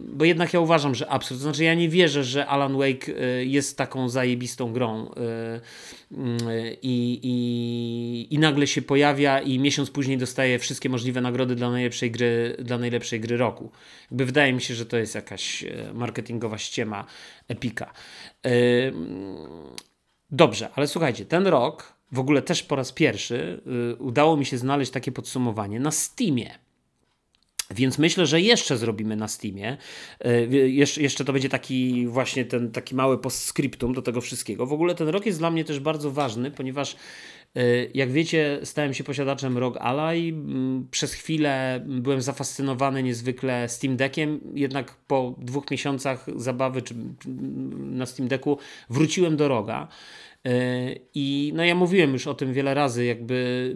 bo 0.07 0.25
jednak 0.25 0.53
ja 0.53 0.59
uważam, 0.59 0.95
że 0.95 1.09
absurd. 1.09 1.41
Znaczy, 1.41 1.63
ja 1.63 1.73
nie 1.73 1.89
wierzę, 1.89 2.23
że 2.23 2.47
Alan 2.47 2.77
Wake 2.77 3.11
jest 3.39 3.77
taką 3.77 4.09
zajebistą 4.09 4.73
grą. 4.73 5.11
I, 6.81 7.19
i, 7.23 8.33
i 8.35 8.39
nagle 8.39 8.67
się 8.67 8.81
pojawia 8.81 9.39
i 9.41 9.59
miesiąc 9.59 9.89
później 9.91 10.17
dostaje 10.17 10.59
wszystkie 10.59 10.89
możliwe 10.89 11.21
nagrody 11.21 11.55
dla 11.55 11.71
najlepszej 11.71 12.11
gry, 12.11 12.55
dla 12.59 12.77
najlepszej 12.77 13.19
gry 13.19 13.37
roku. 13.37 13.71
Jakby 14.11 14.25
wydaje 14.25 14.53
mi 14.53 14.61
się, 14.61 14.75
że 14.75 14.85
to 14.85 14.97
jest 14.97 15.15
jakaś 15.15 15.63
e, 15.63 15.93
marketingowa 15.93 16.57
ściema 16.57 17.05
Epika. 17.47 17.93
E, 18.45 18.51
dobrze, 20.31 20.69
ale 20.75 20.87
słuchajcie, 20.87 21.25
ten 21.25 21.47
rok 21.47 21.94
w 22.11 22.19
ogóle 22.19 22.41
też 22.41 22.63
po 22.63 22.75
raz 22.75 22.91
pierwszy 22.91 23.61
e, 23.91 23.95
udało 23.95 24.37
mi 24.37 24.45
się 24.45 24.57
znaleźć 24.57 24.91
takie 24.91 25.11
podsumowanie 25.11 25.79
na 25.79 25.91
Steamie. 25.91 26.59
Więc 27.71 27.97
myślę, 27.97 28.25
że 28.25 28.41
jeszcze 28.41 28.77
zrobimy 28.77 29.15
na 29.15 29.27
Steamie. 29.27 29.77
Jesz 30.49 30.97
jeszcze 30.97 31.25
to 31.25 31.33
będzie 31.33 31.49
taki 31.49 32.07
właśnie 32.07 32.45
ten 32.45 32.71
taki 32.71 32.95
mały 32.95 33.17
postscriptum 33.17 33.93
do 33.93 34.01
tego 34.01 34.21
wszystkiego. 34.21 34.65
W 34.65 34.73
ogóle 34.73 34.95
ten 34.95 35.07
rok 35.07 35.25
jest 35.25 35.39
dla 35.39 35.51
mnie 35.51 35.65
też 35.65 35.79
bardzo 35.79 36.11
ważny, 36.11 36.51
ponieważ 36.51 36.95
Y, 37.57 37.91
jak 37.93 38.11
wiecie, 38.11 38.59
stałem 38.63 38.93
się 38.93 39.03
posiadaczem 39.03 39.57
ROG 39.57 39.77
Ally. 39.77 40.29
Mm, 40.29 40.87
przez 40.91 41.13
chwilę 41.13 41.81
byłem 41.85 42.21
zafascynowany 42.21 43.03
niezwykle 43.03 43.69
Steam 43.69 43.97
Deckiem, 43.97 44.39
jednak 44.53 44.95
po 45.07 45.35
dwóch 45.37 45.71
miesiącach 45.71 46.25
zabawy 46.35 46.81
na 47.77 48.05
Steam 48.05 48.27
Decku 48.27 48.57
wróciłem 48.89 49.37
do 49.37 49.47
Roga. 49.47 49.87
I 51.13 51.51
no 51.55 51.65
ja 51.65 51.75
mówiłem 51.75 52.13
już 52.13 52.27
o 52.27 52.33
tym 52.33 52.53
wiele 52.53 52.73
razy, 52.73 53.05
jakby 53.05 53.75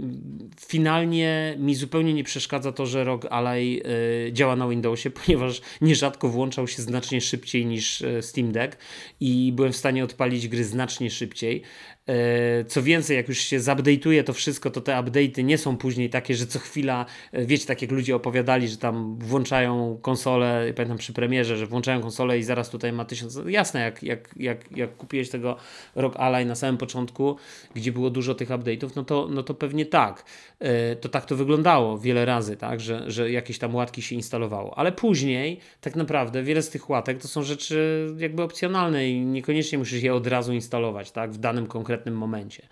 finalnie 0.67 1.55
mi 1.59 1.76
zupełnie 1.76 2.13
nie 2.13 2.24
przeszkadza 2.24 2.72
to, 2.72 2.86
że 2.86 3.03
ROG 3.03 3.26
Ally 3.30 3.82
e, 4.28 4.34
działa 4.34 4.55
na 4.55 4.67
Windowsie, 4.67 5.09
ponieważ 5.26 5.61
nierzadko 5.82 6.30
włączał 6.30 6.67
się 6.67 6.82
znacznie 6.82 7.22
szybciej 7.22 7.65
niż 7.65 8.01
e, 8.01 8.22
Steam 8.22 8.51
Deck 8.51 8.78
i 9.20 9.51
byłem 9.55 9.72
w 9.72 9.78
stanie 9.78 10.03
odpalić 10.03 10.47
gry 10.47 10.63
znacznie 10.63 11.11
szybciej. 11.11 11.61
E, 12.08 12.64
co 12.66 12.84
więcej, 12.84 13.18
jak 13.18 13.28
już 13.28 13.38
się 13.38 13.60
zupdate'uje 13.60 14.24
to 14.24 14.34
wszystko, 14.34 14.70
to 14.70 14.82
te 14.82 14.91
update'y 14.91 15.43
nie 15.43 15.58
są 15.58 15.78
później 15.78 16.10
takie, 16.10 16.36
że 16.36 16.47
co 16.47 16.60
chwila, 16.60 17.06
wiecie, 17.34 17.66
tak 17.66 17.82
jak 17.82 17.91
ludzie 17.91 18.16
opowiadali, 18.16 18.68
że 18.68 18.78
tam 18.78 19.20
włączają 19.20 20.00
konsolę, 20.02 20.74
pamiętam 20.76 20.97
przy 20.97 21.14
premierze, 21.14 21.58
że 21.58 21.66
włączają 21.66 22.02
konsolę 22.02 22.39
i 22.39 22.43
zaraz 22.43 22.70
tutaj 22.70 22.93
ma 22.93 23.06
tysiąc. 23.06 23.39
Jasne, 23.47 23.80
jak, 23.80 24.04
jak, 24.04 24.30
jak, 24.38 24.78
jak 24.78 24.97
kupiłeś 24.97 25.30
tego 25.30 25.56
ROG 25.95 26.16
Ally 26.18 26.45
na 26.45 26.56
samym 26.56 26.78
początku, 26.78 27.36
gdzie 27.76 27.91
było 27.91 28.10
dużo 28.10 28.36
tych 28.36 28.50
update'ów, 28.50 28.89
no 28.95 29.04
to, 29.04 29.28
no 29.32 29.43
to 29.43 29.54
pewnie 29.54 29.86
tak. 29.86 30.26
E, 30.60 30.95
to 30.95 31.10
tak 31.10 31.26
to 31.26 31.36
wyglądało 31.36 31.97
wiele 31.97 32.26
razy, 32.26 32.58
tak, 32.58 32.80
że, 32.80 33.12
że 33.12 33.32
jakieś 33.32 33.60
tam 33.60 33.76
łatki 33.76 34.02
się 34.02 34.16
instalowało. 34.16 34.78
Ale 34.78 34.91
później 34.91 35.60
tak 35.82 35.95
naprawdę 35.95 36.43
wiele 36.43 36.62
z 36.62 36.70
tych 36.70 36.89
łatek 36.89 37.22
to 37.22 37.28
są 37.28 37.43
rzeczy 37.43 38.08
jakby 38.18 38.43
opcjonalne 38.43 39.10
i 39.10 39.26
niekoniecznie 39.26 39.78
musisz 39.78 40.04
je 40.04 40.14
od 40.14 40.28
razu 40.28 40.54
instalować, 40.54 41.12
tak, 41.12 41.32
w 41.32 41.38
danym 41.38 41.68
konkretnym 41.68 41.99
momencie. 42.06 42.68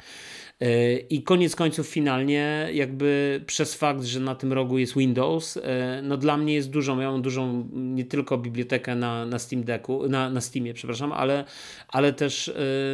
E, 0.61 0.97
I 0.97 1.23
koniec 1.23 1.55
końców 1.55 1.87
finalnie 1.87 2.69
jakby 2.73 3.41
przez 3.45 3.73
fakt, 3.73 4.03
że 4.03 4.19
na 4.19 4.35
tym 4.35 4.53
rogu 4.53 4.77
jest 4.77 4.97
Windows, 4.97 5.57
e, 5.57 6.01
no 6.03 6.17
dla 6.17 6.37
mnie 6.37 6.53
jest 6.53 6.69
dużą, 6.69 6.99
ja 6.99 7.11
mam 7.11 7.21
dużą 7.21 7.69
nie 7.73 8.05
tylko 8.05 8.37
bibliotekę 8.37 8.95
na, 8.95 9.25
na 9.25 9.39
Steam 9.39 9.63
Decku, 9.63 10.09
na, 10.09 10.29
na 10.29 10.41
Steamie, 10.41 10.73
przepraszam, 10.73 11.11
ale, 11.11 11.45
ale 11.87 12.13
też 12.13 12.49
e, 12.49 12.53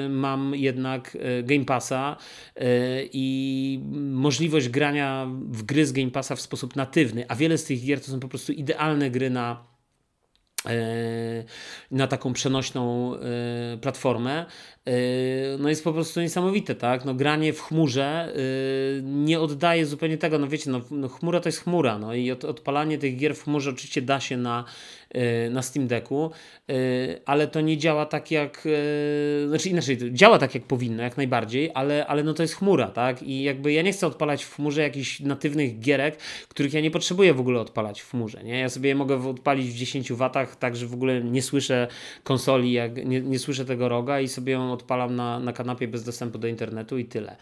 mam 0.09 0.55
jednak 0.55 1.17
Game 1.43 1.65
Passa 1.65 2.17
i 3.13 3.79
możliwość 4.11 4.69
grania 4.69 5.27
w 5.51 5.63
gry 5.63 5.85
z 5.85 5.91
Game 5.91 6.11
Passa 6.11 6.35
w 6.35 6.41
sposób 6.41 6.75
natywny, 6.75 7.25
a 7.27 7.35
wiele 7.35 7.57
z 7.57 7.63
tych 7.63 7.85
gier 7.85 8.01
to 8.01 8.11
są 8.11 8.19
po 8.19 8.27
prostu 8.27 8.53
idealne 8.53 9.09
gry 9.09 9.29
na 9.29 9.73
na 11.91 12.07
taką 12.07 12.33
przenośną 12.33 13.13
platformę, 13.81 14.45
no 15.59 15.69
jest 15.69 15.83
po 15.83 15.93
prostu 15.93 16.21
niesamowite, 16.21 16.75
tak? 16.75 17.05
No 17.05 17.13
granie 17.13 17.53
w 17.53 17.61
chmurze 17.61 18.33
yy, 18.95 19.01
nie 19.03 19.39
oddaje 19.39 19.85
zupełnie 19.85 20.17
tego, 20.17 20.39
no 20.39 20.47
wiecie, 20.47 20.69
no, 20.69 20.81
no 20.91 21.07
chmura 21.07 21.39
to 21.39 21.49
jest 21.49 21.63
chmura, 21.63 21.99
no 21.99 22.13
i 22.13 22.31
od, 22.31 22.45
odpalanie 22.45 22.97
tych 22.97 23.17
gier 23.17 23.35
w 23.35 23.43
chmurze 23.43 23.69
oczywiście 23.69 24.01
da 24.01 24.19
się 24.19 24.37
na, 24.37 24.63
yy, 25.13 25.21
na 25.51 25.61
Steam 25.61 25.87
Decku, 25.87 26.31
ale 27.25 27.47
to 27.47 27.61
nie 27.61 27.77
działa 27.77 28.05
tak 28.05 28.31
jak, 28.31 28.67
znaczy 29.47 29.69
inaczej, 29.69 29.97
działa 30.11 30.39
tak 30.39 30.55
jak 30.55 30.63
powinno, 30.63 31.03
jak 31.03 31.17
najbardziej, 31.17 31.71
ale, 31.73 32.07
ale 32.07 32.23
no 32.23 32.33
to 32.33 32.43
jest 32.43 32.55
chmura, 32.55 32.87
tak? 32.87 33.23
I 33.23 33.43
jakby 33.43 33.73
ja 33.73 33.81
nie 33.81 33.91
chcę 33.91 34.07
odpalać 34.07 34.43
w 34.43 34.55
chmurze 34.55 34.81
jakichś 34.81 35.19
natywnych 35.19 35.79
gierek, 35.79 36.17
których 36.47 36.73
ja 36.73 36.81
nie 36.81 36.91
potrzebuję 36.91 37.33
w 37.33 37.39
ogóle 37.39 37.59
odpalać 37.59 38.01
w 38.01 38.09
chmurze, 38.11 38.43
nie? 38.43 38.59
Ja 38.59 38.69
sobie 38.69 38.89
je 38.89 38.95
mogę 38.95 39.29
odpalić 39.29 39.67
w 39.67 39.75
10 39.75 40.13
watach, 40.13 40.55
tak, 40.55 40.75
że 40.75 40.87
w 40.87 40.93
ogóle 40.93 41.21
nie 41.21 41.41
słyszę 41.41 41.87
konsoli, 42.23 42.71
jak, 42.71 43.05
nie, 43.05 43.21
nie 43.21 43.39
słyszę 43.39 43.65
tego 43.65 43.89
roga 43.89 44.19
i 44.19 44.27
sobie 44.27 44.53
ją 44.53 44.72
odpalam 44.73 45.15
na, 45.15 45.39
na 45.39 45.53
kanapie 45.53 45.87
bez 45.87 46.03
dostępu 46.03 46.37
do 46.37 46.47
internetu 46.47 46.97
i 46.97 47.05
tyle. 47.05 47.37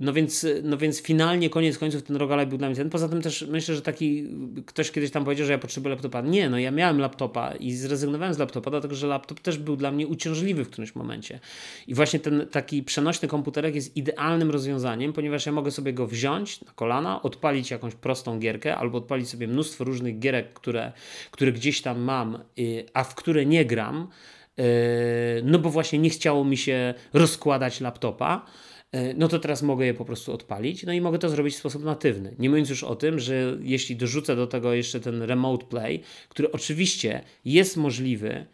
No 0.00 0.12
więc, 0.12 0.46
no 0.62 0.76
więc 0.78 1.02
finalnie, 1.02 1.50
koniec 1.50 1.78
końców, 1.78 2.02
ten 2.02 2.16
rogalaj 2.16 2.46
był 2.46 2.58
dla 2.58 2.68
mnie 2.68 2.76
ten. 2.76 2.90
Poza 2.90 3.08
tym 3.08 3.22
też 3.22 3.46
myślę, 3.48 3.74
że 3.74 3.82
taki 3.82 4.28
ktoś 4.66 4.90
kiedyś 4.90 5.10
tam 5.10 5.24
powiedział, 5.24 5.46
że 5.46 5.52
ja 5.52 5.58
potrzebuję 5.58 5.94
laptopa. 5.94 6.20
Nie, 6.20 6.50
no 6.50 6.58
ja 6.58 6.70
miałem 6.70 6.98
laptopa 6.98 7.54
i 7.54 7.72
zrezygnowałem 7.72 8.34
z 8.34 8.38
laptopa, 8.38 8.70
dlatego 8.70 8.94
że 8.94 9.06
laptop 9.06 9.40
też 9.40 9.58
był 9.58 9.76
dla 9.76 9.90
mnie 9.90 10.06
uciążliwy 10.06 10.64
w 10.64 10.70
którymś 10.70 10.94
momencie. 10.94 11.40
I 11.86 11.94
właśnie 11.94 12.20
ten 12.20 12.46
taki 12.50 12.82
przenośny 12.82 13.28
komputerek 13.28 13.74
jest 13.74 13.96
idealnym 13.96 14.50
rozwiązaniem, 14.50 15.12
ponieważ 15.12 15.46
ja 15.46 15.52
mogę 15.52 15.70
sobie 15.70 15.92
go 15.92 16.06
wziąć 16.06 16.60
na 16.60 16.72
kolana, 16.72 17.22
odpalić 17.22 17.70
jakąś 17.70 17.94
prostą 17.94 18.38
gierkę 18.38 18.76
albo 18.76 18.98
odpalić 18.98 19.28
sobie 19.28 19.48
mnóstwo 19.48 19.84
różnych 19.84 20.18
gierek, 20.18 20.52
które, 20.52 20.92
które 21.30 21.52
gdzieś 21.52 21.82
tam 21.82 22.00
mam, 22.00 22.38
y, 22.58 22.86
a 22.94 23.04
w 23.04 23.14
które 23.14 23.46
nie 23.46 23.64
gram 23.64 24.08
E, 24.45 24.45
no 25.42 25.58
bo 25.58 25.70
właśnie 25.70 25.98
nie 25.98 26.10
chciało 26.10 26.44
mi 26.44 26.56
się 26.56 26.94
rozkładać 27.12 27.80
laptopa, 27.80 28.46
e, 28.92 29.14
no 29.14 29.28
to 29.28 29.38
teraz 29.38 29.62
mogę 29.62 29.86
je 29.86 29.94
po 29.94 30.04
prostu 30.04 30.32
odpalić, 30.32 30.82
no 30.82 30.92
i 30.92 31.00
mogę 31.00 31.18
to 31.18 31.28
zrobić 31.28 31.54
w 31.54 31.58
sposób 31.58 31.84
natywny. 31.84 32.34
Nie 32.38 32.50
mówiąc 32.50 32.70
już 32.70 32.84
o 32.84 32.96
tym, 32.96 33.18
że 33.18 33.58
jeśli 33.60 33.96
dorzucę 33.96 34.36
do 34.36 34.46
tego 34.46 34.74
jeszcze 34.74 35.00
ten 35.00 35.22
remote 35.22 35.66
play, 35.66 36.00
który 36.28 36.52
oczywiście 36.52 37.22
jest 37.44 37.76
możliwy 37.76 38.46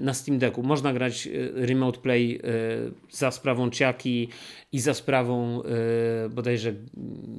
na 0.00 0.14
Steam 0.14 0.38
Decku. 0.38 0.62
Można 0.62 0.92
grać 0.92 1.26
e, 1.26 1.30
Remote 1.66 2.00
Play 2.00 2.40
e, 2.44 2.48
za 3.10 3.30
sprawą 3.30 3.70
Ciaki 3.70 4.28
i 4.72 4.80
za 4.80 4.94
sprawą 4.94 5.62
e, 5.62 6.28
bodajże, 6.28 6.74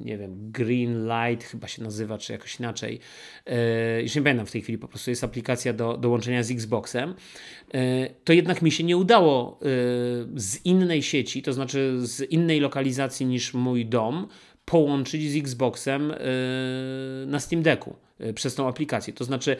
nie 0.04 0.18
wiem, 0.18 0.50
Green 0.52 1.08
Light 1.08 1.44
chyba 1.44 1.68
się 1.68 1.82
nazywa, 1.82 2.18
czy 2.18 2.32
jakoś 2.32 2.60
inaczej. 2.60 3.00
Już 4.02 4.14
nie 4.14 4.22
pamiętam 4.22 4.46
w 4.46 4.52
tej 4.52 4.62
chwili, 4.62 4.78
po 4.78 4.88
prostu 4.88 5.10
jest 5.10 5.24
aplikacja 5.24 5.72
do, 5.72 5.96
do 5.96 6.08
łączenia 6.08 6.42
z 6.42 6.50
Xboxem. 6.50 7.14
To 8.24 8.32
jednak 8.32 8.62
mi 8.62 8.70
się 8.70 8.84
nie 8.84 8.96
udało 8.96 9.58
z 10.36 10.64
innej 10.64 11.02
sieci, 11.02 11.42
to 11.42 11.52
znaczy 11.52 11.98
z 12.00 12.20
innej 12.20 12.60
lokalizacji 12.60 13.26
niż 13.26 13.54
mój 13.54 13.86
dom, 13.86 14.28
połączyć 14.64 15.30
z 15.30 15.36
Xboxem 15.36 16.14
na 17.26 17.40
Steam 17.40 17.62
Decku 17.62 17.96
przez 18.34 18.54
tą 18.54 18.68
aplikację. 18.68 19.12
To 19.12 19.24
znaczy 19.24 19.56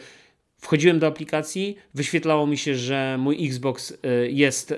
Wchodziłem 0.61 0.99
do 0.99 1.07
aplikacji, 1.07 1.77
wyświetlało 1.93 2.47
mi 2.47 2.57
się, 2.57 2.75
że 2.75 3.17
mój 3.19 3.47
Xbox 3.47 3.91
y, 3.91 3.97
jest 4.31 4.71
y, 4.71 4.75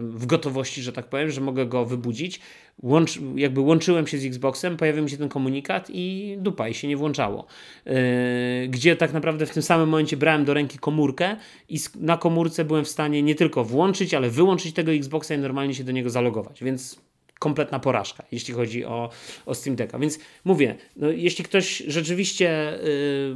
w 0.00 0.26
gotowości, 0.26 0.82
że 0.82 0.92
tak 0.92 1.08
powiem, 1.08 1.30
że 1.30 1.40
mogę 1.40 1.66
go 1.66 1.84
wybudzić. 1.84 2.40
Łącz, 2.82 3.18
jakby 3.36 3.60
łączyłem 3.60 4.06
się 4.06 4.18
z 4.18 4.24
Xboxem, 4.24 4.76
pojawił 4.76 5.04
mi 5.04 5.10
się 5.10 5.16
ten 5.16 5.28
komunikat 5.28 5.90
i 5.90 6.36
dupa 6.38 6.68
i 6.68 6.74
się 6.74 6.88
nie 6.88 6.96
włączało. 6.96 7.46
Y, 7.86 8.68
gdzie 8.68 8.96
tak 8.96 9.12
naprawdę 9.12 9.46
w 9.46 9.50
tym 9.50 9.62
samym 9.62 9.88
momencie 9.88 10.16
brałem 10.16 10.44
do 10.44 10.54
ręki 10.54 10.78
komórkę 10.78 11.36
i 11.68 11.78
na 12.00 12.16
komórce 12.16 12.64
byłem 12.64 12.84
w 12.84 12.88
stanie 12.88 13.22
nie 13.22 13.34
tylko 13.34 13.64
włączyć, 13.64 14.14
ale 14.14 14.30
wyłączyć 14.30 14.74
tego 14.74 14.92
Xboxa 14.92 15.34
i 15.34 15.38
normalnie 15.38 15.74
się 15.74 15.84
do 15.84 15.92
niego 15.92 16.10
zalogować. 16.10 16.64
Więc 16.64 17.07
kompletna 17.38 17.78
porażka, 17.78 18.24
jeśli 18.32 18.54
chodzi 18.54 18.84
o, 18.84 19.10
o 19.46 19.54
Steam 19.54 19.76
Decka. 19.76 19.98
Więc 19.98 20.18
mówię, 20.44 20.74
no, 20.96 21.10
jeśli 21.10 21.44
ktoś 21.44 21.82
rzeczywiście. 21.86 22.78
Yy, 22.82 23.34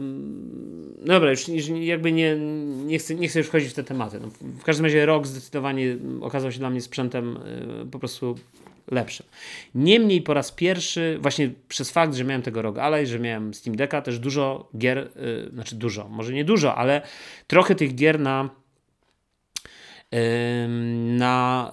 no 0.98 1.06
dobra, 1.06 1.30
już 1.30 1.48
jakby 1.80 2.12
nie, 2.12 2.36
nie, 2.86 2.98
chcę, 2.98 3.14
nie 3.14 3.28
chcę 3.28 3.38
już 3.38 3.48
wchodzić 3.48 3.70
w 3.70 3.74
te 3.74 3.84
tematy. 3.84 4.20
No, 4.20 4.28
w 4.60 4.64
każdym 4.64 4.86
razie 4.86 5.06
rok 5.06 5.26
zdecydowanie 5.26 5.96
okazał 6.20 6.52
się 6.52 6.58
dla 6.58 6.70
mnie 6.70 6.80
sprzętem 6.80 7.38
yy, 7.78 7.86
po 7.86 7.98
prostu 7.98 8.38
lepszym. 8.90 9.26
Niemniej 9.74 10.22
po 10.22 10.34
raz 10.34 10.52
pierwszy, 10.52 11.18
właśnie 11.20 11.50
przez 11.68 11.90
fakt, 11.90 12.14
że 12.14 12.24
miałem 12.24 12.42
tego 12.42 12.62
ROG 12.62 12.78
Ally, 12.78 13.06
że 13.06 13.18
miałem 13.18 13.54
Steam 13.54 13.76
Decka, 13.76 14.02
też 14.02 14.18
dużo 14.18 14.68
gier, 14.78 15.10
yy, 15.16 15.50
znaczy 15.52 15.76
dużo, 15.76 16.08
może 16.08 16.32
nie 16.32 16.44
dużo, 16.44 16.74
ale 16.74 17.02
trochę 17.46 17.74
tych 17.74 17.94
gier 17.94 18.20
na 18.20 18.62
na 21.18 21.70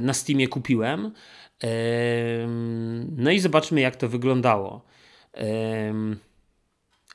na 0.00 0.14
Steamie 0.14 0.48
kupiłem. 0.48 1.12
No 3.16 3.30
i 3.30 3.38
zobaczmy, 3.40 3.80
jak 3.80 3.96
to 3.96 4.08
wyglądało. 4.08 4.84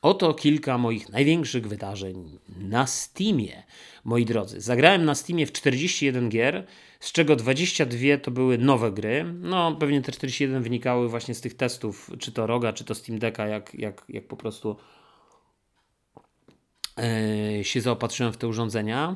Oto 0.05 0.33
kilka 0.33 0.77
moich 0.77 1.09
największych 1.09 1.67
wydarzeń 1.67 2.39
na 2.57 2.87
Steamie. 2.87 3.63
Moi 4.03 4.25
drodzy, 4.25 4.61
zagrałem 4.61 5.05
na 5.05 5.15
Steamie 5.15 5.45
w 5.45 5.51
41 5.51 6.29
gier, 6.29 6.65
z 6.99 7.11
czego 7.11 7.35
22 7.35 8.17
to 8.17 8.31
były 8.31 8.57
nowe 8.57 8.91
gry. 8.91 9.23
No, 9.41 9.75
pewnie 9.75 10.01
te 10.01 10.11
41 10.11 10.63
wynikały 10.63 11.09
właśnie 11.09 11.35
z 11.35 11.41
tych 11.41 11.57
testów, 11.57 12.11
czy 12.19 12.31
to 12.31 12.47
Roga, 12.47 12.73
czy 12.73 12.83
to 12.83 12.95
Steam 12.95 13.19
Decka, 13.19 13.47
jak, 13.47 13.75
jak, 13.75 14.05
jak 14.09 14.27
po 14.27 14.37
prostu 14.37 14.77
e, 16.97 17.63
się 17.63 17.81
zaopatrzyłem 17.81 18.33
w 18.33 18.37
te 18.37 18.47
urządzenia. 18.47 19.15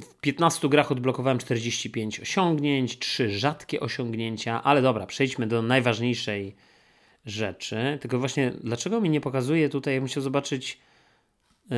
W 0.00 0.20
15 0.20 0.68
grach 0.68 0.92
odblokowałem 0.92 1.38
45 1.38 2.20
osiągnięć, 2.20 2.98
3 2.98 3.30
rzadkie 3.30 3.80
osiągnięcia, 3.80 4.62
ale 4.62 4.82
dobra, 4.82 5.06
przejdźmy 5.06 5.46
do 5.46 5.62
najważniejszej 5.62 6.56
rzeczy. 7.26 7.98
Tylko 8.00 8.18
właśnie, 8.18 8.52
dlaczego 8.60 9.00
mi 9.00 9.10
nie 9.10 9.20
pokazuje 9.20 9.68
tutaj, 9.68 9.94
jak 9.94 10.02
musiał 10.02 10.22
zobaczyć 10.22 10.78
yy, 11.70 11.76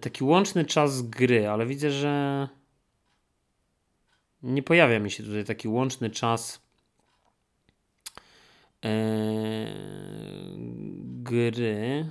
taki 0.00 0.24
łączny 0.24 0.64
czas 0.64 1.02
gry, 1.02 1.48
ale 1.48 1.66
widzę, 1.66 1.90
że 1.90 2.48
nie 4.42 4.62
pojawia 4.62 4.98
mi 4.98 5.10
się 5.10 5.22
tutaj 5.22 5.44
taki 5.44 5.68
łączny 5.68 6.10
czas 6.10 6.62
yy, 8.82 8.90
gry. 11.22 12.06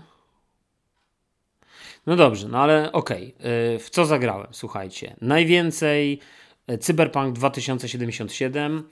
No 2.06 2.15
dobrze, 2.15 2.48
no 2.48 2.60
ale 2.60 2.91
okej. 2.91 3.36
Okay. 3.40 3.80
W 3.80 3.90
co 3.90 4.06
zagrałem? 4.06 4.48
Słuchajcie. 4.52 5.15
Najwięcej 5.22 6.19
Cyberpunk 6.80 7.36
2077, 7.36 8.88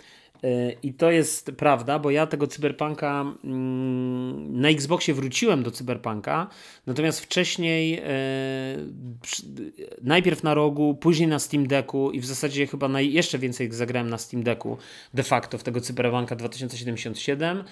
i 0.84 0.94
to 0.94 1.12
jest 1.12 1.52
prawda, 1.52 2.00
bo 2.00 2.12
ja 2.12 2.28
tego 2.28 2.48
cyberpunka 2.48 3.26
mm, 3.44 4.62
na 4.62 4.70
Xboxie 4.70 5.14
wróciłem 5.14 5.64
do 5.64 5.72
cyberpunka, 5.72 6.48
natomiast 6.88 7.20
wcześniej 7.20 8.00
e, 8.00 8.04
najpierw 10.02 10.44
na 10.44 10.54
rogu, 10.54 10.96
później 10.96 11.28
na 11.28 11.40
Steam 11.40 11.68
Decku 11.68 12.12
i 12.12 12.20
w 12.20 12.26
zasadzie 12.26 12.68
chyba 12.68 12.88
naj, 12.88 13.14
jeszcze 13.14 13.40
więcej 13.40 13.72
zagrałem 13.72 14.10
na 14.10 14.18
Steam 14.18 14.44
Decku 14.44 14.78
de 15.14 15.24
facto 15.24 15.58
w 15.58 15.64
tego 15.64 15.82
cyberpunka 15.82 16.36
2077 16.36 17.64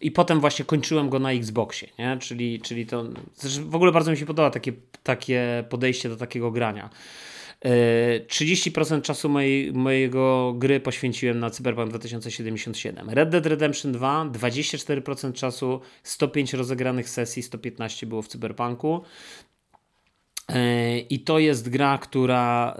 i 0.00 0.10
potem 0.10 0.40
właśnie 0.40 0.64
kończyłem 0.64 1.10
go 1.10 1.18
na 1.18 1.32
Xboxie, 1.32 1.88
nie? 1.98 2.16
Czyli, 2.20 2.60
czyli 2.60 2.86
to 2.86 3.04
w 3.60 3.74
ogóle 3.74 3.92
bardzo 3.92 4.10
mi 4.10 4.16
się 4.16 4.26
podoba 4.26 4.50
takie, 4.50 4.72
takie 5.02 5.64
podejście 5.68 6.08
do 6.08 6.16
takiego 6.16 6.50
grania. 6.50 6.90
30% 7.64 9.02
czasu 9.02 9.28
mojej, 9.28 9.72
mojego 9.72 10.54
gry 10.56 10.80
poświęciłem 10.80 11.38
na 11.38 11.50
Cyberpunk 11.50 11.88
2077. 11.90 13.10
Red 13.10 13.28
Dead 13.28 13.46
Redemption 13.46 13.92
2 13.92 14.30
24% 14.32 15.32
czasu, 15.32 15.80
105 16.02 16.52
rozegranych 16.52 17.08
sesji, 17.08 17.42
115 17.42 18.06
było 18.06 18.22
w 18.22 18.28
Cyberpunku. 18.28 19.02
I 21.10 21.20
to 21.20 21.38
jest 21.38 21.68
gra, 21.68 21.98
która 21.98 22.76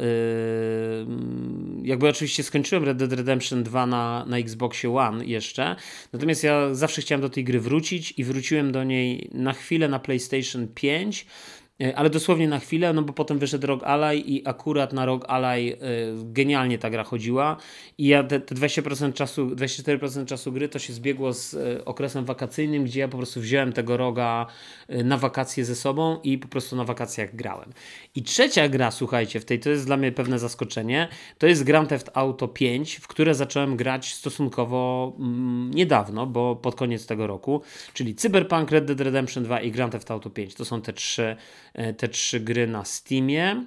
jakby 1.83 2.09
oczywiście 2.09 2.43
skończyłem 2.43 2.85
Red 2.85 2.97
Dead 2.97 3.13
Redemption 3.13 3.63
2 3.63 3.87
na, 3.87 4.25
na 4.29 4.39
Xboxie 4.39 4.97
One 4.97 5.25
jeszcze, 5.27 5.77
natomiast 6.13 6.45
ja 6.45 6.75
zawsze 6.75 7.03
chciałem 7.03 7.23
do 7.23 7.29
tej 7.29 7.45
gry 7.45 7.61
wrócić 7.61 8.15
i 8.17 8.25
wróciłem 8.25 8.73
do 8.73 8.85
niej 8.85 9.31
na 9.35 9.53
chwilę 9.53 9.89
na 9.89 9.99
PlayStation 9.99 10.69
5 10.75 11.27
E, 11.27 11.62
ale 11.95 12.11
dosłownie 12.11 12.49
na 12.49 12.59
chwilę, 12.59 12.93
no 12.93 13.03
bo 13.03 13.13
potem 13.13 13.39
wyszedł 13.39 13.67
Rogue 13.67 13.85
Ally 13.85 14.17
i 14.17 14.49
akurat 14.49 14.93
na 14.93 15.07
Rogue 15.07 15.27
Ally 15.27 15.59
y, 15.59 15.77
genialnie 16.25 16.79
ta 16.79 16.91
gra 16.91 17.05
chodziła 17.05 17.57
i 17.99 18.07
ja 18.07 18.25
te, 18.25 18.41
te 18.41 18.55
20% 18.55 19.13
czasu, 19.13 19.47
24% 19.47 20.27
czasu 20.27 20.53
gry 20.53 20.69
to 20.69 20.79
się 20.79 20.93
zbiegło 20.93 21.33
z 21.33 21.55
y, 21.55 21.85
okresem 21.85 22.25
wakacyjnym, 22.25 22.85
gdzie 22.85 23.01
ja 23.01 23.09
po 23.09 23.17
prostu 23.17 23.41
wziąłem 23.41 23.73
tego 23.73 23.97
roga 23.97 24.47
na 24.89 25.19
wakacje 25.19 25.65
ze 25.65 25.75
sobą 25.75 26.21
i 26.23 26.39
po 26.39 26.49
prostu 26.49 26.77
na 26.77 26.85
wakacjach 26.85 27.37
grałem. 27.37 27.73
I 28.15 28.23
trzecia 28.23 28.69
gra, 28.69 28.91
słuchajcie, 28.91 29.41
w 29.41 29.45
tej 29.45 29.61
to 29.61 29.71
jest 29.71 29.87
dla 29.87 29.97
mnie 29.97 30.13
pewne 30.13 30.39
zaskoczenie, 30.39 31.09
to 31.39 31.47
jest 31.47 31.65
Grand 31.65 31.89
Theft 31.89 32.11
Auto 32.15 32.49
5, 32.49 32.97
w 32.97 33.09
które 33.09 33.35
zacząłem 33.35 33.77
grać 33.77 34.15
stosunkowo 34.15 35.13
mm, 35.19 35.71
niedawno, 35.75 36.27
bo 36.27 36.57
pod 36.57 36.75
koniec 36.75 37.07
tego 37.07 37.27
roku, 37.27 37.63
czyli 37.93 38.15
Cyberpunk, 38.15 38.71
Red 38.71 38.85
Dead 38.85 39.01
Redemption 39.01 39.45
2 39.45 39.61
i 39.61 39.71
Grand 39.71 39.93
Theft 39.93 40.11
Auto 40.11 40.31
5. 40.31 40.55
To 40.55 40.65
są 40.65 40.83
te 40.83 40.93
trzy 40.93 41.37
E, 41.72 41.72
te 41.97 42.09
trzy 42.09 42.41
gry 42.41 42.67
na 42.67 42.85
Steamie. 42.85 43.67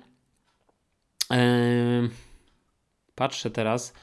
E, 1.31 2.09
patrzę 3.15 3.51
teraz. 3.51 3.93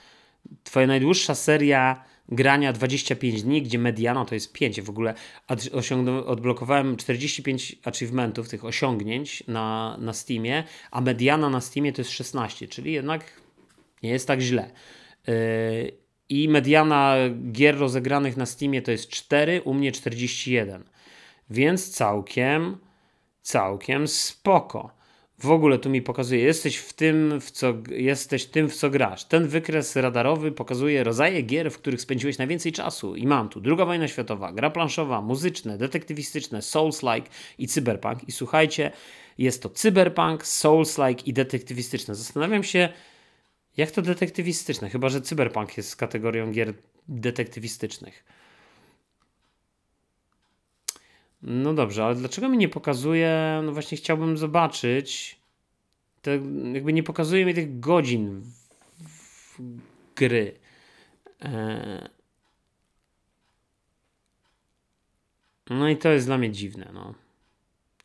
Twoja 0.65 0.87
najdłuższa 0.87 1.35
seria 1.35 2.05
grania 2.29 2.73
25 2.73 3.43
dni, 3.43 3.62
gdzie 3.62 3.79
mediana 3.79 4.24
to 4.24 4.35
jest 4.35 4.53
5. 4.53 4.81
W 4.81 4.91
ogóle 4.91 5.15
odblokowałem 6.27 6.97
45 6.97 7.77
achievementów, 7.85 8.49
tych 8.49 8.65
osiągnięć 8.65 9.45
na, 9.49 9.97
na 10.01 10.12
Steamie, 10.12 10.65
a 10.91 11.01
mediana 11.01 11.51
na 11.51 11.61
Steamie 11.61 11.93
to 11.93 12.01
jest 12.01 12.11
16, 12.11 12.69
czyli 12.69 12.93
jednak 12.93 13.24
nie 14.03 14.11
jest 14.11 14.27
tak 14.27 14.41
źle. 14.41 14.70
E, 15.29 15.33
I 16.29 16.49
mediana 16.49 17.16
gier 17.53 17.79
rozegranych 17.79 18.37
na 18.37 18.47
Steamie 18.47 18.83
to 18.83 18.91
jest 18.91 19.09
4, 19.09 19.62
u 19.62 19.74
mnie 19.74 19.93
41. 19.93 20.85
Więc 21.51 21.91
całkiem 21.91 22.77
całkiem 23.43 24.09
spoko. 24.09 25.02
W 25.39 25.51
ogóle 25.51 25.78
tu 25.78 25.90
mi 25.90 26.02
pokazuje, 26.02 26.43
jesteś 26.43 26.77
w 26.77 26.93
tym, 26.93 27.40
w 27.40 27.51
co, 27.51 27.74
jesteś 27.90 28.47
tym, 28.47 28.69
w 28.69 28.74
co 28.74 28.90
grasz. 28.90 29.24
Ten 29.24 29.48
wykres 29.48 29.97
radarowy 29.97 30.52
pokazuje 30.52 31.05
rodzaje 31.05 31.43
gier, 31.43 31.70
w 31.70 31.78
których 31.78 32.01
spędziłeś 32.01 32.39
najwięcej 32.39 32.73
czasu. 32.73 33.16
I 33.16 33.27
mam 33.27 33.48
tu 33.48 33.60
druga 33.60 33.85
wojna 33.85 34.09
światowa, 34.09 34.52
gra 34.52 34.70
planszowa, 34.70 35.20
muzyczne, 35.20 35.78
detektywistyczne, 35.78 36.59
Souls-like 36.62 37.27
i 37.59 37.69
cyberpunk. 37.69 38.28
I 38.28 38.32
słuchajcie, 38.32 38.90
jest 39.39 39.62
to 39.62 39.69
cyberpunk, 39.69 40.43
Souls-like 40.43 41.23
i 41.27 41.32
detektywistyczne. 41.32 42.14
Zastanawiam 42.14 42.64
się, 42.64 42.89
jak 43.77 43.90
to 43.90 44.02
detektywistyczne, 44.02 44.90
chyba 44.90 45.09
że 45.09 45.20
cyberpunk 45.20 45.77
jest 45.77 45.97
kategorią 45.97 46.52
gier 46.52 46.74
detektywistycznych. 47.09 48.24
No 51.43 51.74
dobrze, 51.74 52.05
ale 52.05 52.14
dlaczego 52.14 52.48
mi 52.48 52.59
nie 52.59 52.69
pokazuje? 52.69 53.60
No 53.64 53.73
właśnie 53.73 53.98
chciałbym 53.98 54.39
zobaczyć. 54.39 55.39
Te, 56.23 56.31
jakby 56.73 56.93
nie 56.93 57.02
pokazuje 57.02 57.44
mi 57.44 57.55
tych 57.55 57.81
godzin 57.81 58.43
w, 58.98 59.59
w 59.59 59.60
gry. 60.16 60.55
E... 61.44 62.09
No 65.70 65.89
i 65.89 65.97
to 65.97 66.09
jest 66.09 66.27
dla 66.27 66.39
mnie 66.39 66.51
dziwne, 66.51 66.90
no. 66.94 67.14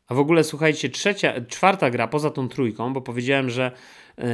A 0.08 0.14
w 0.14 0.20
ogóle 0.20 0.44
słuchajcie, 0.44 0.90
trzecia, 0.90 1.42
czwarta 1.48 1.90
gra 1.90 2.08
poza 2.08 2.30
tą 2.30 2.50
trójką, 2.50 2.94
bo 2.94 3.02
powiedziałem, 3.02 3.50
że 3.50 3.72
yy, 4.18 4.26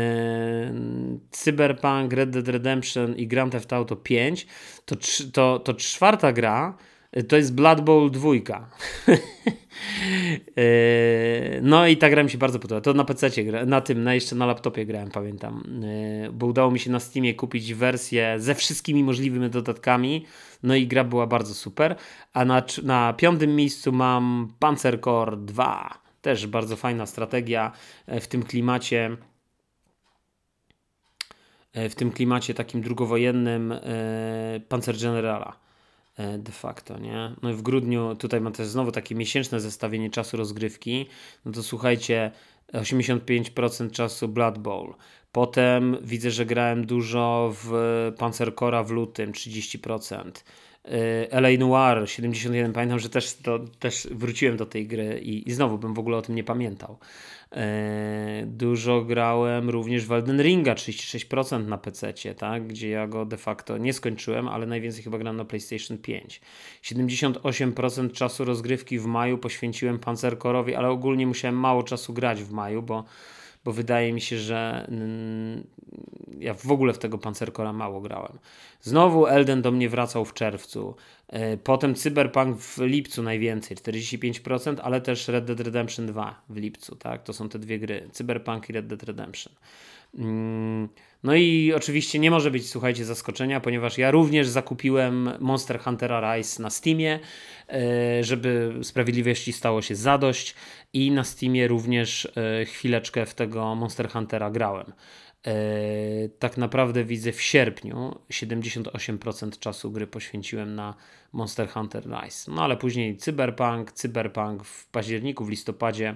Cyberpunk, 1.32 2.14
Red 2.14 2.30
Dead 2.30 2.48
Redemption 2.48 3.16
i 3.16 3.28
Grand 3.28 3.52
Theft 3.52 3.74
Auto 3.74 3.96
5, 3.96 4.48
to, 4.86 4.96
to, 5.34 5.60
to 5.60 5.74
czwarta 5.74 6.34
gra 6.34 6.78
to 7.28 7.38
jest 7.38 7.56
Blood 7.56 7.82
Bowl 7.82 8.12
2. 8.12 8.32
E, 10.58 11.62
no 11.62 11.88
i 11.88 11.98
ta 11.98 12.10
gra 12.10 12.24
mi 12.24 12.30
się 12.30 12.38
bardzo 12.38 12.60
podoba. 12.60 12.82
To 12.82 12.94
na 12.94 13.06
PC, 13.06 13.30
na 13.66 13.82
tym, 13.82 14.04
na 14.04 14.14
jeszcze 14.14 14.36
na 14.36 14.46
laptopie 14.46 14.86
grałem, 14.86 15.12
pamiętam. 15.12 15.64
E, 16.26 16.32
bo 16.32 16.46
udało 16.46 16.72
mi 16.72 16.80
się 16.80 16.92
na 16.92 17.00
Steamie 17.00 17.34
kupić 17.34 17.74
wersję 17.74 18.36
ze 18.38 18.56
wszystkimi 18.56 19.04
możliwymi 19.04 19.50
dodatkami. 19.50 20.26
No 20.64 20.76
i 20.76 20.88
gra 20.88 21.04
była 21.04 21.28
bardzo 21.28 21.54
super. 21.54 21.96
A 22.34 22.46
na, 22.46 22.64
na 22.84 23.14
piątym 23.14 23.56
miejscu 23.56 23.92
mam 23.92 24.54
Panzer 24.60 25.02
Core 25.02 25.38
2. 25.38 25.98
Też 26.22 26.48
bardzo 26.48 26.76
fajna 26.76 27.06
strategia 27.06 27.72
e, 28.08 28.20
w 28.20 28.28
tym 28.28 28.44
klimacie 28.44 29.18
w 31.90 31.96
tym 31.96 32.12
klimacie 32.12 32.54
takim 32.54 32.82
drugowojennym 32.82 33.74
Panzer 34.70 34.98
Generala. 34.98 35.63
E, 36.18 36.38
de 36.38 36.52
facto, 36.52 37.00
nie? 37.00 37.32
No 37.42 37.50
i 37.50 37.54
w 37.54 37.62
grudniu 37.62 38.16
tutaj 38.16 38.42
mam 38.42 38.54
też 38.54 38.68
znowu 38.68 38.92
takie 38.92 39.16
miesięczne 39.16 39.60
zestawienie 39.60 40.10
czasu 40.10 40.38
rozgrywki. 40.38 41.06
No 41.46 41.52
to 41.52 41.64
słuchajcie, 41.64 42.32
85% 42.74 43.92
czasu 43.92 44.28
Blood 44.28 44.58
Bowl. 44.58 44.94
Potem 45.32 45.98
widzę, 46.02 46.32
że 46.32 46.46
grałem 46.46 46.86
dużo 46.86 47.54
w 47.64 47.72
Panzercora 48.18 48.84
w 48.84 48.92
lutym, 48.92 49.32
30%. 49.32 50.32
E, 50.86 51.42
LA 51.42 51.50
Noir 51.60 52.10
71, 52.10 52.74
pamiętam, 52.74 53.00
że 53.00 53.10
też, 53.10 53.36
to, 53.36 53.60
też 53.80 54.08
wróciłem 54.12 54.58
do 54.58 54.66
tej 54.66 54.88
gry 54.88 55.20
i, 55.20 55.50
i 55.50 55.52
znowu 55.52 55.78
bym 55.78 55.94
w 55.94 56.00
ogóle 56.00 56.18
o 56.18 56.22
tym 56.22 56.36
nie 56.36 56.44
pamiętał. 56.44 56.98
E, 57.52 58.44
dużo 58.46 59.02
grałem 59.02 59.70
również 59.70 60.06
w 60.06 60.12
Elden 60.12 60.42
Ringa, 60.42 60.74
36% 60.74 61.68
na 61.68 61.78
PC, 61.78 62.14
tak? 62.38 62.68
gdzie 62.68 62.90
ja 62.90 63.08
go 63.08 63.26
de 63.26 63.38
facto 63.38 63.78
nie 63.78 63.94
skończyłem, 63.94 64.48
ale 64.48 64.66
najwięcej 64.66 65.04
chyba 65.04 65.18
gram 65.18 65.38
na 65.38 65.46
PlayStation 65.46 65.98
5. 65.98 66.42
78% 66.84 68.12
czasu 68.12 68.46
rozgrywki 68.46 69.00
w 69.00 69.06
maju 69.06 69.38
poświęciłem 69.38 70.00
Panzerkorowi, 70.00 70.76
ale 70.76 70.90
ogólnie 70.90 71.28
musiałem 71.28 71.60
mało 71.60 71.84
czasu 71.84 72.14
grać 72.14 72.44
w 72.44 72.52
maju, 72.52 72.82
bo 72.82 73.04
bo 73.66 73.72
wydaje 73.72 74.14
mi 74.14 74.22
się, 74.22 74.38
że 74.38 74.88
ja 76.40 76.54
w 76.54 76.72
ogóle 76.72 76.94
w 76.94 76.98
tego 76.98 77.18
Panzerkora 77.18 77.74
mało 77.74 78.02
grałem. 78.02 78.40
Znowu 78.82 79.28
Elden 79.28 79.62
do 79.62 79.72
mnie 79.72 79.90
wracał 79.90 80.26
w 80.26 80.34
czerwcu. 80.34 80.96
E, 81.28 81.58
potem 81.58 81.96
Cyberpunk 81.96 82.58
w 82.58 82.78
lipcu 82.80 83.24
najwięcej, 83.24 83.78
45%, 83.78 84.78
ale 84.84 85.02
też 85.02 85.28
Red 85.28 85.46
Dead 85.46 85.60
Redemption 85.60 86.08
2 86.08 86.42
w 86.50 86.58
lipcu, 86.58 86.96
tak? 86.96 87.24
To 87.24 87.34
są 87.34 87.50
te 87.50 87.60
dwie 87.60 87.80
gry, 87.80 88.10
Cyberpunk 88.12 88.70
i 88.70 88.74
Red 88.74 88.88
Dead 88.88 89.04
Redemption. 89.04 89.54
Mm, 90.18 90.90
no 91.24 91.36
i 91.36 91.74
oczywiście 91.76 92.20
nie 92.20 92.32
może 92.32 92.52
być, 92.52 92.70
słuchajcie, 92.70 93.06
zaskoczenia, 93.06 93.60
ponieważ 93.60 93.98
ja 93.98 94.12
również 94.12 94.48
zakupiłem 94.48 95.30
Monster 95.40 95.80
Huntera 95.80 96.36
Rise 96.36 96.64
na 96.64 96.70
Steamie, 96.70 97.20
e, 97.70 98.24
żeby 98.24 98.74
sprawiedliwości 98.82 99.54
stało 99.54 99.82
się 99.82 99.96
zadość 99.96 100.56
i 100.94 101.12
na 101.12 101.24
Steamie 101.24 101.68
również 101.68 102.28
e, 102.62 102.66
chwileczkę 102.66 103.26
w 103.26 103.34
tego 103.34 103.76
Monster 103.76 104.10
Huntera 104.10 104.52
grałem. 104.52 104.94
E, 105.48 105.54
tak 106.40 106.58
naprawdę 106.58 107.04
widzę 107.04 107.32
w 107.32 107.42
sierpniu 107.42 108.20
78% 108.32 109.60
czasu 109.60 109.92
gry 109.92 110.08
poświęciłem 110.08 110.76
na 110.76 110.96
Monster 111.34 111.70
Hunter 111.70 112.04
Rise. 112.06 112.52
No 112.52 112.64
ale 112.64 112.78
później 112.78 113.18
Cyberpunk, 113.18 113.92
Cyberpunk 113.92 114.64
w 114.64 114.88
październiku, 114.88 115.46
w 115.46 115.50
listopadzie 115.50 116.16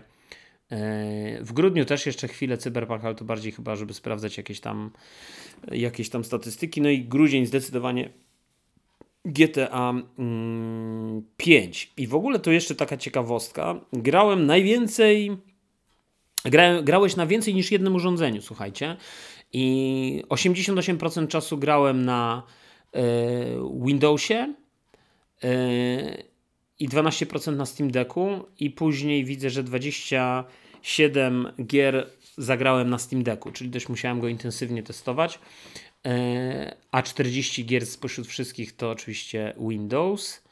w 1.42 1.50
grudniu 1.54 1.86
też 1.86 2.06
jeszcze 2.06 2.28
chwilę 2.28 2.58
Cyberpunk, 2.58 3.04
ale 3.04 3.16
to 3.16 3.26
bardziej 3.26 3.52
chyba, 3.52 3.76
żeby 3.76 3.94
sprawdzać 3.94 4.38
jakieś 4.38 4.60
tam, 4.60 4.92
jakieś 5.72 6.10
tam 6.10 6.24
statystyki. 6.24 6.82
No 6.82 6.90
i 6.90 7.02
grudzień 7.02 7.46
zdecydowanie 7.46 8.10
GTA 9.26 9.94
5. 11.38 11.84
Mm, 11.84 11.94
I 11.98 12.08
w 12.08 12.16
ogóle 12.16 12.40
to 12.40 12.52
jeszcze 12.52 12.76
taka 12.76 12.98
ciekawostka. 12.98 13.76
Grałem 13.94 14.46
najwięcej. 14.46 15.38
Gra, 16.46 16.82
grałeś 16.82 17.16
na 17.16 17.28
więcej 17.28 17.56
niż 17.56 17.72
jednym 17.72 17.96
urządzeniu, 17.96 18.42
słuchajcie. 18.42 18.98
I 19.54 20.24
88% 20.30 21.28
czasu 21.28 21.58
grałem 21.58 22.06
na 22.06 22.44
e, 22.94 23.02
Windowsie. 23.86 24.54
E, 25.44 26.27
i 26.80 26.90
12% 26.90 27.56
na 27.56 27.66
Steam 27.66 27.92
Decku 27.92 28.46
i 28.60 28.70
później 28.72 29.26
widzę, 29.26 29.50
że 29.50 29.64
27 29.64 31.48
gier 31.66 32.10
zagrałem 32.38 32.90
na 32.90 32.98
Steam 32.98 33.24
Decku, 33.24 33.52
czyli 33.52 33.70
też 33.70 33.90
musiałem 33.90 34.20
go 34.20 34.28
intensywnie 34.28 34.84
testować. 34.84 35.40
E, 36.06 36.76
a 36.92 37.02
40 37.02 37.66
gier 37.66 37.86
spośród 37.86 38.28
wszystkich 38.28 38.76
to 38.76 38.90
oczywiście 38.90 39.54
Windows. 39.70 40.44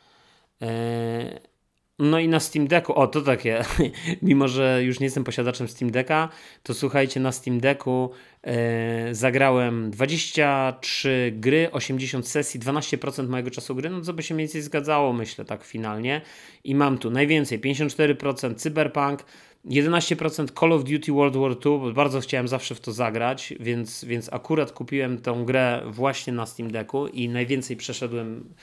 No 1.99 2.19
i 2.19 2.27
na 2.27 2.39
Steam 2.39 2.67
Decku, 2.67 2.93
o 2.93 3.07
to 3.07 3.21
takie, 3.21 3.61
mimo 4.21 4.47
że 4.47 4.83
już 4.83 4.99
nie 4.99 5.05
jestem 5.05 5.23
posiadaczem 5.23 5.67
Steam 5.67 5.91
Decka, 5.91 6.29
to 6.63 6.73
słuchajcie, 6.73 7.19
na 7.19 7.31
Steam 7.31 7.59
Decku 7.59 8.11
e, 8.43 9.15
zagrałem 9.15 9.91
23 9.91 11.33
gry, 11.35 11.71
80 11.71 12.27
sesji, 12.27 12.59
12% 12.59 13.27
mojego 13.27 13.51
czasu 13.51 13.75
gry, 13.75 13.89
no 13.89 14.01
co 14.01 14.13
by 14.13 14.23
się 14.23 14.35
mniej 14.35 14.47
więcej 14.47 14.61
zgadzało, 14.61 15.13
myślę, 15.13 15.45
tak 15.45 15.63
finalnie. 15.63 16.21
I 16.63 16.75
mam 16.75 16.97
tu 16.97 17.11
najwięcej, 17.11 17.59
54% 17.59 18.55
Cyberpunk, 18.55 19.25
11% 19.67 20.59
Call 20.59 20.73
of 20.73 20.83
Duty 20.83 21.11
World 21.11 21.35
War 21.35 21.51
II, 21.51 21.79
bo 21.79 21.93
bardzo 21.93 22.19
chciałem 22.19 22.47
zawsze 22.47 22.75
w 22.75 22.79
to 22.79 22.91
zagrać, 22.91 23.53
więc, 23.59 24.05
więc 24.05 24.33
akurat 24.33 24.71
kupiłem 24.71 25.17
tą 25.17 25.45
grę 25.45 25.81
właśnie 25.85 26.33
na 26.33 26.45
Steam 26.45 26.71
Decku 26.71 27.07
i 27.07 27.29
najwięcej 27.29 27.77
przeszedłem 27.77 28.53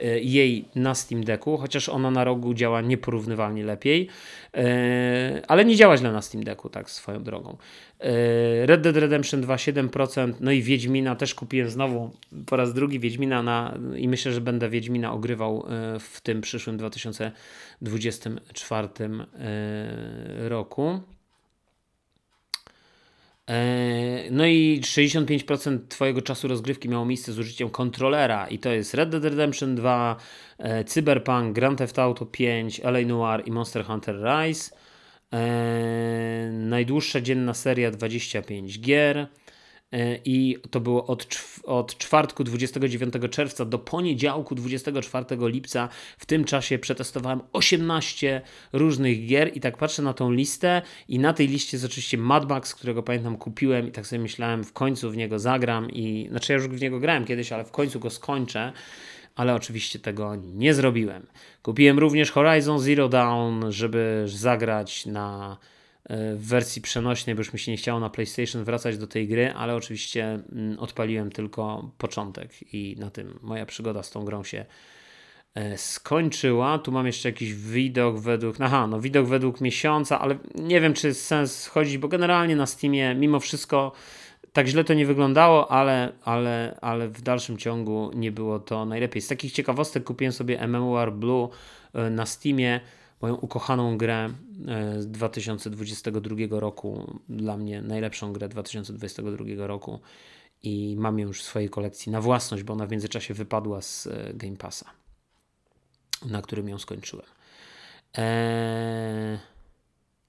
e, 0.00 0.20
jej 0.20 0.64
na 0.74 0.94
Steam 0.94 1.24
Decku, 1.24 1.56
chociaż 1.56 1.88
ona 1.88 2.10
na 2.10 2.24
rogu 2.24 2.54
działa 2.54 2.80
nieporównywalnie 2.80 3.64
lepiej, 3.64 4.08
e, 4.54 5.42
ale 5.48 5.64
nie 5.64 5.76
działa 5.76 5.96
źle 5.96 6.12
na 6.12 6.22
Steam 6.22 6.44
Decku, 6.44 6.68
tak 6.68 6.90
swoją 6.90 7.22
drogą. 7.22 7.56
E, 8.00 8.66
Red 8.66 8.80
Dead 8.80 8.96
Redemption 8.96 9.40
2 9.40 9.56
7%, 9.56 10.32
no 10.40 10.52
i 10.52 10.62
Wiedźmina 10.62 11.16
też 11.16 11.34
kupiłem 11.34 11.70
znowu 11.70 12.10
po 12.46 12.56
raz 12.56 12.74
drugi 12.74 13.00
Wiedźmina 13.00 13.42
na, 13.42 13.78
i 13.96 14.08
myślę, 14.08 14.32
że 14.32 14.40
będę 14.40 14.68
Wiedźmina 14.68 15.12
ogrywał 15.12 15.66
w 16.00 16.20
tym 16.20 16.40
przyszłym 16.40 16.76
2024 16.76 18.88
roku. 20.48 21.00
E, 23.50 24.30
no 24.30 24.46
i 24.46 24.80
65% 24.82 25.78
Twojego 25.88 26.22
czasu 26.22 26.48
rozgrywki 26.48 26.88
miało 26.88 27.04
miejsce 27.04 27.32
z 27.32 27.38
użyciem 27.38 27.70
kontrolera 27.70 28.46
i 28.46 28.58
to 28.58 28.70
jest 28.70 28.94
Red 28.94 29.08
Dead 29.08 29.24
Redemption 29.24 29.74
2, 29.74 30.16
e, 30.58 30.84
Cyberpunk, 30.84 31.54
Grand 31.54 31.78
Theft 31.78 31.98
Auto 31.98 32.26
5, 32.26 32.80
LA 32.84 33.00
Noir 33.00 33.42
i 33.46 33.50
Monster 33.50 33.84
Hunter 33.84 34.16
Rise. 34.22 34.76
E, 35.32 36.50
najdłuższa 36.52 37.20
dzienna 37.20 37.54
seria 37.54 37.90
25 37.90 38.80
gier. 38.80 39.26
E, 39.92 40.18
i 40.24 40.56
to 40.70 40.80
było 40.80 41.06
od, 41.06 41.26
od 41.64 41.98
czwartku 41.98 42.44
29 42.44 43.14
czerwca 43.30 43.64
do 43.64 43.78
poniedziałku 43.78 44.54
24 44.54 45.26
lipca. 45.40 45.88
W 46.18 46.26
tym 46.26 46.44
czasie 46.44 46.78
przetestowałem 46.78 47.40
18 47.52 48.40
różnych 48.72 49.26
gier 49.26 49.56
i 49.56 49.60
tak 49.60 49.76
patrzę 49.76 50.02
na 50.02 50.14
tą 50.14 50.30
listę 50.30 50.82
i 51.08 51.18
na 51.18 51.32
tej 51.32 51.48
liście 51.48 51.76
jest 51.76 51.86
oczywiście 51.86 52.18
Mad 52.18 52.48
Max, 52.48 52.74
którego 52.74 53.02
pamiętam 53.02 53.36
kupiłem 53.36 53.88
i 53.88 53.92
tak 53.92 54.06
sobie 54.06 54.22
myślałem 54.22 54.64
w 54.64 54.72
końcu 54.72 55.10
w 55.10 55.16
niego 55.16 55.38
zagram 55.38 55.90
i 55.90 56.26
znaczy 56.30 56.52
ja 56.52 56.58
już 56.58 56.68
w 56.68 56.80
niego 56.80 57.00
grałem 57.00 57.24
kiedyś, 57.24 57.52
ale 57.52 57.64
w 57.64 57.70
końcu 57.70 58.00
go 58.00 58.10
skończę 58.10 58.72
ale 59.36 59.54
oczywiście 59.54 59.98
tego 59.98 60.36
nie 60.36 60.74
zrobiłem. 60.74 61.26
Kupiłem 61.62 61.98
również 61.98 62.30
Horizon 62.30 62.78
Zero 62.78 63.08
Dawn, 63.08 63.70
żeby 63.70 64.24
zagrać 64.26 65.06
na 65.06 65.56
E, 66.10 66.34
w 66.36 66.46
wersji 66.46 66.82
przenośnej, 66.82 67.34
bo 67.34 67.40
już 67.40 67.52
mi 67.52 67.58
się 67.58 67.70
nie 67.70 67.76
chciało 67.76 68.00
na 68.00 68.10
PlayStation 68.10 68.64
wracać 68.64 68.98
do 68.98 69.06
tej 69.06 69.28
gry, 69.28 69.52
ale 69.52 69.74
oczywiście 69.74 70.24
mm, 70.24 70.78
odpaliłem 70.78 71.30
tylko 71.30 71.90
początek 71.98 72.74
i 72.74 72.96
na 72.98 73.10
tym 73.10 73.38
moja 73.42 73.66
przygoda 73.66 74.02
z 74.02 74.10
tą 74.10 74.24
grą 74.24 74.44
się 74.44 74.64
e, 75.54 75.78
skończyła. 75.78 76.78
Tu 76.78 76.92
mam 76.92 77.06
jeszcze 77.06 77.28
jakiś 77.28 77.54
widok 77.54 78.18
według. 78.18 78.56
Aha, 78.60 78.86
no 78.86 79.00
widok 79.00 79.26
według 79.26 79.60
miesiąca, 79.60 80.20
ale 80.20 80.38
nie 80.54 80.80
wiem, 80.80 80.94
czy 80.94 81.06
jest 81.06 81.24
sens 81.26 81.66
chodzić, 81.66 81.98
bo 81.98 82.08
generalnie 82.08 82.56
na 82.56 82.66
Steamie 82.66 83.14
mimo 83.14 83.40
wszystko 83.40 83.92
tak 84.52 84.66
źle 84.66 84.84
to 84.84 84.94
nie 84.94 85.06
wyglądało, 85.06 85.70
ale, 85.72 86.12
ale, 86.24 86.78
ale 86.80 87.08
w 87.08 87.22
dalszym 87.22 87.58
ciągu 87.58 88.10
nie 88.14 88.32
było 88.32 88.58
to 88.58 88.84
najlepiej. 88.84 89.22
Z 89.22 89.28
takich 89.28 89.52
ciekawostek 89.52 90.04
kupiłem 90.04 90.32
sobie 90.32 90.66
MMOR 90.68 91.12
Blue 91.12 91.48
e, 91.94 92.10
na 92.10 92.26
Steamie 92.26 92.80
moją 93.22 93.34
ukochaną 93.34 93.98
grę 93.98 94.30
e, 94.68 95.02
z 95.02 95.10
2022 95.10 96.36
roku, 96.50 97.20
dla 97.28 97.56
mnie 97.56 97.82
najlepszą 97.82 98.32
grę 98.32 98.48
2022 98.48 99.66
roku 99.66 100.00
i 100.62 100.96
mam 100.98 101.18
ją 101.18 101.26
już 101.26 101.42
w 101.42 101.44
swojej 101.44 101.70
kolekcji 101.70 102.12
na 102.12 102.20
własność, 102.20 102.62
bo 102.62 102.72
ona 102.72 102.86
w 102.86 102.90
międzyczasie 102.90 103.34
wypadła 103.34 103.82
z 103.82 104.06
e, 104.06 104.34
Game 104.34 104.56
Passa, 104.56 104.90
na 106.24 106.42
którym 106.42 106.68
ją 106.68 106.78
skończyłem. 106.78 107.26
Eee... 108.14 109.49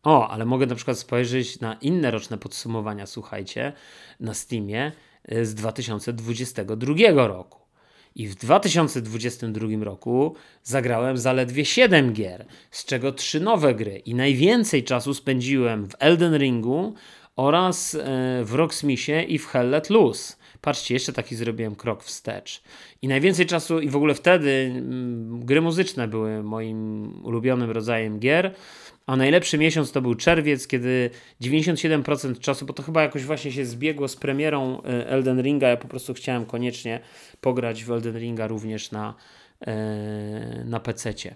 O, 0.03 0.27
ale 0.27 0.45
mogę 0.45 0.65
na 0.65 0.75
przykład 0.75 0.99
spojrzeć 0.99 1.59
na 1.59 1.73
inne 1.73 2.11
roczne 2.11 2.37
podsumowania, 2.37 3.05
słuchajcie, 3.05 3.73
na 4.19 4.33
Steamie 4.33 4.91
e, 5.25 5.45
z 5.45 5.55
2022 5.55 6.93
roku. 7.27 7.61
I 8.15 8.27
w 8.27 8.35
2022 8.35 9.67
roku 9.83 10.35
zagrałem 10.63 11.17
zaledwie 11.17 11.65
7 11.65 12.13
gier, 12.13 12.45
z 12.71 12.85
czego 12.85 13.11
3 13.11 13.39
nowe 13.39 13.75
gry. 13.75 13.97
I 13.97 14.15
najwięcej 14.15 14.83
czasu 14.83 15.13
spędziłem 15.13 15.87
w 15.87 15.95
Elden 15.99 16.37
Ringu 16.37 16.93
oraz 17.35 17.95
e, 17.95 17.99
w 18.43 18.53
Rocksmithie 18.53 19.23
i 19.23 19.37
w 19.37 19.47
Hell 19.47 19.69
Let 19.69 19.89
Loose. 19.89 20.35
Patrzcie, 20.61 20.93
jeszcze 20.93 21.13
taki 21.13 21.35
zrobiłem 21.35 21.75
krok 21.75 22.03
wstecz. 22.03 22.63
I 23.01 23.07
najwięcej 23.07 23.45
czasu, 23.45 23.79
i 23.79 23.89
w 23.89 23.95
ogóle 23.95 24.13
wtedy 24.13 24.71
mm, 24.75 25.45
gry 25.45 25.61
muzyczne 25.61 26.07
były 26.07 26.43
moim 26.43 27.13
ulubionym 27.25 27.71
rodzajem 27.71 28.19
gier. 28.19 28.53
A 29.05 29.15
najlepszy 29.15 29.57
miesiąc 29.57 29.91
to 29.91 30.01
był 30.01 30.15
czerwiec, 30.15 30.67
kiedy 30.67 31.09
97% 31.41 32.39
czasu, 32.39 32.65
bo 32.65 32.73
to 32.73 32.83
chyba 32.83 33.01
jakoś 33.01 33.23
właśnie 33.23 33.51
się 33.51 33.65
zbiegło 33.65 34.07
z 34.07 34.15
premierą 34.15 34.81
e, 34.83 35.07
Elden 35.07 35.41
Ringa, 35.41 35.67
ja 35.67 35.77
po 35.77 35.87
prostu 35.87 36.13
chciałem 36.13 36.45
koniecznie 36.45 36.99
pograć 37.41 37.83
w 37.83 37.91
Elden 37.91 38.17
Ringa 38.17 38.47
również 38.47 38.91
na, 38.91 39.15
e, 39.61 40.63
na 40.65 40.79
PC-cie, 40.79 41.35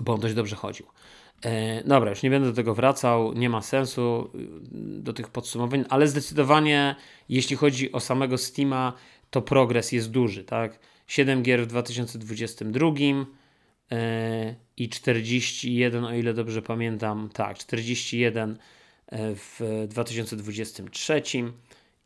bo 0.00 0.14
on 0.14 0.20
dość 0.20 0.34
dobrze 0.34 0.56
chodził. 0.56 0.86
E, 1.44 1.84
dobra, 1.84 2.10
już 2.10 2.22
nie 2.22 2.30
będę 2.30 2.48
do 2.48 2.54
tego 2.54 2.74
wracał, 2.74 3.32
nie 3.32 3.50
ma 3.50 3.62
sensu 3.62 4.30
do 4.72 5.12
tych 5.12 5.28
podsumowań, 5.28 5.84
ale 5.88 6.08
zdecydowanie 6.08 6.96
jeśli 7.28 7.56
chodzi 7.56 7.92
o 7.92 8.00
samego 8.00 8.38
Steama, 8.38 8.92
to 9.30 9.42
progres 9.42 9.92
jest 9.92 10.10
duży, 10.10 10.44
tak? 10.44 10.78
7 11.06 11.42
gier 11.42 11.62
w 11.62 11.66
2022, 11.66 12.90
i 14.76 14.88
41, 14.88 16.04
o 16.04 16.14
ile 16.14 16.34
dobrze 16.34 16.62
pamiętam, 16.62 17.30
tak, 17.32 17.58
41 17.58 18.58
e, 19.06 19.34
w 19.34 19.60
2023, 19.88 21.22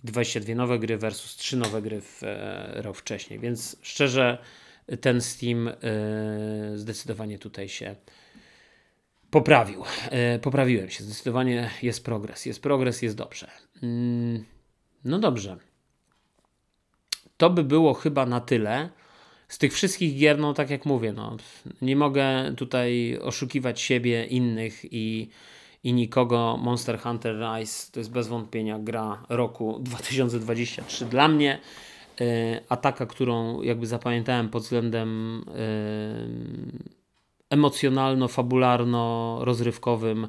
22 0.04 0.54
nowe 0.54 0.78
gry 0.78 0.98
versus 0.98 1.36
3 1.36 1.56
nowe 1.56 1.82
gry 1.82 2.00
w 2.00 2.22
e, 2.22 2.82
rok 2.82 2.96
wcześniej, 2.96 3.38
więc 3.38 3.76
szczerze 3.82 4.38
ten 5.00 5.20
Steam 5.20 5.68
e, 5.68 5.74
zdecydowanie 6.74 7.38
tutaj 7.38 7.68
się 7.68 7.96
poprawił. 9.30 9.84
Poprawiłem 10.42 10.90
się, 10.90 11.04
zdecydowanie 11.04 11.70
jest 11.82 12.04
progres, 12.04 12.46
jest 12.46 12.62
progres, 12.62 13.02
jest 13.02 13.16
dobrze. 13.16 13.50
Mm, 13.82 14.44
No 15.04 15.18
dobrze. 15.18 15.56
To 17.36 17.50
by 17.50 17.64
było 17.64 17.94
chyba 17.94 18.26
na 18.26 18.40
tyle. 18.40 18.90
Z 19.48 19.58
tych 19.58 19.72
wszystkich 19.72 20.18
gier, 20.18 20.38
no 20.38 20.54
tak 20.54 20.70
jak 20.70 20.86
mówię, 20.86 21.12
no, 21.12 21.36
nie 21.82 21.96
mogę 21.96 22.54
tutaj 22.56 23.18
oszukiwać 23.22 23.80
siebie, 23.80 24.24
innych 24.24 24.92
i, 24.92 25.28
i 25.84 25.92
nikogo. 25.92 26.58
Monster 26.62 27.00
Hunter 27.00 27.36
Rise 27.36 27.92
to 27.92 28.00
jest 28.00 28.12
bez 28.12 28.28
wątpienia 28.28 28.78
gra 28.78 29.22
roku 29.28 29.78
2023 29.80 31.04
dla 31.04 31.28
mnie. 31.28 31.60
E, 32.20 32.60
a 32.68 32.76
taka, 32.76 33.06
którą 33.06 33.62
jakby 33.62 33.86
zapamiętałem 33.86 34.48
pod 34.48 34.62
względem 34.62 35.40
e, 35.48 35.52
emocjonalno-fabularno-rozrywkowym, 37.50 40.28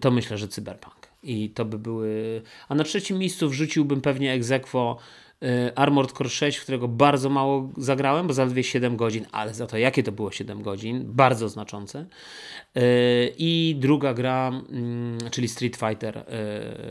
to 0.00 0.10
myślę, 0.10 0.38
że 0.38 0.48
Cyberpunk. 0.48 1.08
I 1.22 1.50
to 1.50 1.64
by 1.64 1.78
były. 1.78 2.42
A 2.68 2.74
na 2.74 2.84
trzecim 2.84 3.18
miejscu 3.18 3.48
wrzuciłbym 3.48 4.00
pewnie 4.00 4.32
Exequo 4.32 4.98
e, 4.98 5.02
Armored 5.74 6.12
Core 6.12 6.30
6, 6.30 6.58
w 6.58 6.62
którego 6.62 6.88
bardzo 6.88 7.28
mało 7.30 7.70
zagrałem, 7.76 8.26
bo 8.26 8.32
zaledwie 8.32 8.64
7 8.64 8.96
godzin, 8.96 9.26
ale 9.32 9.54
za 9.54 9.66
to 9.66 9.78
jakie 9.78 10.02
to 10.02 10.12
było 10.12 10.32
7 10.32 10.62
godzin, 10.62 11.04
bardzo 11.06 11.48
znaczące. 11.48 12.06
I 13.38 13.76
druga 13.78 14.14
gra, 14.14 14.48
mm, 14.48 15.18
czyli 15.30 15.48
Street 15.48 15.76
Fighter 15.76 16.26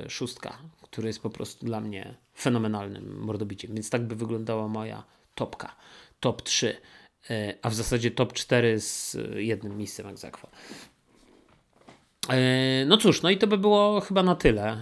6, 0.07 0.35
który 0.81 1.07
jest 1.07 1.21
po 1.21 1.29
prostu 1.29 1.65
dla 1.65 1.81
mnie 1.81 2.15
fenomenalnym 2.37 3.19
mordobiciem. 3.19 3.73
Więc 3.73 3.89
tak 3.89 4.07
by 4.07 4.15
wyglądała 4.15 4.67
moja 4.67 5.03
topka. 5.35 5.75
Top 6.19 6.41
3, 6.41 6.77
e, 7.29 7.53
a 7.61 7.69
w 7.69 7.73
zasadzie 7.73 8.11
top 8.11 8.33
4 8.33 8.79
z 8.79 9.17
jednym 9.35 9.77
miejscem 9.77 10.07
egzekwo. 10.07 10.47
No 12.85 12.97
cóż, 12.97 13.21
no 13.21 13.29
i 13.29 13.37
to 13.37 13.47
by 13.47 13.57
było 13.57 14.01
chyba 14.01 14.23
na 14.23 14.35
tyle, 14.35 14.77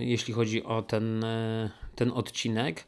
jeśli 0.00 0.34
chodzi 0.34 0.64
o 0.64 0.82
ten, 0.82 1.24
ten 1.94 2.10
odcinek. 2.10 2.84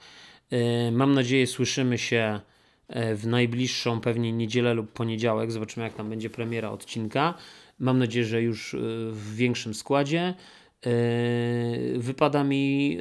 Mam 0.93 1.15
nadzieję, 1.15 1.47
słyszymy 1.47 1.99
się 1.99 2.41
w 2.89 3.23
najbliższą 3.27 4.01
pewnie 4.01 4.33
niedzielę 4.33 4.75
lub 4.75 4.93
poniedziałek. 4.93 5.53
Zobaczymy, 5.53 5.87
jak 5.87 5.95
tam 5.95 6.11
będzie 6.11 6.31
premiera 6.31 6.71
odcinka. 6.71 7.35
Mam 7.79 7.99
nadzieję, 7.99 8.25
że 8.27 8.43
już 8.43 8.77
w 9.11 9.35
większym 9.35 9.75
składzie. 9.75 10.35
Wypada 11.97 12.45
mi 12.45 12.99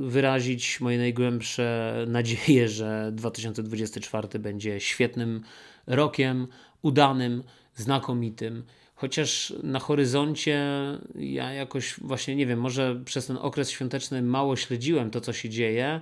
wyrazić 0.00 0.80
moje 0.80 0.98
najgłębsze 0.98 1.94
nadzieje, 2.08 2.68
że 2.78 3.10
2024 3.12 4.38
będzie 4.38 4.80
świetnym 4.80 5.40
rokiem, 5.86 6.46
udanym, 6.82 7.42
znakomitym. 7.74 8.64
Chociaż 8.94 9.54
na 9.62 9.78
horyzoncie 9.78 10.60
ja 11.14 11.52
jakoś 11.52 11.94
właśnie 12.00 12.36
nie 12.36 12.46
wiem, 12.46 12.60
może 12.60 13.00
przez 13.04 13.26
ten 13.26 13.36
okres 13.36 13.70
świąteczny 13.70 14.22
mało 14.22 14.56
śledziłem 14.56 15.10
to, 15.10 15.20
co 15.20 15.32
się 15.32 15.48
dzieje 15.48 16.00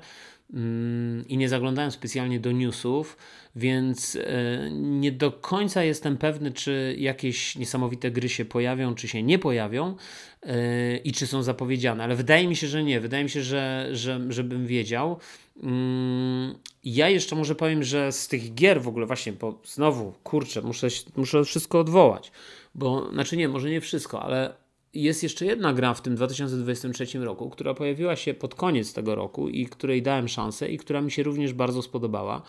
mm, 0.55 1.28
i 1.28 1.36
nie 1.36 1.48
zaglądałem 1.48 1.90
specjalnie 1.90 2.40
do 2.40 2.52
newsów, 2.52 3.16
więc 3.56 4.16
e, 4.16 4.70
nie 4.73 5.12
do 5.12 5.32
końca 5.32 5.85
jestem 5.85 6.16
pewny, 6.16 6.52
czy 6.52 6.97
jakieś 6.98 7.56
niesamowite 7.56 8.10
gry 8.10 8.28
się 8.28 8.44
pojawią, 8.44 8.94
czy 8.94 9.09
się 9.09 9.23
nie 9.23 9.39
pojawią 9.39 9.97
e, 10.43 10.97
i 10.97 11.12
czy 11.12 11.27
są 11.27 11.43
zapowiedziane, 11.43 12.05
ale 12.05 12.16
wydaje 12.16 12.48
mi 12.48 12.56
się, 12.56 12.66
że 12.66 12.82
nie. 12.85 13.01
Wydaje 13.01 13.24
mi 13.24 13.31
się, 13.31 13.43
że, 13.43 13.89
że 13.93 14.20
żebym 14.28 14.66
wiedział. 14.66 15.19
Mm, 15.62 16.55
ja 16.85 17.09
jeszcze 17.09 17.36
może 17.36 17.55
powiem, 17.55 17.82
że 17.82 18.12
z 18.12 18.28
tych 18.28 18.55
gier 18.55 18.82
w 18.82 18.89
ogóle 18.89 19.06
właśnie, 19.06 19.32
bo 19.32 19.60
znowu, 19.64 20.12
kurczę, 20.23 20.62
muszę, 20.62 20.89
muszę 21.16 21.44
wszystko 21.44 21.81
odwołać, 21.81 22.32
bo, 22.74 23.11
znaczy 23.12 23.36
nie, 23.36 23.49
może 23.49 23.70
nie 23.70 23.81
wszystko, 23.81 24.23
ale 24.23 24.55
jest 24.94 25.23
jeszcze 25.23 25.47
jedna 25.47 25.73
gra 25.73 25.94
w 25.94 26.03
tym 26.03 26.15
2023 26.15 27.19
roku, 27.19 27.51
która 27.51 27.74
pojawiła 27.74 28.16
się 28.16 28.35
pod 28.35 28.55
koniec 28.55 28.93
tego 28.93 29.15
roku 29.15 29.49
i 29.49 29.66
której 29.66 30.03
dałem 30.03 30.28
szansę 30.28 30.69
i 30.69 30.78
która 30.78 31.01
mi 31.01 31.11
się 31.11 31.23
również 31.23 31.53
bardzo 31.53 31.82
spodobała 31.82 32.43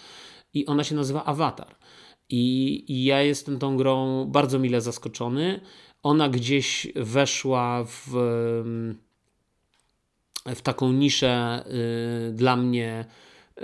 i 0.54 0.66
ona 0.66 0.84
się 0.84 0.96
nazywa 0.96 1.26
Avatar. 1.26 1.76
I, 2.30 2.86
I, 2.88 3.04
ja 3.04 3.22
jestem 3.22 3.60
tą 3.60 3.78
grą 3.78 4.26
bardzo 4.26 4.60
mile 4.60 4.82
zaskoczony. 4.82 5.60
Ona 6.04 6.30
gdzieś 6.30 6.88
weszła 6.96 7.84
w, 7.84 8.08
w 10.46 10.62
taką 10.62 10.92
niszę 10.92 11.64
y, 12.30 12.34
dla 12.34 12.56
mnie 12.56 13.06
y, 13.58 13.64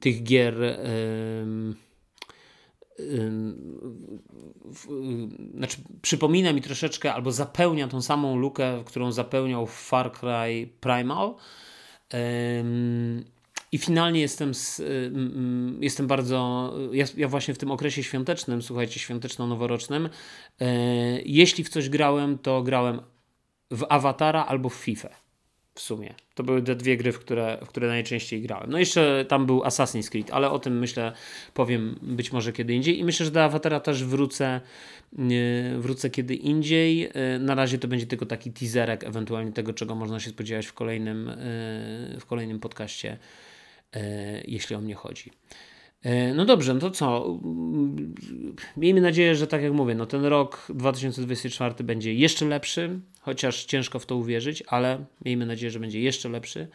tych 0.00 0.22
gier. 0.22 0.62
Y, 0.62 1.83
znaczy, 5.54 5.76
przypomina 6.02 6.52
mi 6.52 6.62
troszeczkę 6.62 7.14
albo 7.14 7.32
zapełnia 7.32 7.88
tą 7.88 8.02
samą 8.02 8.36
lukę, 8.36 8.82
którą 8.86 9.12
zapełniał 9.12 9.66
Far 9.66 10.12
Cry 10.12 10.68
Primal. 10.80 11.34
I 13.72 13.78
finalnie 13.78 14.20
jestem, 14.20 14.54
z, 14.54 14.80
y, 14.80 15.12
jestem 15.80 16.06
bardzo. 16.06 16.72
Ja, 16.92 17.04
ja, 17.16 17.28
właśnie 17.28 17.54
w 17.54 17.58
tym 17.58 17.70
okresie 17.70 18.02
świątecznym, 18.02 18.62
słuchajcie, 18.62 19.00
świąteczno-noworocznym, 19.00 20.08
e, 20.60 20.66
jeśli 21.22 21.64
w 21.64 21.68
coś 21.68 21.88
grałem, 21.88 22.38
to 22.38 22.62
grałem 22.62 23.00
w 23.70 23.86
Awatara 23.88 24.46
albo 24.46 24.68
w 24.68 24.74
FIFA. 24.74 25.23
W 25.74 25.80
sumie. 25.80 26.14
To 26.34 26.42
były 26.42 26.62
te 26.62 26.74
dwie 26.74 26.96
gry, 26.96 27.12
w 27.12 27.18
które, 27.18 27.58
w 27.64 27.68
które 27.68 27.88
najczęściej 27.88 28.42
grałem. 28.42 28.70
No 28.70 28.78
jeszcze 28.78 29.24
tam 29.28 29.46
był 29.46 29.60
Assassin's 29.60 30.10
Creed, 30.10 30.30
ale 30.30 30.50
o 30.50 30.58
tym 30.58 30.78
myślę 30.78 31.12
powiem 31.54 31.98
być 32.02 32.32
może 32.32 32.52
kiedy 32.52 32.74
indziej. 32.74 32.98
I 32.98 33.04
myślę, 33.04 33.26
że 33.26 33.32
do 33.32 33.44
Awatara 33.44 33.80
też 33.80 34.04
wrócę, 34.04 34.60
wrócę 35.78 36.10
kiedy 36.10 36.34
indziej. 36.34 37.10
E, 37.14 37.38
na 37.38 37.54
razie 37.54 37.78
to 37.78 37.88
będzie 37.88 38.06
tylko 38.06 38.26
taki 38.26 38.52
teaserek 38.52 39.04
ewentualnie 39.04 39.52
tego, 39.52 39.72
czego 39.72 39.94
można 39.94 40.20
się 40.20 40.30
spodziewać 40.30 40.66
w 40.66 40.72
kolejnym, 40.72 41.28
e, 41.28 41.34
w 42.20 42.26
kolejnym 42.26 42.60
podcaście 42.60 43.18
E, 43.94 44.42
jeśli 44.44 44.76
o 44.76 44.80
mnie 44.80 44.94
chodzi. 44.94 45.30
E, 46.04 46.34
no 46.34 46.44
dobrze, 46.44 46.74
no 46.74 46.80
to 46.80 46.90
co? 46.90 47.38
Miejmy 48.76 49.00
nadzieję, 49.00 49.34
że 49.34 49.46
tak 49.46 49.62
jak 49.62 49.72
mówię, 49.72 49.94
no 49.94 50.06
ten 50.06 50.24
rok 50.24 50.66
2024 50.68 51.84
będzie 51.84 52.14
jeszcze 52.14 52.46
lepszy, 52.46 53.00
chociaż 53.20 53.64
ciężko 53.64 53.98
w 53.98 54.06
to 54.06 54.16
uwierzyć, 54.16 54.62
ale 54.66 55.04
miejmy 55.24 55.46
nadzieję, 55.46 55.70
że 55.70 55.80
będzie 55.80 56.00
jeszcze 56.00 56.28
lepszy 56.28 56.68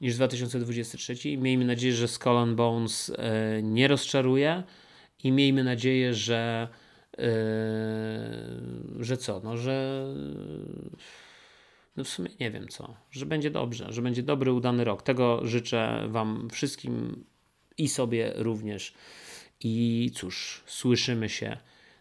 niż 0.00 0.14
2023. 0.14 1.36
Miejmy 1.36 1.64
nadzieję, 1.64 1.94
że 1.94 2.08
Skull 2.08 2.36
and 2.36 2.56
Bones 2.56 3.12
e, 3.18 3.62
nie 3.62 3.88
rozczaruje 3.88 4.62
i 5.24 5.32
miejmy 5.32 5.64
nadzieję, 5.64 6.14
że 6.14 6.68
że 9.00 9.16
co? 9.16 9.40
No, 9.44 9.56
że 9.56 10.06
no 11.96 12.04
w 12.04 12.08
sumie 12.08 12.28
nie 12.40 12.50
wiem 12.50 12.68
co, 12.68 12.96
że 13.10 13.26
będzie 13.26 13.50
dobrze, 13.50 13.92
że 13.92 14.02
będzie 14.02 14.22
dobry, 14.22 14.52
udany 14.52 14.84
rok. 14.84 15.02
Tego 15.02 15.46
życzę 15.46 16.08
Wam 16.08 16.48
wszystkim 16.52 17.24
i 17.82 17.88
sobie 17.88 18.32
również. 18.34 18.94
I 19.60 20.10
cóż, 20.14 20.64
słyszymy 20.66 21.28
się 21.28 21.56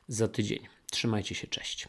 za 0.08 0.28
tydzień. 0.28 0.68
Trzymajcie 0.92 1.36
się, 1.36 1.48
cześć. 1.48 1.88